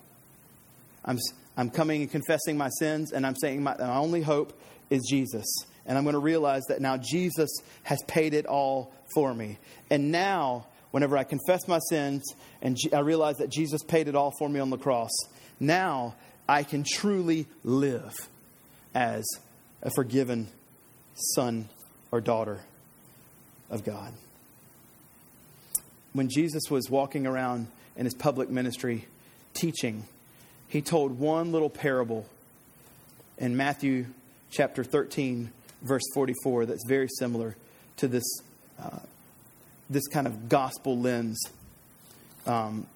I'm, 1.03 1.20
I'm 1.57 1.70
coming 1.70 2.03
and 2.03 2.09
confessing 2.09 2.57
my 2.57 2.70
sins, 2.80 3.12
and 3.12 3.28
I'm 3.28 3.36
saying 3.36 3.62
my, 3.62 3.76
my 3.78 3.97
only 3.97 4.22
hope 4.22 4.57
is 4.89 5.01
Jesus. 5.09 5.45
And 5.86 5.97
I'm 5.97 6.05
going 6.05 6.14
to 6.14 6.20
realize 6.20 6.64
that 6.70 6.80
now 6.80 6.95
Jesus 6.95 7.49
has 7.84 7.99
paid 8.07 8.34
it 8.34 8.45
all 8.45 8.93
for 9.14 9.34
me. 9.34 9.57
And 9.89 10.12
now, 10.14 10.68
whenever 10.92 11.18
I 11.18 11.24
confess 11.24 11.68
my 11.68 11.80
sins 11.89 12.24
and 12.62 12.78
I 12.94 13.00
realize 13.00 13.38
that 13.38 13.50
Jesus 13.50 13.84
paid 13.84 14.08
it 14.08 14.16
all 14.16 14.32
for 14.38 14.48
me 14.48 14.60
on 14.60 14.70
the 14.70 14.78
cross, 14.78 15.12
now 15.60 16.16
I 16.48 16.64
can 16.64 16.84
truly 16.84 17.48
live 17.64 18.30
as 18.94 19.26
a 19.82 19.92
forgiven 19.96 20.48
son 21.16 21.70
or 22.12 22.22
daughter 22.22 22.62
of 23.70 23.84
God. 23.84 24.14
When 26.14 26.30
Jesus 26.30 26.64
was 26.70 26.89
walking 26.89 27.26
around 27.26 27.68
in 27.96 28.06
his 28.06 28.14
public 28.14 28.50
ministry 28.50 29.08
teaching, 29.54 30.06
he 30.68 30.82
told 30.82 31.20
one 31.20 31.52
little 31.52 31.70
parable 31.70 32.26
in 33.38 33.56
Matthew 33.56 34.08
chapter 34.52 34.84
13, 34.84 35.52
verse 35.82 36.04
44, 36.14 36.66
that's 36.66 36.86
very 36.88 37.08
similar 37.18 37.56
to 37.98 38.08
this, 38.08 38.24
uh, 38.82 39.00
this 39.92 40.08
kind 40.08 40.26
of 40.26 40.48
gospel 40.48 40.98
lens 40.98 41.38
um, 42.48 42.88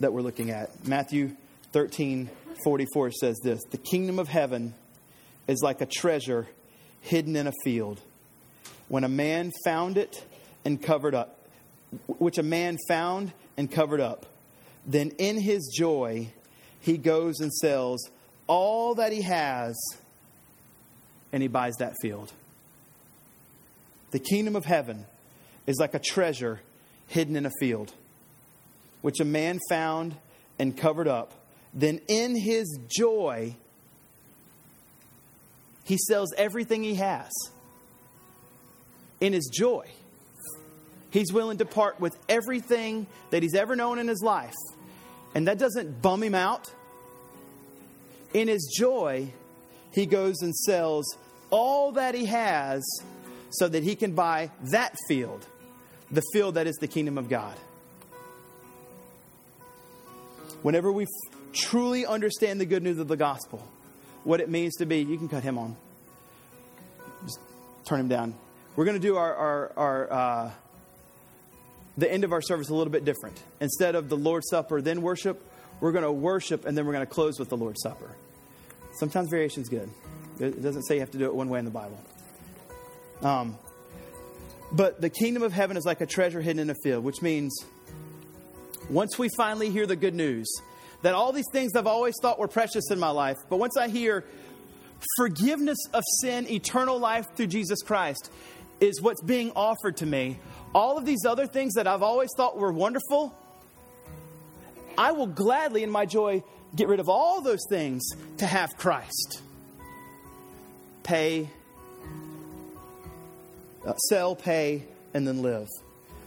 that 0.00 0.12
we're 0.12 0.22
looking 0.22 0.50
at. 0.50 0.86
Matthew 0.86 1.36
13, 1.72 2.30
44 2.62 3.10
says 3.10 3.36
this 3.42 3.60
The 3.70 3.78
kingdom 3.78 4.18
of 4.18 4.28
heaven 4.28 4.74
is 5.48 5.60
like 5.60 5.80
a 5.80 5.86
treasure 5.86 6.46
hidden 7.00 7.34
in 7.36 7.48
a 7.48 7.52
field. 7.64 8.00
When 8.88 9.02
a 9.02 9.08
man 9.08 9.50
found 9.64 9.98
it 9.98 10.24
and 10.64 10.80
covered 10.80 11.14
up, 11.14 11.48
which 12.06 12.38
a 12.38 12.42
man 12.42 12.78
found 12.88 13.32
and 13.56 13.70
covered 13.70 14.00
up, 14.00 14.26
then 14.86 15.10
in 15.18 15.38
his 15.38 15.74
joy 15.76 16.28
he 16.80 16.96
goes 16.96 17.40
and 17.40 17.52
sells 17.52 18.08
all 18.46 18.94
that 18.94 19.10
he 19.10 19.22
has 19.22 19.74
and 21.32 21.42
he 21.42 21.48
buys 21.48 21.74
that 21.80 21.94
field. 22.00 22.32
The 24.12 24.20
kingdom 24.20 24.54
of 24.54 24.64
heaven 24.64 25.06
is 25.66 25.78
like 25.78 25.94
a 25.94 25.98
treasure 25.98 26.60
hidden 27.08 27.36
in 27.36 27.46
a 27.46 27.50
field, 27.60 27.92
which 29.02 29.20
a 29.20 29.24
man 29.24 29.58
found 29.68 30.16
and 30.58 30.76
covered 30.76 31.08
up. 31.08 31.32
Then 31.72 32.00
in 32.08 32.36
his 32.36 32.78
joy, 32.88 33.56
he 35.84 35.98
sells 35.98 36.32
everything 36.36 36.82
he 36.82 36.94
has. 36.96 37.30
In 39.20 39.32
his 39.32 39.50
joy, 39.52 39.86
he's 41.10 41.32
willing 41.32 41.58
to 41.58 41.64
part 41.64 42.00
with 42.00 42.16
everything 42.28 43.06
that 43.30 43.42
he's 43.42 43.54
ever 43.54 43.76
known 43.76 43.98
in 43.98 44.08
his 44.08 44.22
life. 44.22 44.54
And 45.34 45.48
that 45.48 45.58
doesn't 45.58 46.00
bum 46.00 46.22
him 46.22 46.34
out. 46.34 46.72
In 48.32 48.48
his 48.48 48.72
joy, 48.76 49.32
he 49.92 50.06
goes 50.06 50.42
and 50.42 50.54
sells 50.54 51.06
all 51.50 51.92
that 51.92 52.14
he 52.14 52.26
has 52.26 52.82
so 53.50 53.68
that 53.68 53.82
he 53.82 53.94
can 53.94 54.12
buy 54.12 54.50
that 54.72 54.96
field, 55.08 55.46
the 56.14 56.22
field 56.32 56.54
that 56.54 56.66
is 56.66 56.76
the 56.76 56.86
kingdom 56.86 57.18
of 57.18 57.28
God. 57.28 57.56
Whenever 60.62 60.90
we 60.90 61.06
truly 61.52 62.06
understand 62.06 62.60
the 62.60 62.66
good 62.66 62.82
news 62.82 62.98
of 62.98 63.08
the 63.08 63.16
gospel, 63.16 63.66
what 64.22 64.40
it 64.40 64.48
means 64.48 64.76
to 64.76 64.86
be. 64.86 65.00
You 65.00 65.18
can 65.18 65.28
cut 65.28 65.42
him 65.42 65.58
on. 65.58 65.76
Just 67.24 67.38
turn 67.84 68.00
him 68.00 68.08
down. 68.08 68.34
We're 68.76 68.86
going 68.86 68.96
to 69.00 69.06
do 69.06 69.16
our, 69.16 69.34
our, 69.34 69.72
our 69.76 70.12
uh, 70.12 70.50
the 71.98 72.10
end 72.10 72.24
of 72.24 72.32
our 72.32 72.40
service 72.40 72.70
a 72.70 72.74
little 72.74 72.92
bit 72.92 73.04
different. 73.04 73.40
Instead 73.60 73.94
of 73.94 74.08
the 74.08 74.16
Lord's 74.16 74.48
Supper, 74.48 74.80
then 74.80 75.02
worship, 75.02 75.44
we're 75.80 75.92
going 75.92 76.04
to 76.04 76.12
worship 76.12 76.64
and 76.64 76.76
then 76.76 76.86
we're 76.86 76.92
going 76.92 77.06
to 77.06 77.12
close 77.12 77.38
with 77.38 77.48
the 77.48 77.56
Lord's 77.56 77.82
Supper. 77.82 78.16
Sometimes 78.98 79.28
variation 79.28 79.62
is 79.62 79.68
good. 79.68 79.90
It 80.40 80.62
doesn't 80.62 80.84
say 80.84 80.94
you 80.94 81.00
have 81.00 81.10
to 81.12 81.18
do 81.18 81.26
it 81.26 81.34
one 81.34 81.48
way 81.48 81.58
in 81.58 81.64
the 81.64 81.70
Bible. 81.70 81.98
Um, 83.22 83.58
but 84.72 85.00
the 85.00 85.10
kingdom 85.10 85.42
of 85.42 85.52
heaven 85.52 85.76
is 85.76 85.84
like 85.84 86.00
a 86.00 86.06
treasure 86.06 86.40
hidden 86.40 86.60
in 86.60 86.70
a 86.70 86.74
field, 86.82 87.04
which 87.04 87.22
means 87.22 87.54
once 88.90 89.18
we 89.18 89.28
finally 89.36 89.70
hear 89.70 89.86
the 89.86 89.96
good 89.96 90.14
news, 90.14 90.46
that 91.02 91.14
all 91.14 91.32
these 91.32 91.48
things 91.52 91.76
I've 91.76 91.86
always 91.86 92.14
thought 92.20 92.38
were 92.38 92.48
precious 92.48 92.90
in 92.90 92.98
my 92.98 93.10
life, 93.10 93.36
but 93.48 93.58
once 93.58 93.76
I 93.76 93.88
hear 93.88 94.24
forgiveness 95.16 95.78
of 95.92 96.02
sin, 96.20 96.50
eternal 96.50 96.98
life 96.98 97.26
through 97.36 97.48
Jesus 97.48 97.82
Christ 97.82 98.30
is 98.80 99.00
what's 99.00 99.22
being 99.22 99.52
offered 99.54 99.98
to 99.98 100.06
me, 100.06 100.38
all 100.74 100.98
of 100.98 101.04
these 101.04 101.24
other 101.24 101.46
things 101.46 101.74
that 101.74 101.86
I've 101.86 102.02
always 102.02 102.30
thought 102.36 102.56
were 102.56 102.72
wonderful, 102.72 103.38
I 104.96 105.12
will 105.12 105.26
gladly, 105.26 105.82
in 105.82 105.90
my 105.90 106.06
joy, 106.06 106.42
get 106.74 106.88
rid 106.88 107.00
of 107.00 107.08
all 107.08 107.40
those 107.40 107.64
things 107.68 108.02
to 108.38 108.46
have 108.46 108.76
Christ. 108.76 109.42
Pay, 111.02 111.48
Uh, 113.86 113.94
sell, 113.96 114.34
pay, 114.34 114.84
and 115.12 115.26
then 115.26 115.42
live 115.42 115.68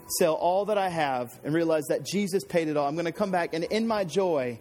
sell 0.10 0.34
all 0.34 0.66
that 0.66 0.78
I 0.78 0.90
have 0.90 1.38
and 1.44 1.54
realize 1.54 1.86
that 1.90 2.06
Jesus 2.06 2.44
paid 2.44 2.68
it 2.68 2.78
all. 2.78 2.88
I'm 2.88 2.96
going 2.96 3.06
to 3.06 3.12
come 3.12 3.32
back 3.32 3.54
and 3.54 3.64
in 3.66 3.88
my 3.88 4.04
joy, 4.04 4.60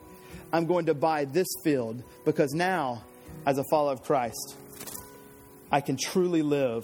I'm 0.52 0.66
going 0.66 0.86
to 0.86 0.94
buy 0.94 1.24
this 1.24 1.46
field 1.64 2.02
because 2.24 2.52
now, 2.52 3.04
as 3.44 3.58
a 3.58 3.64
follower 3.70 3.92
of 3.92 4.02
Christ, 4.02 4.56
I 5.70 5.80
can 5.80 5.96
truly 5.96 6.42
live 6.42 6.82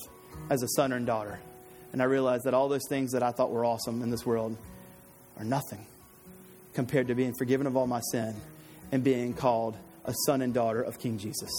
as 0.50 0.62
a 0.62 0.68
son 0.68 0.92
and 0.92 1.06
daughter. 1.06 1.40
And 1.92 2.00
I 2.00 2.06
realize 2.06 2.42
that 2.42 2.54
all 2.54 2.68
those 2.68 2.86
things 2.88 3.12
that 3.12 3.22
I 3.22 3.32
thought 3.32 3.50
were 3.50 3.64
awesome 3.64 4.02
in 4.02 4.10
this 4.10 4.24
world 4.24 4.56
are 5.38 5.44
nothing 5.44 5.86
compared 6.72 7.08
to 7.08 7.14
being 7.14 7.34
forgiven 7.34 7.66
of 7.66 7.76
all 7.76 7.86
my 7.86 8.00
sin 8.10 8.34
and 8.92 9.04
being 9.04 9.34
called 9.34 9.76
a 10.04 10.14
son 10.26 10.42
and 10.42 10.54
daughter 10.54 10.82
of 10.82 10.98
King 10.98 11.18
Jesus. 11.18 11.50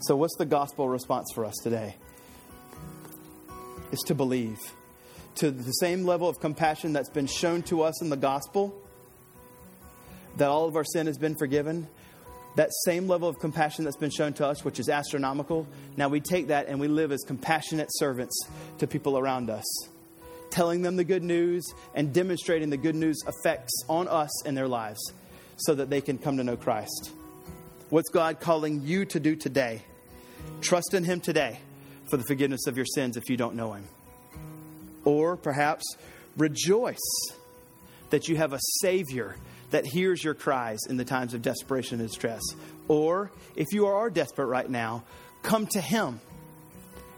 So, 0.00 0.16
what's 0.16 0.36
the 0.36 0.44
gospel 0.44 0.88
response 0.88 1.30
for 1.34 1.44
us 1.44 1.54
today? 1.62 1.94
Is 3.92 4.00
to 4.06 4.14
believe 4.14 4.58
to 5.34 5.50
the 5.50 5.72
same 5.72 6.04
level 6.04 6.28
of 6.28 6.40
compassion 6.40 6.92
that's 6.94 7.10
been 7.10 7.26
shown 7.26 7.62
to 7.64 7.82
us 7.82 8.00
in 8.02 8.08
the 8.08 8.16
gospel, 8.16 8.74
that 10.36 10.48
all 10.48 10.66
of 10.66 10.76
our 10.76 10.84
sin 10.84 11.06
has 11.06 11.18
been 11.18 11.34
forgiven, 11.34 11.86
that 12.56 12.70
same 12.84 13.06
level 13.06 13.28
of 13.28 13.38
compassion 13.38 13.84
that's 13.84 13.96
been 13.96 14.10
shown 14.10 14.32
to 14.34 14.46
us, 14.46 14.64
which 14.64 14.78
is 14.78 14.88
astronomical, 14.88 15.66
now 15.96 16.08
we 16.08 16.20
take 16.20 16.48
that 16.48 16.68
and 16.68 16.80
we 16.80 16.88
live 16.88 17.12
as 17.12 17.22
compassionate 17.26 17.88
servants 17.92 18.46
to 18.78 18.86
people 18.86 19.18
around 19.18 19.50
us, 19.50 19.64
telling 20.50 20.82
them 20.82 20.96
the 20.96 21.04
good 21.04 21.22
news 21.22 21.62
and 21.94 22.12
demonstrating 22.12 22.70
the 22.70 22.76
good 22.76 22.94
news 22.94 23.22
effects 23.26 23.72
on 23.88 24.08
us 24.08 24.44
and 24.46 24.56
their 24.56 24.68
lives 24.68 25.12
so 25.56 25.74
that 25.74 25.90
they 25.90 26.00
can 26.00 26.16
come 26.18 26.38
to 26.38 26.44
know 26.44 26.56
Christ. 26.56 27.12
What's 27.90 28.08
God 28.08 28.40
calling 28.40 28.82
you 28.82 29.04
to 29.06 29.20
do 29.20 29.36
today? 29.36 29.82
Trust 30.62 30.94
in 30.94 31.04
Him 31.04 31.20
today 31.20 31.58
for 32.12 32.18
the 32.18 32.24
forgiveness 32.24 32.66
of 32.66 32.76
your 32.76 32.84
sins 32.84 33.16
if 33.16 33.30
you 33.30 33.38
don't 33.38 33.54
know 33.54 33.72
Him. 33.72 33.86
Or 35.06 35.34
perhaps 35.34 35.96
rejoice 36.36 36.98
that 38.10 38.28
you 38.28 38.36
have 38.36 38.52
a 38.52 38.58
Savior 38.82 39.34
that 39.70 39.86
hears 39.86 40.22
your 40.22 40.34
cries 40.34 40.80
in 40.90 40.98
the 40.98 41.06
times 41.06 41.32
of 41.32 41.40
desperation 41.40 42.00
and 42.00 42.06
distress. 42.10 42.42
Or 42.86 43.32
if 43.56 43.68
you 43.72 43.86
are 43.86 44.10
desperate 44.10 44.44
right 44.44 44.68
now, 44.68 45.04
come 45.42 45.66
to 45.68 45.80
Him 45.80 46.20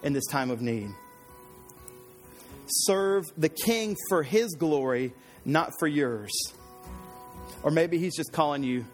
in 0.04 0.12
this 0.12 0.26
time 0.26 0.52
of 0.52 0.60
need. 0.60 0.90
serve 2.66 3.24
the 3.36 3.48
king 3.48 3.96
for 4.08 4.22
his 4.22 4.54
glory, 4.54 5.12
not 5.44 5.72
for 5.78 5.88
yours. 5.88 6.30
Or 7.62 7.70
maybe 7.70 7.98
he's 7.98 8.16
just 8.16 8.32
calling 8.32 8.62
you, 8.62 8.84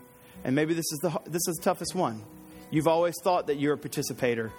and 0.44 0.54
maybe 0.54 0.74
this 0.74 0.90
is 0.92 0.98
the, 1.00 1.10
this 1.26 1.46
is 1.46 1.56
the 1.56 1.62
toughest 1.62 1.94
one. 1.94 2.24
You've 2.70 2.88
always 2.88 3.14
thought 3.22 3.48
that 3.48 3.58
you're 3.58 3.74
a 3.74 3.78
participator, 3.78 4.52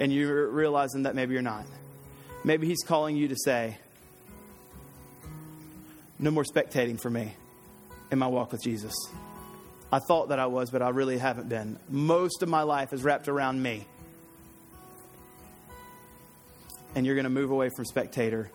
and 0.00 0.12
you're 0.12 0.48
realizing 0.48 1.04
that 1.04 1.14
maybe 1.14 1.34
you're 1.34 1.42
not. 1.42 1.64
Maybe 2.44 2.66
he's 2.66 2.82
calling 2.84 3.16
you 3.16 3.28
to 3.28 3.36
say, 3.36 3.76
No 6.18 6.30
more 6.30 6.44
spectating 6.44 7.00
for 7.00 7.10
me 7.10 7.34
in 8.10 8.18
my 8.18 8.28
walk 8.28 8.52
with 8.52 8.62
Jesus. 8.62 8.94
I 9.92 9.98
thought 10.00 10.28
that 10.28 10.38
I 10.38 10.46
was, 10.46 10.70
but 10.70 10.82
I 10.82 10.90
really 10.90 11.18
haven't 11.18 11.48
been. 11.48 11.78
Most 11.88 12.42
of 12.42 12.48
my 12.48 12.62
life 12.62 12.92
is 12.92 13.02
wrapped 13.02 13.28
around 13.28 13.62
me. 13.62 13.86
And 16.94 17.06
you're 17.06 17.14
going 17.14 17.24
to 17.24 17.30
move 17.30 17.50
away 17.50 17.70
from 17.74 17.84
spectator 17.84 18.50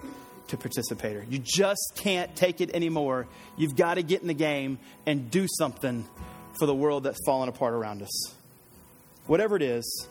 to 0.48 0.58
participator. 0.58 1.26
You 1.30 1.40
just 1.40 1.94
can't 1.96 2.36
take 2.36 2.60
it 2.60 2.72
anymore. 2.74 3.28
You've 3.58 3.76
got 3.76 3.96
to 3.96 4.04
get 4.04 4.22
in 4.22 4.28
the 4.28 4.34
game 4.34 4.80
and 5.06 5.32
do 5.32 5.48
something 5.58 6.06
for 6.60 6.66
the 6.66 6.76
world 6.76 7.04
that's 7.04 7.20
falling 7.26 7.50
apart 7.50 7.74
around 7.74 8.02
us. 8.02 8.34
Whatever 9.28 9.56
it 9.56 9.62
is, 9.62 10.08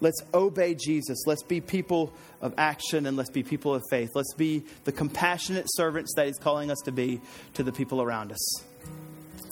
let's 0.00 0.20
obey 0.34 0.74
Jesus. 0.74 1.26
Let's 1.26 1.42
be 1.42 1.60
people 1.60 2.12
of 2.40 2.54
action 2.58 3.06
and 3.06 3.16
let's 3.16 3.30
be 3.30 3.42
people 3.42 3.74
of 3.74 3.82
faith. 3.90 4.10
Let's 4.14 4.34
be 4.34 4.64
the 4.84 4.92
compassionate 4.92 5.66
servants 5.68 6.14
that 6.16 6.26
He's 6.26 6.38
calling 6.38 6.70
us 6.70 6.78
to 6.84 6.92
be 6.92 7.20
to 7.54 7.62
the 7.62 7.72
people 7.72 8.02
around 8.02 8.32
us. 8.32 8.62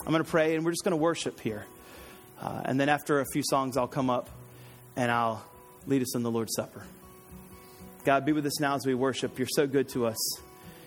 I'm 0.07 0.13
going 0.13 0.23
to 0.25 0.31
pray 0.31 0.55
and 0.55 0.65
we're 0.65 0.73
just 0.73 0.85
going 0.85 0.93
to 0.93 0.97
worship 0.97 1.41
here. 1.41 1.65
Uh, 2.41 2.63
and 2.65 2.79
then 2.79 2.89
after 2.89 3.21
a 3.21 3.25
few 3.33 3.43
songs, 3.45 3.77
I'll 3.77 3.87
come 3.87 4.11
up 4.11 4.29
and 4.97 5.11
I'll 5.11 5.45
lead 5.87 6.03
us 6.03 6.15
in 6.15 6.23
the 6.23 6.31
Lord's 6.31 6.55
Supper. 6.55 6.85
God, 8.05 8.27
be 8.27 8.33
with 8.33 8.45
us 8.45 8.61
now 8.61 8.75
as 8.75 8.85
we 8.85 8.95
worship. 8.95 9.39
You're 9.39 9.49
so 9.51 9.67
good 9.67 9.89
to 9.91 10.07
us. 10.07 10.19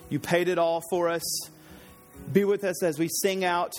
You 0.08 0.20
paid 0.20 0.48
it 0.48 0.58
all 0.58 0.82
for 0.88 1.08
us. 1.08 1.22
Be 2.32 2.44
with 2.44 2.62
us 2.62 2.82
as 2.82 2.98
we 2.98 3.08
sing 3.08 3.44
out 3.44 3.74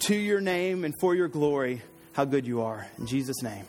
to 0.00 0.14
your 0.14 0.40
name 0.40 0.84
and 0.84 0.94
for 1.00 1.14
your 1.14 1.28
glory 1.28 1.82
how 2.12 2.24
good 2.24 2.46
you 2.46 2.62
are. 2.62 2.86
In 2.98 3.06
Jesus' 3.06 3.42
name. 3.42 3.64